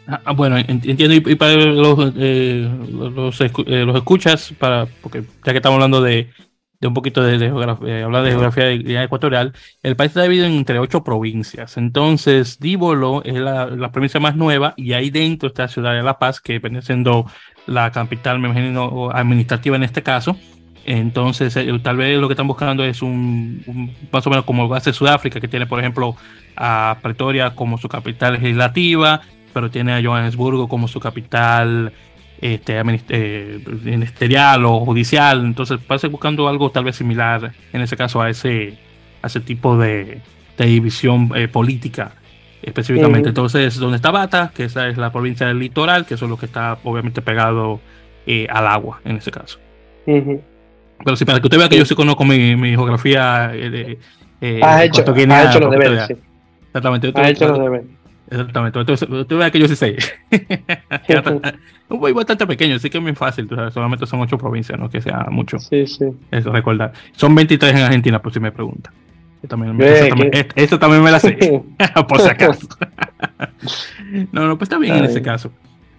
Ah, 0.08 0.20
ah 0.26 0.32
bueno, 0.34 0.58
entiendo, 0.58 1.14
y, 1.14 1.36
para 1.36 1.56
los, 1.56 2.14
eh, 2.18 2.70
los, 2.90 3.40
escuchas, 3.40 4.54
para, 4.60 4.88
porque 5.02 5.24
ya 5.46 5.52
que 5.52 5.58
estamos 5.58 5.76
hablando 5.76 6.02
de, 6.02 6.30
un 6.88 6.94
poquito 6.94 7.22
de, 7.22 7.38
geografía, 7.38 8.06
hablar 8.06 8.24
de 8.24 8.32
geografía 8.32 8.66
de 8.66 9.04
ecuatorial, 9.04 9.54
el 9.84 9.96
país 9.96 10.10
está 10.10 10.24
dividido 10.24 10.48
entre 10.48 10.80
ocho 10.80 11.04
provincias. 11.04 11.78
Entonces, 11.78 12.60
Díbolo 12.60 13.24
es 13.24 13.36
la, 13.36 13.92
provincia 13.92 14.20
más 14.20 14.36
nueva 14.36 14.74
y 14.78 14.94
ahí 14.94 15.10
dentro 15.10 15.48
está 15.48 15.64
la 15.64 15.70
ciudad 15.70 15.94
de 15.94 16.04
La 16.04 16.18
Paz, 16.18 16.42
que 16.42 16.60
viene 16.60 16.82
siendo 16.82 17.26
la 17.68 17.92
capital, 17.92 18.40
me 18.40 18.50
imagino, 18.50 19.12
administrativa 19.12 19.76
en 19.76 19.84
este 19.84 20.02
caso. 20.02 20.36
Entonces, 20.86 21.56
eh, 21.56 21.80
tal 21.84 21.98
vez 21.98 22.20
lo 22.20 22.28
que 22.28 22.34
están 22.34 22.48
buscando 22.48 22.84
es 22.84 23.02
un, 23.04 23.94
más 24.12 24.26
o 24.26 24.30
menos 24.30 24.46
como 24.46 24.74
hace 24.74 24.94
Sudáfrica, 24.94 25.40
que 25.40 25.48
tiene, 25.48 25.68
por 25.68 25.80
ejemplo, 25.80 26.16
a 26.56 26.98
Pretoria 27.02 27.56
como 27.56 27.78
su 27.78 27.88
capital 27.88 28.34
legislativa, 28.34 29.22
pero 29.54 29.70
tiene 29.70 29.94
a 29.94 30.02
Johannesburgo 30.02 30.68
como 30.68 30.88
su 30.88 31.00
capital 31.00 31.94
este, 32.42 32.82
eh, 33.10 33.60
ministerial 33.84 34.66
o 34.66 34.80
judicial. 34.82 35.46
Entonces, 35.46 35.80
parece 35.86 36.08
buscando 36.08 36.48
algo 36.48 36.72
tal 36.72 36.84
vez 36.84 36.96
similar, 36.96 37.52
en 37.72 37.82
ese 37.82 37.96
caso, 37.96 38.22
a 38.22 38.30
ese, 38.30 38.78
a 39.22 39.28
ese 39.28 39.40
tipo 39.40 39.78
de, 39.78 40.22
división 40.58 41.32
eh, 41.36 41.48
política 41.48 42.12
específicamente. 42.62 43.30
Entonces, 43.30 43.78
donde 43.78 43.96
está 43.96 44.12
Bata, 44.12 44.52
que 44.54 44.66
esa 44.66 44.88
es 44.88 44.98
la 44.98 45.12
provincia 45.12 45.48
del 45.48 45.58
litoral, 45.58 46.06
que 46.06 46.14
eso 46.14 46.26
es 46.26 46.30
lo 46.30 46.38
que 46.38 46.46
está 46.46 46.78
obviamente 46.84 47.24
pegado 47.24 47.80
al 48.50 48.68
agua 48.68 49.02
en 49.04 49.18
ese 49.18 49.32
caso. 49.32 49.58
Pero 51.04 51.16
sí, 51.16 51.26
para 51.26 51.40
que 51.40 51.48
usted 51.48 51.58
vea 51.58 51.70
que 51.70 51.78
yo 51.78 51.86
sí 51.86 51.96
conozco 51.96 52.24
mi, 52.24 52.56
mi 52.56 52.72
geografía. 52.72 53.52
Eh, 53.54 53.98
eh, 54.42 54.60
has 54.64 54.84
hecho, 54.84 55.02
has 55.02 55.50
hecho 55.50 55.60
los 55.60 55.72
deberes, 55.72 56.08
sí. 56.08 56.16
Exactamente. 56.68 57.12
Has 57.16 57.30
hecho 57.30 57.48
los 57.48 57.60
deberes. 57.60 57.88
Exactamente. 58.32 58.80
Entonces, 58.80 59.10
usted 59.10 59.36
vea 59.36 59.52
que 59.52 59.60
yo 59.60 59.68
sí 59.68 59.76
sé. 59.76 59.98
un 61.90 62.00
país 62.00 62.16
bastante 62.16 62.48
pequeño, 62.48 62.76
así 62.76 62.90
que 62.90 62.98
es 62.98 63.04
muy 63.04 63.14
fácil. 63.14 63.50
Solamente 63.74 64.06
son 64.06 64.22
ocho 64.22 64.38
provincias, 64.38 64.80
no 64.80 64.90
que 64.90 65.02
sea 65.02 65.28
mucho. 65.30 65.60
Sí, 65.60 65.86
sí. 65.86 66.06
Eso, 66.32 66.52
recordar. 66.54 66.94
Son 67.12 67.36
23 67.36 67.74
en 67.74 67.82
Argentina, 67.82 68.22
por 68.22 68.32
si 68.32 68.40
me 68.40 68.54
pregunta. 68.54 68.94
también, 69.50 69.82
eso, 69.82 70.08
también, 70.08 70.48
esto 70.56 70.80
también 70.80 71.04
me 71.04 71.12
la 71.12 71.20
sé, 71.20 71.38
por 72.08 72.22
si 72.22 72.30
acaso. 72.30 72.68
no, 74.32 74.48
no, 74.48 74.58
pues 74.58 74.68
está 74.68 74.78
bien 74.78 74.96
en 74.96 75.06
ese 75.06 75.22
caso. 75.22 75.52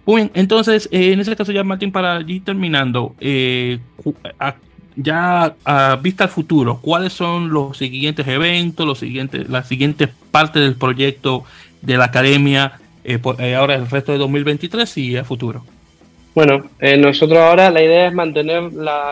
Muy 0.05 0.23
bien, 0.23 0.31
entonces, 0.33 0.89
eh, 0.91 1.13
en 1.13 1.19
ese 1.19 1.35
caso 1.35 1.51
ya, 1.51 1.63
Martín, 1.63 1.91
para 1.91 2.19
ir 2.21 2.43
terminando, 2.43 3.15
eh, 3.19 3.77
ya 4.95 5.55
a 5.63 5.95
vista 5.97 6.23
al 6.23 6.29
futuro, 6.31 6.79
¿cuáles 6.81 7.13
son 7.13 7.53
los 7.53 7.77
siguientes 7.77 8.27
eventos, 8.27 8.87
los 8.87 8.97
siguientes, 8.97 9.47
las 9.49 9.67
siguientes 9.67 10.09
partes 10.31 10.63
del 10.63 10.75
proyecto 10.75 11.45
de 11.83 11.97
la 11.97 12.05
academia 12.05 12.79
eh, 13.03 13.19
eh, 13.39 13.55
ahora 13.55 13.75
el 13.75 13.89
resto 13.89 14.11
de 14.11 14.17
2023 14.17 14.97
y 14.97 15.17
a 15.17 15.23
futuro? 15.23 15.63
Bueno, 16.33 16.63
eh, 16.79 16.97
nosotros 16.97 17.37
ahora 17.37 17.69
la 17.69 17.83
idea 17.83 18.07
es 18.07 18.13
mantener 18.13 18.63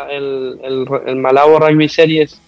el, 0.10 0.60
el, 1.06 1.16
Malabo 1.18 1.60
Rugby 1.60 1.88
Series 1.88 2.42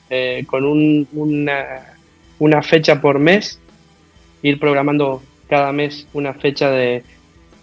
con 0.47 0.63
una, 0.65 1.95
una 2.39 2.61
fecha 2.61 3.01
por 3.01 3.19
mes, 3.19 3.59
ir 4.41 4.59
programando 4.59 5.21
cada 5.47 5.71
mes 5.71 6.07
una 6.13 6.33
fecha 6.33 6.69
de 6.71 7.03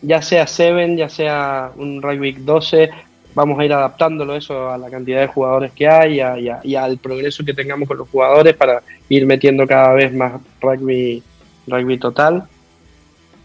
ya 0.02 0.22
sea 0.22 0.46
7, 0.46 0.96
ya 0.96 1.08
sea 1.08 1.72
un 1.76 2.00
Rugby 2.00 2.32
12 2.32 2.90
vamos 3.34 3.58
a 3.58 3.64
ir 3.64 3.72
adaptándolo 3.72 4.36
eso 4.36 4.70
a 4.70 4.78
la 4.78 4.90
cantidad 4.90 5.20
de 5.20 5.26
jugadores 5.26 5.72
que 5.72 5.88
hay 5.88 6.20
y, 6.64 6.74
al 6.74 6.98
progreso 6.98 7.44
que 7.44 7.54
tengamos 7.54 7.88
con 7.88 7.98
los 7.98 8.08
jugadores 8.08 8.54
para 8.56 8.82
ir 9.08 9.26
metiendo 9.26 9.66
cada 9.66 9.92
vez 9.92 10.12
más 10.12 10.40
rugby, 10.60 11.22
rugby 11.66 11.98
total 11.98 12.44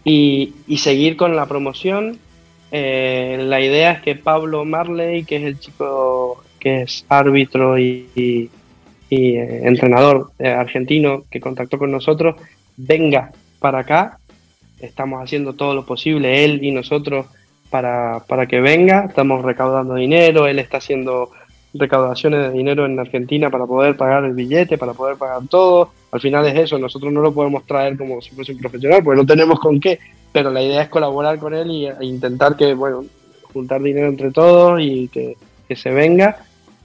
y, 0.06 0.52
seguir 0.78 1.16
con 1.16 1.34
la 1.34 1.46
promoción. 1.46 2.18
Eh, 2.70 3.38
la 3.42 3.60
idea 3.60 3.92
es 3.92 4.02
que 4.02 4.14
Pablo 4.14 4.64
Marley, 4.64 5.24
que 5.24 5.36
es 5.36 5.44
el 5.44 5.58
chico 5.58 6.42
que 6.60 6.82
es 6.82 7.04
árbitro 7.08 7.78
y, 7.78 8.50
eh, 9.10 9.60
entrenador 9.64 10.30
eh, 10.38 10.48
argentino 10.48 11.24
que 11.30 11.40
contactó 11.40 11.78
con 11.78 11.90
nosotros, 11.90 12.36
venga 12.76 13.32
para 13.58 13.80
acá. 13.80 14.18
Estamos 14.80 15.22
haciendo 15.22 15.54
todo 15.54 15.74
lo 15.74 15.86
posible, 15.86 16.44
él 16.44 16.62
y 16.62 16.70
nosotros, 16.70 17.26
para, 17.70 18.20
para 18.28 18.46
que 18.46 18.60
venga. 18.60 19.06
Estamos 19.08 19.44
recaudando 19.44 19.94
dinero, 19.94 20.46
él 20.46 20.58
está 20.58 20.76
haciendo 20.78 21.30
recaudaciones 21.74 22.40
de 22.40 22.52
dinero 22.52 22.86
en 22.86 22.98
Argentina 22.98 23.50
para 23.50 23.66
poder 23.66 23.96
pagar 23.96 24.24
el 24.24 24.34
billete, 24.34 24.78
para 24.78 24.94
poder 24.94 25.16
pagar 25.16 25.46
todo. 25.48 25.90
Al 26.12 26.20
final 26.20 26.46
es 26.46 26.56
eso, 26.56 26.78
nosotros 26.78 27.12
no 27.12 27.20
lo 27.20 27.32
podemos 27.32 27.64
traer 27.66 27.96
como 27.96 28.20
si 28.20 28.30
fuese 28.30 28.52
un 28.52 28.58
profesional, 28.58 29.02
porque 29.02 29.20
no 29.20 29.26
tenemos 29.26 29.58
con 29.58 29.80
qué, 29.80 29.98
pero 30.32 30.50
la 30.50 30.62
idea 30.62 30.82
es 30.82 30.88
colaborar 30.88 31.38
con 31.38 31.54
él 31.54 31.70
y, 31.70 31.86
e 31.86 31.96
intentar 32.02 32.56
que, 32.56 32.74
bueno, 32.74 33.04
juntar 33.52 33.82
dinero 33.82 34.08
entre 34.08 34.30
todos 34.30 34.80
y 34.80 35.08
que, 35.08 35.36
se 35.74 35.90
venga 35.90 36.36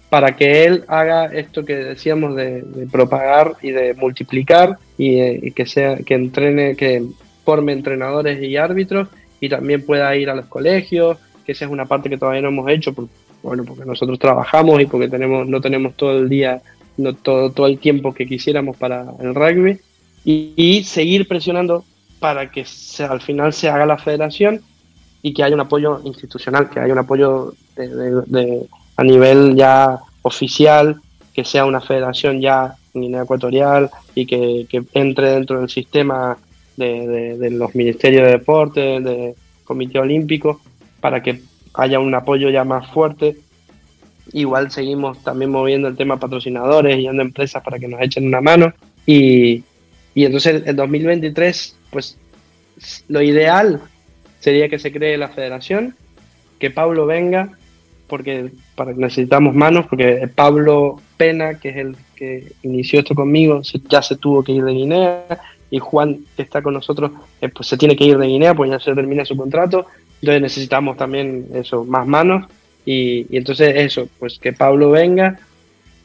para 0.10 0.36
que 0.36 0.66
él 0.66 0.84
haga 0.88 1.26
esto 1.26 1.64
que 1.64 1.76
decíamos 1.76 2.36
de, 2.36 2.66
propagar 2.92 3.54
y 3.62 3.72
de 3.72 3.94
multiplicar 3.94 4.80
y, 4.98 5.22
y, 5.22 5.52
que 5.52 5.68
sea 5.68 5.98
que 5.98 6.16
entrene, 6.16 6.76
que 6.76 7.04
forme 7.46 7.74
entrenadores 7.74 8.42
y 8.42 8.58
árbitros 8.58 9.08
y 9.40 9.50
también 9.50 9.86
pueda 9.86 10.16
ir 10.16 10.30
a 10.30 10.36
los 10.36 10.46
colegios, 10.46 11.18
que 11.46 11.52
esa 11.52 11.66
es 11.66 11.72
una 11.72 11.86
parte 11.86 12.10
que 12.10 12.18
todavía 12.18 12.42
no 12.42 12.50
hemos 12.50 12.70
hecho, 12.70 12.94
bueno, 13.44 13.64
porque 13.66 13.86
nosotros 13.86 14.20
trabajamos 14.20 14.82
y 14.82 14.86
porque 14.86 15.08
tenemos, 15.08 15.48
no 15.48 15.60
tenemos 15.60 15.96
todo 15.96 16.18
el 16.20 16.30
día, 16.30 16.62
no 17.02 17.14
todo, 17.14 17.52
todo 17.52 17.68
el 17.68 17.80
tiempo 17.80 18.14
que 18.14 18.26
quisiéramos 18.26 18.78
para 18.78 19.06
el 19.20 19.36
rugby, 19.36 19.80
y, 20.24 20.84
seguir 20.84 21.28
presionando 21.28 21.84
para 22.20 22.52
que 22.52 22.66
al 23.10 23.22
final 23.22 23.54
se 23.54 23.70
haga 23.70 23.86
la 23.86 23.98
federación 23.98 24.62
y 25.24 25.34
que 25.34 25.44
haya 25.44 25.56
un 25.56 25.62
apoyo 25.62 26.00
institucional, 26.04 26.70
que 26.70 26.80
haya 26.80 26.94
un 26.94 27.00
apoyo 27.00 27.54
de, 27.76 28.68
a 28.96 29.04
nivel 29.04 29.56
ya 29.56 30.00
oficial, 30.22 31.02
que 31.34 31.44
sea 31.44 31.66
una 31.66 31.82
federación 31.82 32.40
ya 32.40 32.76
en 32.94 33.02
Guinea 33.02 33.24
Ecuatorial 33.24 33.90
y 34.14 34.26
que, 34.26 34.68
entre 34.94 35.32
dentro 35.32 35.60
del 35.60 35.70
sistema 35.70 36.38
de, 36.78 37.38
de, 37.38 37.50
los 37.52 37.74
ministerios 37.74 38.26
de 38.26 38.32
deporte, 38.32 39.00
del 39.00 39.34
Comité 39.64 40.00
Olímpico, 40.00 40.62
para 41.00 41.24
que 41.24 41.42
haya 41.74 42.00
un 42.00 42.14
apoyo 42.14 42.50
ya 42.50 42.64
más 42.64 42.88
fuerte. 42.92 43.38
Igual 44.34 44.72
seguimos 44.72 45.24
también 45.24 45.52
moviendo 45.52 45.88
el 45.88 45.98
tema 45.98 46.18
patrocinadores 46.18 46.98
y 46.98 47.06
dando 47.06 47.22
empresas 47.22 47.64
para 47.64 47.80
que 47.80 47.88
nos 47.88 48.02
echen 48.02 48.28
una 48.28 48.42
mano. 48.42 48.74
Y, 49.06 49.64
y 50.14 50.26
entonces 50.26 50.64
en 50.66 50.76
2023, 50.76 51.76
pues 51.90 52.18
lo 53.08 53.22
ideal 53.22 53.82
sería 54.40 54.70
que 54.70 54.80
se 54.80 54.92
cree 54.92 55.18
la 55.18 55.30
federación, 55.30 55.96
que 56.60 56.72
Pablo 56.72 57.06
venga, 57.06 57.50
porque 58.08 58.52
para, 58.76 58.94
necesitamos 58.94 59.56
manos, 59.56 59.86
porque 59.88 60.28
Pablo 60.34 61.02
Pena, 61.18 61.60
que 61.60 61.70
es 61.70 61.78
el 61.78 61.96
que 62.16 62.52
inició 62.64 63.00
esto 63.00 63.16
conmigo, 63.16 63.62
ya 63.90 64.02
se 64.02 64.18
tuvo 64.18 64.44
que 64.44 64.52
ir 64.52 64.64
de 64.64 64.74
Guinea, 64.74 65.26
y 65.70 65.80
Juan, 65.80 66.26
que 66.36 66.42
está 66.42 66.62
con 66.62 66.74
nosotros, 66.74 67.12
eh, 67.40 67.50
pues 67.50 67.68
se 67.68 67.78
tiene 67.78 67.96
que 67.96 68.04
ir 68.04 68.18
de 68.18 68.28
Guinea, 68.28 68.54
pues 68.54 68.70
ya 68.70 68.80
se 68.80 68.94
termina 68.94 69.24
su 69.24 69.38
contrato, 69.38 69.86
entonces 70.22 70.42
necesitamos 70.42 70.98
también 70.98 71.48
eso, 71.54 71.86
más 71.86 72.06
manos, 72.06 72.46
y, 72.86 73.28
y 73.30 73.38
entonces 73.38 73.74
eso, 73.76 74.08
pues 74.20 74.40
que 74.40 74.54
Pablo 74.54 74.92
venga, 74.92 75.40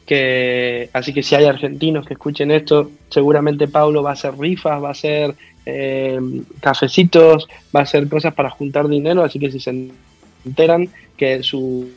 que 0.07 0.89
así 0.93 1.13
que 1.13 1.21
si 1.21 1.35
hay 1.35 1.45
argentinos 1.45 2.05
que 2.05 2.13
escuchen 2.13 2.49
esto, 2.49 2.89
seguramente 3.09 3.67
Pablo 3.67 4.01
va 4.01 4.11
a 4.11 4.13
hacer 4.13 4.37
rifas, 4.37 4.81
va 4.81 4.87
a 4.87 4.91
hacer 4.91 5.35
eh, 5.65 6.17
cafecitos, 6.61 7.47
va 7.75 7.81
a 7.81 7.83
hacer 7.83 8.07
cosas 8.07 8.33
para 8.33 8.49
juntar 8.49 8.87
dinero, 8.87 9.23
así 9.23 9.37
que 9.37 9.51
si 9.51 9.59
se 9.59 9.89
enteran 10.45 10.87
que 11.17 11.43
su, 11.43 11.89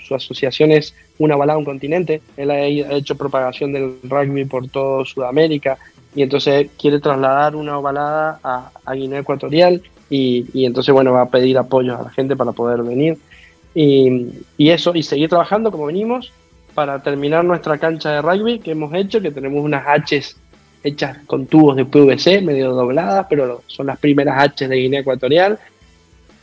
su 0.00 0.14
asociación 0.14 0.70
es 0.70 0.94
una 1.18 1.34
balada 1.34 1.58
un 1.58 1.64
continente, 1.64 2.22
él 2.36 2.52
ha 2.52 2.64
hecho 2.64 3.16
propagación 3.16 3.72
del 3.72 3.96
rugby 4.04 4.44
por 4.44 4.68
todo 4.68 5.04
Sudamérica 5.04 5.76
y 6.14 6.22
entonces 6.22 6.68
quiere 6.80 7.00
trasladar 7.00 7.56
una 7.56 7.78
ovalada 7.78 8.38
a, 8.44 8.94
Guinea 8.94 9.20
Ecuatorial 9.20 9.82
y, 10.08 10.46
y, 10.54 10.66
entonces 10.66 10.94
bueno 10.94 11.12
va 11.12 11.22
a 11.22 11.30
pedir 11.30 11.58
apoyo 11.58 11.98
a 11.98 12.02
la 12.02 12.10
gente 12.10 12.36
para 12.36 12.52
poder 12.52 12.84
venir 12.84 13.18
y, 13.78 14.70
eso 14.70 14.94
y 14.94 15.02
seguir 15.02 15.28
trabajando 15.28 15.70
como 15.70 15.86
venimos 15.86 16.32
para 16.74 17.02
terminar 17.02 17.44
nuestra 17.44 17.76
cancha 17.76 18.10
de 18.10 18.22
rugby 18.22 18.58
que 18.58 18.70
hemos 18.70 18.92
hecho, 18.94 19.20
que 19.20 19.30
tenemos 19.30 19.62
unas 19.62 19.84
Hs 19.84 20.36
hechas 20.82 21.18
con 21.26 21.46
tubos 21.46 21.76
de 21.76 21.84
PVC, 21.84 22.40
medio 22.40 22.72
dobladas, 22.72 23.26
pero 23.28 23.62
son 23.66 23.88
las 23.88 23.98
primeras 23.98 24.50
Hs 24.54 24.70
de 24.70 24.76
Guinea 24.76 25.00
Ecuatorial. 25.00 25.58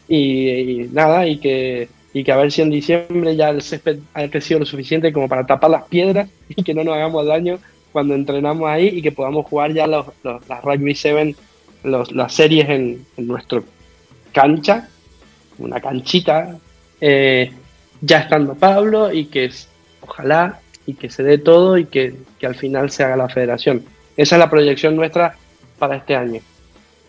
Y, 0.07 0.89
nada, 0.91 1.25
y 1.25 1.37
que, 1.37 1.89
y 2.13 2.23
que 2.23 2.31
a 2.31 2.37
ver 2.37 2.51
si 2.51 2.61
en 2.61 2.69
diciembre 2.69 3.35
ya 3.35 3.49
el 3.49 3.63
césped 3.63 3.97
ha 4.13 4.27
crecido 4.27 4.59
lo 4.59 4.65
suficiente 4.67 5.11
como 5.11 5.27
para 5.27 5.45
tapar 5.47 5.71
las 5.71 5.83
piedras 5.85 6.29
y 6.49 6.61
que 6.61 6.75
no 6.75 6.83
nos 6.83 6.93
hagamos 6.93 7.25
daño 7.25 7.57
cuando 7.91 8.13
entrenamos 8.13 8.69
ahí 8.69 8.89
y 8.89 9.01
que 9.01 9.11
podamos 9.11 9.47
jugar 9.47 9.73
ya 9.73 9.87
los, 9.87 10.05
las 10.23 10.63
Rugby 10.63 10.93
7, 10.93 11.35
las 11.83 12.33
series 12.33 12.69
en, 12.69 13.05
en 13.17 13.27
nuestra 13.27 13.63
cancha, 14.33 14.87
una 15.57 15.79
canchita, 15.79 16.59
eh, 17.05 17.51
ya 17.99 18.19
estando 18.19 18.55
Pablo 18.55 19.11
y 19.11 19.25
que 19.25 19.51
ojalá 19.99 20.61
y 20.85 20.93
que 20.93 21.09
se 21.09 21.21
dé 21.21 21.37
todo 21.37 21.77
y 21.77 21.83
que, 21.85 22.15
al 22.41 22.55
final 22.55 22.91
se 22.91 23.03
haga 23.03 23.17
la 23.17 23.27
federación. 23.27 23.83
Esa 24.15 24.35
es 24.35 24.39
la 24.39 24.49
proyección 24.49 24.95
nuestra 24.95 25.35
para 25.79 25.97
este 25.97 26.15
año. 26.15 26.39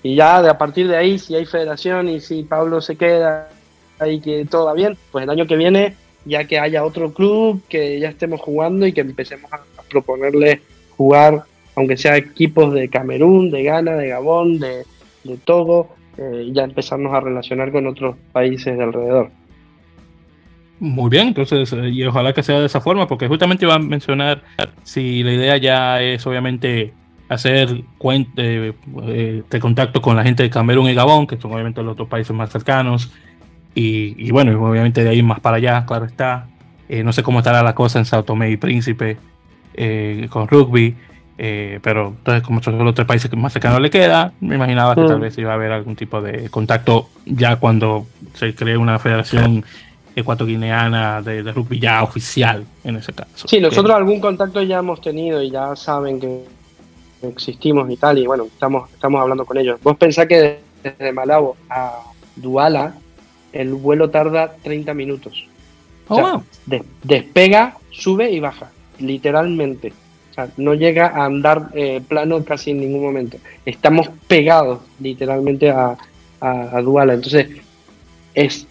Y 0.02 0.16
ya 0.16 0.42
de 0.42 0.50
a 0.50 0.58
partir 0.58 0.88
de 0.88 0.96
ahí, 0.96 1.18
si 1.20 1.36
hay 1.36 1.46
federación 1.46 2.08
y 2.08 2.20
si 2.20 2.42
Pablo 2.42 2.80
se 2.80 2.96
queda 2.96 3.50
y 4.04 4.20
que 4.20 4.44
todo 4.50 4.66
va 4.66 4.74
bien, 4.74 4.98
pues 5.12 5.22
el 5.22 5.30
año 5.30 5.46
que 5.46 5.56
viene 5.56 5.94
ya 6.24 6.44
que 6.44 6.58
haya 6.58 6.84
otro 6.84 7.12
club, 7.12 7.62
que 7.68 8.00
ya 8.00 8.08
estemos 8.08 8.40
jugando 8.40 8.88
y 8.88 8.92
que 8.92 9.02
empecemos 9.02 9.52
a, 9.52 9.60
proponerle 9.88 10.60
jugar, 10.96 11.44
aunque 11.76 11.96
sea 11.96 12.16
equipos 12.16 12.74
de 12.74 12.88
Camerún, 12.88 13.52
de 13.52 13.62
Ghana, 13.62 13.92
de 13.92 14.08
Gabón, 14.08 14.58
de, 14.58 14.84
de 15.22 15.36
Togo, 15.36 15.94
eh, 16.16 16.50
ya 16.52 16.64
empezarnos 16.64 17.12
a 17.14 17.20
relacionar 17.20 17.70
con 17.70 17.86
otros 17.86 18.16
países 18.32 18.76
de 18.76 18.82
alrededor. 18.82 19.30
Muy 20.84 21.08
bien, 21.08 21.28
entonces, 21.28 21.72
eh, 21.72 21.88
y 21.88 22.04
ojalá 22.04 22.34
que 22.34 22.42
sea 22.42 22.60
de 22.60 22.66
esa 22.66 22.78
forma, 22.78 23.08
porque 23.08 23.26
justamente 23.26 23.64
iba 23.64 23.74
a 23.74 23.78
mencionar 23.78 24.42
si 24.82 25.22
la 25.22 25.32
idea 25.32 25.56
ya 25.56 26.02
es 26.02 26.26
obviamente 26.26 26.92
hacer 27.30 27.82
eh, 28.36 28.72
eh, 29.06 29.42
de 29.48 29.60
contacto 29.60 30.02
con 30.02 30.14
la 30.14 30.22
gente 30.22 30.42
de 30.42 30.50
Camerún 30.50 30.90
y 30.90 30.94
Gabón, 30.94 31.26
que 31.26 31.40
son 31.40 31.54
obviamente 31.54 31.82
los 31.82 31.94
otros 31.94 32.06
países 32.06 32.36
más 32.36 32.50
cercanos, 32.50 33.10
y, 33.74 34.30
bueno, 34.30 34.62
obviamente 34.62 35.02
de 35.02 35.08
ahí 35.08 35.22
más 35.22 35.40
para 35.40 35.56
allá, 35.56 35.86
claro 35.86 36.04
está. 36.04 36.48
no 37.02 37.12
sé 37.14 37.22
cómo 37.22 37.38
estará 37.38 37.62
la 37.62 37.74
cosa 37.74 37.98
en 37.98 38.04
Sao 38.04 38.22
Tomé 38.22 38.50
y 38.50 38.58
Príncipe 38.58 39.16
con 40.28 40.46
rugby, 40.48 40.94
pero 41.36 42.08
entonces 42.08 42.42
como 42.42 42.62
son 42.62 42.78
los 42.84 42.94
tres 42.94 43.06
países 43.06 43.30
que 43.30 43.36
más 43.36 43.54
cercanos 43.54 43.80
le 43.80 43.88
queda, 43.88 44.32
me 44.40 44.56
imaginaba 44.56 44.94
que 44.94 45.04
tal 45.04 45.16
mm. 45.16 45.22
vez 45.22 45.38
iba 45.38 45.50
a 45.50 45.54
haber 45.54 45.72
algún 45.72 45.96
tipo 45.96 46.20
de 46.20 46.50
contacto 46.50 47.08
ya 47.24 47.56
cuando 47.56 48.06
se 48.34 48.54
cree 48.54 48.76
una 48.76 48.98
federación 48.98 49.64
ecuatoguineana 50.16 51.22
de, 51.22 51.42
de, 51.42 51.52
rugby 51.52 51.80
ya 51.80 52.02
oficial 52.02 52.64
en 52.84 52.96
ese 52.96 53.12
caso. 53.12 53.48
Sí, 53.48 53.60
nosotros 53.60 53.94
algún 53.94 54.20
contacto 54.20 54.62
ya 54.62 54.78
hemos 54.78 55.00
tenido 55.00 55.42
y 55.42 55.50
ya 55.50 55.74
saben 55.76 56.20
que 56.20 56.44
existimos 57.22 57.90
y 57.90 57.96
tal, 57.96 58.18
y 58.18 58.26
bueno, 58.26 58.44
estamos, 58.44 58.90
estamos 58.92 59.20
hablando 59.20 59.44
con 59.44 59.58
ellos. 59.58 59.80
Vos 59.82 59.96
pensás 59.96 60.26
que 60.26 60.58
desde 60.82 61.12
Malabo 61.12 61.56
a 61.68 62.00
Duala 62.36 62.94
el 63.52 63.72
vuelo 63.74 64.10
tarda 64.10 64.56
30 64.62 64.94
minutos. 64.94 65.46
Oh, 66.08 66.42
despega, 67.02 67.76
sube 67.90 68.30
y 68.30 68.40
baja, 68.40 68.70
literalmente. 68.98 69.92
O 70.30 70.34
sea, 70.34 70.48
no 70.56 70.74
llega 70.74 71.06
a 71.06 71.24
andar 71.24 71.70
eh, 71.74 72.02
plano 72.06 72.44
casi 72.44 72.72
en 72.72 72.80
ningún 72.80 73.04
momento. 73.04 73.38
Estamos 73.64 74.10
pegados 74.26 74.80
literalmente 75.00 75.70
a, 75.70 75.96
a, 76.40 76.76
a 76.76 76.82
Duala. 76.82 77.14
Entonces, 77.14 77.48
es 78.34 78.66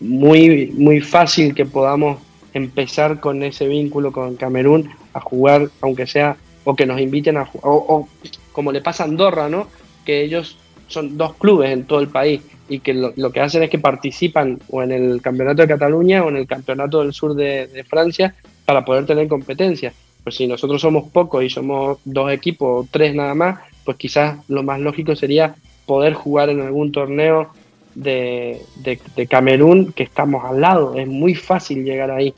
muy, 0.00 0.72
muy 0.74 1.00
fácil 1.00 1.54
que 1.54 1.64
podamos 1.64 2.18
empezar 2.52 3.20
con 3.20 3.42
ese 3.42 3.66
vínculo 3.66 4.12
con 4.12 4.36
Camerún 4.36 4.90
a 5.12 5.20
jugar, 5.20 5.68
aunque 5.80 6.06
sea, 6.06 6.36
o 6.64 6.74
que 6.74 6.86
nos 6.86 7.00
inviten 7.00 7.36
a 7.36 7.44
jugar, 7.44 7.64
o, 7.66 8.08
como 8.52 8.72
le 8.72 8.80
pasa 8.80 9.02
a 9.02 9.06
Andorra, 9.06 9.48
¿no? 9.48 9.68
Que 10.04 10.22
ellos 10.22 10.56
son 10.86 11.16
dos 11.16 11.34
clubes 11.34 11.70
en 11.70 11.84
todo 11.84 12.00
el 12.00 12.08
país 12.08 12.42
y 12.68 12.78
que 12.78 12.94
lo, 12.94 13.12
que 13.32 13.40
hacen 13.40 13.62
es 13.62 13.70
que 13.70 13.78
participan 13.78 14.60
o 14.70 14.82
en 14.82 14.92
el 14.92 15.20
campeonato 15.20 15.62
de 15.62 15.68
Cataluña 15.68 16.24
o 16.24 16.28
en 16.28 16.36
el 16.36 16.46
campeonato 16.46 17.00
del 17.00 17.12
sur 17.12 17.34
de, 17.34 17.84
Francia 17.88 18.34
para 18.64 18.84
poder 18.84 19.04
tener 19.06 19.28
competencia. 19.28 19.92
Pues 20.22 20.36
si 20.36 20.46
nosotros 20.46 20.80
somos 20.80 21.10
pocos 21.10 21.44
y 21.44 21.50
somos 21.50 21.98
dos 22.04 22.32
equipos 22.32 22.86
o 22.86 22.88
tres 22.90 23.14
nada 23.14 23.34
más, 23.34 23.60
pues 23.84 23.98
quizás 23.98 24.38
lo 24.48 24.62
más 24.62 24.80
lógico 24.80 25.14
sería 25.14 25.56
poder 25.84 26.14
jugar 26.14 26.48
en 26.48 26.62
algún 26.62 26.92
torneo 26.92 27.50
de, 27.94 28.62
de, 28.76 29.26
Camerún, 29.26 29.92
que 29.92 30.02
estamos 30.02 30.44
al 30.44 30.60
lado, 30.60 30.94
es 30.94 31.06
muy 31.06 31.34
fácil 31.34 31.84
llegar 31.84 32.10
ahí, 32.10 32.34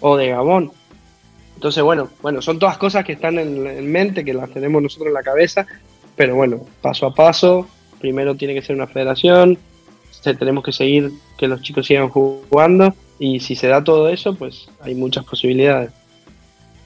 o 0.00 0.16
de 0.16 0.28
Gabón. 0.28 0.72
Entonces, 1.54 1.82
bueno, 1.82 2.10
bueno, 2.22 2.42
son 2.42 2.58
todas 2.58 2.78
cosas 2.78 3.04
que 3.04 3.12
están 3.12 3.38
en, 3.38 3.90
mente, 3.90 4.24
que 4.24 4.34
las 4.34 4.50
tenemos 4.50 4.82
nosotros 4.82 5.08
en 5.08 5.14
la 5.14 5.22
cabeza, 5.22 5.66
pero 6.16 6.34
bueno, 6.34 6.60
paso 6.80 7.06
a 7.06 7.14
paso, 7.14 7.66
primero 8.00 8.34
tiene 8.34 8.54
que 8.54 8.62
ser 8.62 8.76
una 8.76 8.86
federación, 8.86 9.58
tenemos 10.38 10.64
que 10.64 10.72
seguir 10.72 11.12
que 11.36 11.48
los 11.48 11.60
chicos 11.60 11.86
sigan 11.86 12.08
jugando, 12.08 12.94
y 13.18 13.40
si 13.40 13.54
se 13.56 13.68
da 13.68 13.84
todo 13.84 14.08
eso, 14.08 14.34
pues 14.34 14.68
hay 14.80 14.94
muchas 14.94 15.24
posibilidades. 15.24 15.90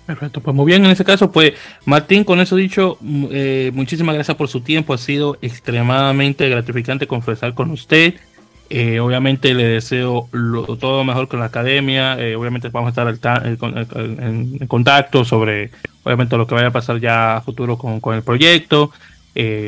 Perfecto, 0.09 0.41
pues 0.41 0.57
muy 0.57 0.65
bien, 0.65 0.87
en 0.87 0.91
ese 0.91 1.05
caso, 1.05 1.31
pues 1.31 1.53
Martín, 1.85 2.25
con 2.25 2.41
eso 2.41 2.57
dicho, 2.57 2.97
mm, 3.03 3.27
eh, 3.31 3.71
muchísimas 3.75 4.15
gracias 4.15 4.39
por 4.39 4.49
su 4.49 4.63
tiempo, 4.63 4.95
ha 4.95 4.99
sido 4.99 5.37
extremadamente 5.43 6.49
gratificante 6.49 7.07
conversar 7.07 7.53
con 7.53 7.71
usted. 7.71 8.15
Eh, 8.71 9.01
obviamente 9.01 9.53
le 9.53 9.65
deseo 9.65 10.31
todo 10.81 10.97
lo 10.97 11.05
mejor 11.05 11.29
con 11.29 11.41
la 11.41 11.47
academia, 11.47 12.19
eh, 12.19 12.37
obviamente 12.37 12.71
vamos 12.71 12.97
a 12.97 13.03
estar 13.11 13.45
en, 13.45 14.67
contacto 14.67 15.27
sobre 15.27 15.73
obviamente 16.05 16.39
lo 16.39 16.47
que 16.47 16.55
vaya 16.55 16.69
a 16.69 16.71
pasar 16.71 16.99
ya 17.01 17.37
a 17.37 17.41
futuro 17.43 17.77
con, 17.77 18.15
el 18.15 18.23
proyecto. 18.23 18.91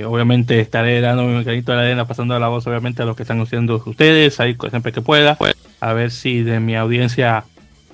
obviamente 0.07 0.59
estaré 0.59 1.03
dando 1.03 1.25
mi 1.25 1.45
granito 1.45 1.73
de 1.73 1.77
la 1.77 1.85
arena, 1.85 2.07
pasando 2.07 2.39
la 2.39 2.49
voz 2.49 2.67
obviamente 2.67 3.03
a 3.03 3.05
lo 3.05 3.15
que 3.15 3.25
están 3.25 3.43
haciendo 3.43 3.83
ustedes, 3.85 4.41
ahí 4.41 4.57
siempre 4.71 4.91
que 4.91 5.03
pueda, 5.03 5.37
a 5.81 5.93
ver 5.93 6.11
si 6.11 6.43
de 6.43 6.61
mi 6.61 6.77
audiencia 6.77 7.45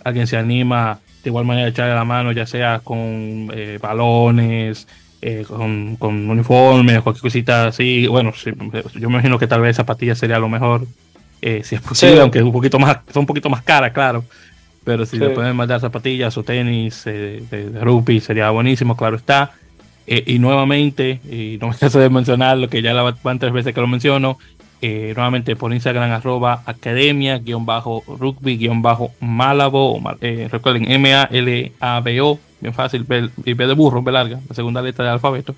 alguien 0.05 0.29
se 0.29 0.37
anima 0.37 1.01
de 1.27 1.31
igual 1.31 1.45
manera 1.45 1.67
echarle 1.67 1.93
la 1.93 2.05
mano, 2.05 2.31
ya 2.31 2.47
sea 2.47 2.79
con 2.85 3.51
eh, 3.53 3.81
balones, 3.83 4.87
eh, 5.21 5.45
con, 5.45 5.97
con, 5.97 6.31
uniformes, 6.31 7.03
cualquier 7.03 7.23
cosita 7.23 7.67
así. 7.67 8.07
Bueno, 8.07 8.33
yo 8.33 9.11
me 9.11 9.15
imagino 9.15 9.37
que 9.37 9.49
tal 9.49 9.61
vez 9.61 9.75
zapatillas 9.75 10.19
sería 10.19 10.39
lo 10.39 10.49
mejor, 10.49 10.87
eh, 11.43 11.63
si 11.65 11.75
es 11.75 11.81
posible, 11.81 12.21
aunque 12.21 12.41
un 12.45 12.53
poquito 12.53 12.79
más, 12.79 12.99
son 13.13 13.23
un 13.23 13.27
poquito 13.27 13.51
más 13.51 13.63
caras, 13.63 13.91
claro. 13.91 14.25
Pero 14.85 15.05
si 15.05 15.19
le 15.19 15.31
pueden 15.31 15.57
mandar 15.57 15.81
zapatillas 15.81 16.39
o 16.39 16.45
tenis 16.45 17.03
de, 17.03 17.43
de, 17.51 17.81
rugby 17.81 18.21
sería 18.21 18.51
buenísimo, 18.51 18.97
claro 18.97 19.17
está. 19.17 19.51
y 20.07 20.39
nuevamente, 20.39 21.19
y 21.29 21.59
no 21.61 21.71
me 21.71 21.75
canso 21.81 21.99
de 21.99 22.09
mencionar 22.09 22.57
lo 22.57 22.69
que 22.69 22.83
ya 22.83 22.95
van 22.95 23.39
tres 23.41 23.53
veces 23.53 23.75
que 23.75 23.81
lo 23.81 23.89
menciono, 23.89 24.39
eh, 24.83 25.15
nuevamente 25.17 25.57
por 25.57 25.73
Instagram 25.73 26.13
arroba 26.13 26.63
academia 26.67 27.39
guion 27.39 27.65
bajo 27.65 28.05
rugby 28.07 28.59
guion 28.59 28.83
bajo 28.83 29.11
malabo 29.21 29.99
eh, 30.21 30.49
recuerden 30.53 30.91
M 30.91 31.15
A 31.15 31.25
L 31.33 31.73
A 31.81 32.01
B 32.01 32.21
O 32.21 32.39
bien 32.61 32.75
fácil 32.75 33.05
B, 33.05 33.31
de 33.37 33.73
burro 33.73 34.03
B 34.03 34.13
larga 34.13 34.39
la 34.47 34.55
segunda 34.55 34.83
letra 34.83 35.07
del 35.07 35.15
alfabeto. 35.15 35.55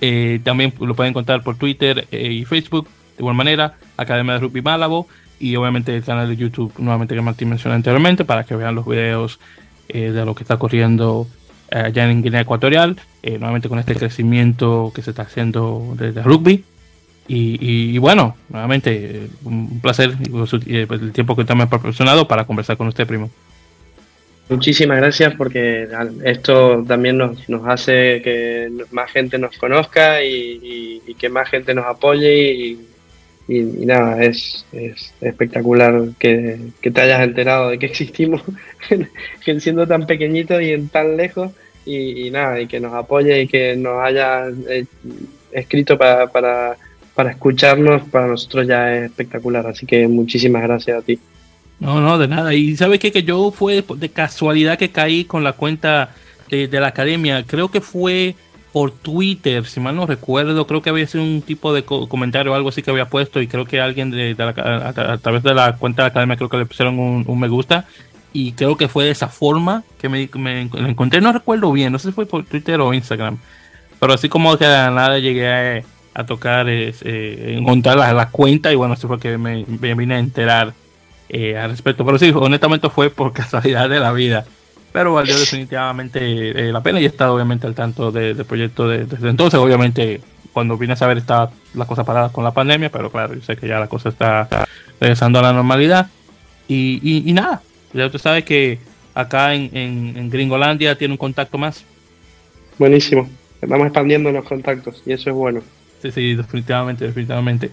Eh, 0.00 0.38
también 0.44 0.72
lo 0.80 0.94
pueden 0.94 1.10
encontrar 1.10 1.42
por 1.42 1.56
Twitter 1.56 2.06
y 2.12 2.44
Facebook 2.44 2.86
de 2.86 3.22
igual 3.22 3.34
manera 3.34 3.74
Academia 3.96 4.34
de 4.34 4.40
Rugby 4.40 4.62
Malabo 4.62 5.08
y 5.40 5.56
obviamente 5.56 5.96
el 5.96 6.04
canal 6.04 6.28
de 6.28 6.36
YouTube 6.36 6.72
nuevamente 6.78 7.16
que 7.16 7.20
Martín 7.20 7.48
mencionó 7.48 7.74
anteriormente 7.74 8.24
para 8.24 8.44
que 8.44 8.54
vean 8.54 8.76
los 8.76 8.86
videos 8.86 9.40
de 9.88 10.24
lo 10.24 10.36
que 10.36 10.44
está 10.44 10.54
ocurriendo 10.54 11.26
allá 11.70 12.08
en 12.08 12.22
Guinea 12.22 12.42
Ecuatorial 12.42 12.96
nuevamente 13.24 13.68
con 13.68 13.80
este 13.80 13.96
crecimiento 13.96 14.92
que 14.94 15.02
se 15.02 15.10
está 15.10 15.22
haciendo 15.22 15.94
desde 15.96 16.22
rugby 16.22 16.64
y, 17.28 17.98
bueno, 17.98 18.36
nuevamente, 18.48 19.28
un 19.44 19.80
placer 19.80 20.10
eh, 20.66 20.84
pues, 20.86 21.00
el 21.00 21.12
tiempo 21.12 21.36
que 21.36 21.44
te 21.44 21.52
hemos 21.52 21.68
proporcionado 21.68 22.26
para 22.28 22.44
conversar 22.44 22.76
con 22.76 22.88
usted, 22.88 23.06
primo. 23.06 23.30
Muchísimas 24.48 24.98
gracias 24.98 25.34
porque 25.34 25.88
esto 26.24 26.84
también 26.86 27.16
nos, 27.16 27.48
nos 27.48 27.66
hace 27.66 28.20
que 28.22 28.70
más 28.90 29.10
gente 29.10 29.38
nos 29.38 29.56
conozca 29.56 30.22
y, 30.22 31.00
que 31.18 31.28
más 31.28 31.48
gente 31.48 31.72
nos 31.72 31.86
apoye 31.86 32.76
y, 33.48 33.58
nada, 33.86 34.22
es, 34.22 34.66
espectacular 35.20 36.08
que, 36.18 36.58
te 36.80 37.00
hayas 37.00 37.22
enterado 37.22 37.70
de 37.70 37.78
que 37.78 37.86
existimos 37.86 38.42
siendo 39.58 39.86
tan 39.86 40.06
pequeñito 40.06 40.60
y 40.60 40.72
en 40.72 40.88
tan 40.88 41.16
lejos 41.16 41.52
y, 41.86 42.30
nada, 42.30 42.60
y 42.60 42.66
que 42.66 42.80
nos 42.80 42.92
apoye 42.92 43.42
y 43.42 43.48
que 43.48 43.76
nos 43.76 44.02
haya 44.02 44.48
eh, 44.68 44.84
escrito 45.52 45.96
para, 45.96 46.26
para 46.26 46.76
para 47.14 47.30
escucharnos, 47.30 48.02
para 48.02 48.26
nosotros 48.26 48.66
ya 48.66 48.94
es 48.94 49.04
espectacular. 49.04 49.66
Así 49.66 49.86
que 49.86 50.08
muchísimas 50.08 50.62
gracias 50.62 50.98
a 50.98 51.02
ti. 51.02 51.18
No, 51.82 52.00
no, 52.00 52.16
de 52.16 52.28
nada. 52.28 52.54
Y 52.54 52.76
sabes 52.76 53.00
qué? 53.00 53.10
que 53.10 53.24
yo 53.24 53.50
fue 53.50 53.84
de 53.96 54.08
casualidad 54.08 54.78
que 54.78 54.90
caí 54.90 55.24
con 55.24 55.42
la 55.42 55.52
cuenta 55.52 56.10
de, 56.48 56.68
la 56.68 56.86
academia. 56.86 57.44
Creo 57.44 57.70
que 57.70 57.80
fue 57.80 58.36
por 58.72 58.92
Twitter, 58.92 59.66
si 59.66 59.80
mal 59.80 59.96
no 59.96 60.06
recuerdo. 60.06 60.66
Creo 60.66 60.80
que 60.80 60.90
había 60.90 61.06
sido 61.06 61.24
un 61.24 61.42
tipo 61.42 61.74
de 61.74 61.82
comentario 61.82 62.52
o 62.52 62.54
algo 62.54 62.68
así 62.68 62.82
que 62.82 62.90
había 62.90 63.08
puesto. 63.08 63.42
Y 63.42 63.48
creo 63.48 63.64
que 63.64 63.80
alguien 63.80 64.10
de, 64.10 64.36
a, 64.38 65.18
través 65.18 65.42
de 65.42 65.54
la 65.54 65.76
cuenta 65.76 66.02
de 66.02 66.06
la 66.06 66.10
academia, 66.10 66.36
creo 66.36 66.48
que 66.48 66.58
le 66.58 66.66
pusieron 66.66 66.98
un, 66.98 67.40
me 67.40 67.48
gusta. 67.48 67.86
Y 68.32 68.52
creo 68.52 68.76
que 68.76 68.88
fue 68.88 69.06
de 69.06 69.10
esa 69.10 69.28
forma 69.28 69.82
que 70.00 70.08
me, 70.08 70.22
encontré. 70.62 71.20
No 71.20 71.32
recuerdo 71.32 71.72
bien, 71.72 71.92
no 71.92 71.98
sé 71.98 72.08
si 72.08 72.14
fue 72.14 72.26
por 72.26 72.44
Twitter 72.44 72.80
o 72.80 72.94
Instagram. 72.94 73.38
Pero 73.98 74.12
así 74.12 74.28
como 74.28 74.56
que 74.56 74.66
de 74.66 74.90
nada 74.90 75.18
llegué 75.18 75.84
a 76.14 76.26
tocar, 76.26 76.66
eh, 76.68 77.54
encontrar 77.56 77.96
la, 77.96 78.12
la, 78.12 78.28
cuenta 78.30 78.72
y 78.72 78.76
bueno, 78.76 78.94
eso 78.94 79.08
fue 79.08 79.18
que 79.18 79.38
me, 79.38 79.64
vine 79.64 80.14
a 80.14 80.18
enterar 80.18 80.74
eh, 81.28 81.56
al 81.56 81.70
respecto. 81.70 82.04
Pero 82.04 82.18
sí, 82.18 82.32
honestamente 82.34 82.90
fue 82.90 83.10
por 83.10 83.32
casualidad 83.34 83.88
de 83.88 84.00
la 84.00 84.12
vida. 84.12 84.44
Pero 84.92 85.14
valió 85.14 85.38
definitivamente 85.38 86.68
eh, 86.68 86.72
la 86.72 86.82
pena 86.82 87.00
y 87.00 87.04
he 87.04 87.08
estado 87.08 87.34
obviamente 87.34 87.66
al 87.66 87.74
tanto 87.74 88.12
del 88.12 88.44
proyecto 88.44 88.86
desde 88.88 89.30
entonces. 89.30 89.58
Obviamente 89.58 90.20
cuando 90.52 90.76
vine 90.76 90.92
a 90.92 90.96
saber 90.96 91.16
estaba 91.16 91.50
la 91.72 91.86
cosa 91.86 92.04
parada 92.04 92.28
con 92.28 92.44
la 92.44 92.52
pandemia, 92.52 92.90
pero 92.90 93.10
claro, 93.10 93.34
yo 93.34 93.40
sé 93.40 93.56
que 93.56 93.66
ya 93.66 93.80
la 93.80 93.88
cosa 93.88 94.10
está 94.10 94.66
regresando 95.00 95.38
a 95.38 95.42
la 95.42 95.52
normalidad. 95.54 96.08
Y, 96.68 97.22
y, 97.28 97.32
nada, 97.32 97.62
ya 97.92 98.06
usted 98.06 98.18
sabe 98.18 98.44
que 98.44 98.78
acá 99.14 99.54
en, 99.54 99.70
en, 99.76 100.14
en 100.16 100.30
Gringolandia 100.30 100.96
tiene 100.96 101.12
un 101.12 101.18
contacto 101.18 101.58
más. 101.58 101.84
Buenísimo, 102.78 103.28
estamos 103.60 103.86
expandiendo 103.86 104.30
los 104.30 104.44
contactos 104.44 105.02
y 105.06 105.12
eso 105.12 105.30
es 105.30 105.36
bueno. 105.36 105.62
Sí, 106.02 106.10
sí, 106.10 106.34
definitivamente, 106.34 107.06
definitivamente. 107.06 107.70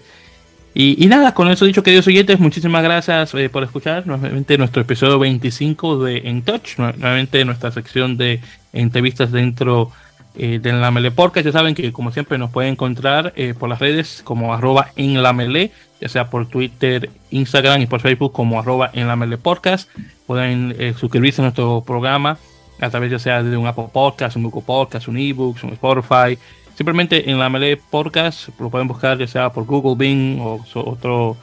Y, 0.72 1.04
nada, 1.08 1.34
con 1.34 1.50
eso 1.50 1.64
dicho, 1.64 1.82
queridos 1.82 2.06
oyentes, 2.06 2.38
muchísimas 2.38 2.84
gracias 2.84 3.34
eh, 3.34 3.48
por 3.48 3.64
escuchar 3.64 4.06
nuevamente 4.06 4.56
nuestro 4.56 4.82
episodio 4.82 5.18
25 5.18 6.04
de 6.04 6.18
En 6.18 6.42
Touch, 6.42 6.78
nuevamente 6.78 7.44
nuestra 7.44 7.72
sección 7.72 8.16
de 8.16 8.40
entrevistas 8.72 9.32
dentro 9.32 9.90
eh, 10.36 10.60
de 10.62 10.72
la 10.72 10.92
Mele 10.92 11.10
Podcast. 11.10 11.44
Ya 11.44 11.50
saben 11.50 11.74
que, 11.74 11.92
como 11.92 12.12
siempre, 12.12 12.38
nos 12.38 12.52
pueden 12.52 12.74
encontrar 12.74 13.32
eh, 13.34 13.52
por 13.58 13.68
las 13.68 13.80
redes 13.80 14.20
como 14.22 14.54
arroba 14.54 14.92
en 14.94 15.20
la 15.24 15.32
Mele, 15.32 15.72
ya 16.00 16.08
sea 16.08 16.30
por 16.30 16.46
Twitter, 16.48 17.10
Instagram 17.32 17.82
y 17.82 17.86
por 17.86 18.00
Facebook 18.00 18.32
como 18.32 18.60
arroba 18.60 18.90
en 18.92 19.08
la 19.08 19.16
Mele 19.16 19.38
Podcast. 19.38 19.90
Pueden 20.28 20.76
suscribirse 20.96 21.42
a 21.42 21.46
nuestro 21.46 21.82
programa 21.84 22.38
a 22.80 22.88
través 22.90 23.10
ya 23.10 23.18
sea 23.18 23.42
de 23.42 23.56
un 23.56 23.66
Apple 23.66 23.88
Podcast, 23.92 24.36
un 24.36 24.44
Google 24.44 24.62
Podcast, 24.64 25.08
un 25.08 25.18
eBooks, 25.18 25.64
un 25.64 25.72
Spotify 25.72 26.38
simplemente 26.80 27.30
en 27.30 27.38
la 27.38 27.50
Melee 27.50 27.76
Podcast 27.76 28.48
lo 28.58 28.70
pueden 28.70 28.88
buscar 28.88 29.18
ya 29.18 29.26
sea 29.26 29.52
por 29.52 29.66
Google, 29.66 29.96
Bing 29.98 30.40
o 30.40 30.64
otro 30.76 31.36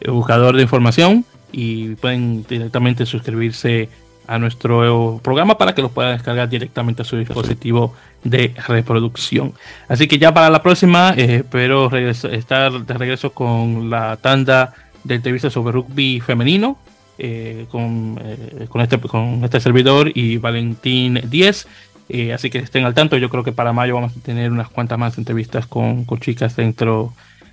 eh, 0.00 0.10
buscador 0.10 0.56
de 0.56 0.62
información 0.62 1.24
y 1.52 1.94
pueden 1.94 2.44
directamente 2.48 3.06
suscribirse 3.06 3.88
a 4.26 4.40
nuestro 4.40 5.20
programa 5.22 5.56
para 5.56 5.76
que 5.76 5.82
lo 5.82 5.90
puedan 5.90 6.14
descargar 6.14 6.48
directamente 6.48 7.02
a 7.02 7.04
su 7.04 7.16
dispositivo 7.16 7.94
de 8.24 8.52
reproducción. 8.66 9.54
Así 9.86 10.08
que 10.08 10.18
ya 10.18 10.34
para 10.34 10.50
la 10.50 10.60
próxima 10.60 11.14
eh, 11.16 11.36
espero 11.36 11.88
estar 11.96 12.72
de 12.72 12.94
regreso 12.94 13.30
con 13.30 13.90
la 13.90 14.16
tanda 14.16 14.74
de 15.04 15.14
entrevistas 15.14 15.52
sobre 15.52 15.70
rugby 15.70 16.18
femenino 16.18 16.78
eh, 17.16 17.66
con, 17.70 18.20
con, 18.68 18.80
este, 18.80 18.98
con 18.98 19.44
este 19.44 19.60
servidor 19.60 20.10
y 20.12 20.38
Valentín 20.38 21.20
10 21.30 21.68
eh, 22.12 22.32
así 22.32 22.50
que 22.50 22.58
estén 22.58 22.84
al 22.84 22.94
tanto. 22.94 23.16
Yo 23.16 23.28
creo 23.28 23.44
que 23.44 23.52
para 23.52 23.72
mayo 23.72 23.94
vamos 23.94 24.16
a 24.16 24.20
tener 24.20 24.50
unas 24.50 24.68
cuantas 24.68 24.98
más 24.98 25.16
entrevistas 25.16 25.66
con, 25.66 26.06
chicas 26.20 26.56
dentro 26.56 27.12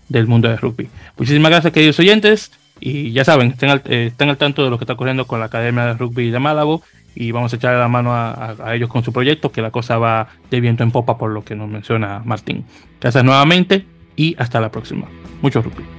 del 0.09 0.27
mundo 0.27 0.49
de 0.49 0.57
rugby. 0.57 0.89
Muchísimas 1.17 1.51
gracias, 1.51 1.73
queridos 1.73 1.99
oyentes. 1.99 2.51
Y 2.79 3.11
ya 3.11 3.23
saben, 3.23 3.51
estén 3.51 3.69
al, 3.69 3.81
eh, 3.85 4.11
al 4.17 4.37
tanto 4.37 4.63
de 4.63 4.69
lo 4.69 4.77
que 4.77 4.83
está 4.83 4.93
ocurriendo 4.93 5.25
con 5.25 5.39
la 5.39 5.47
Academia 5.47 5.85
de 5.85 5.93
Rugby 5.93 6.31
de 6.31 6.39
Málago. 6.39 6.81
Y 7.15 7.31
vamos 7.31 7.51
a 7.53 7.55
echar 7.55 7.75
la 7.75 7.87
mano 7.87 8.13
a, 8.13 8.55
a, 8.63 8.75
ellos 8.75 8.89
con 8.89 9.03
su 9.03 9.11
proyecto, 9.11 9.51
que 9.51 9.61
la 9.61 9.71
cosa 9.71 9.97
va 9.97 10.27
de 10.51 10.59
viento 10.59 10.83
en 10.83 10.91
popa 10.91 11.17
por 11.17 11.31
lo 11.31 11.43
que 11.43 11.55
nos 11.55 11.67
menciona 11.67 12.21
Martín. 12.25 12.65
Gracias 13.01 13.23
nuevamente 13.23 13.85
y 14.15 14.35
hasta 14.37 14.59
la 14.59 14.69
próxima. 14.69 15.07
Mucho 15.41 15.61
rugby. 15.61 15.96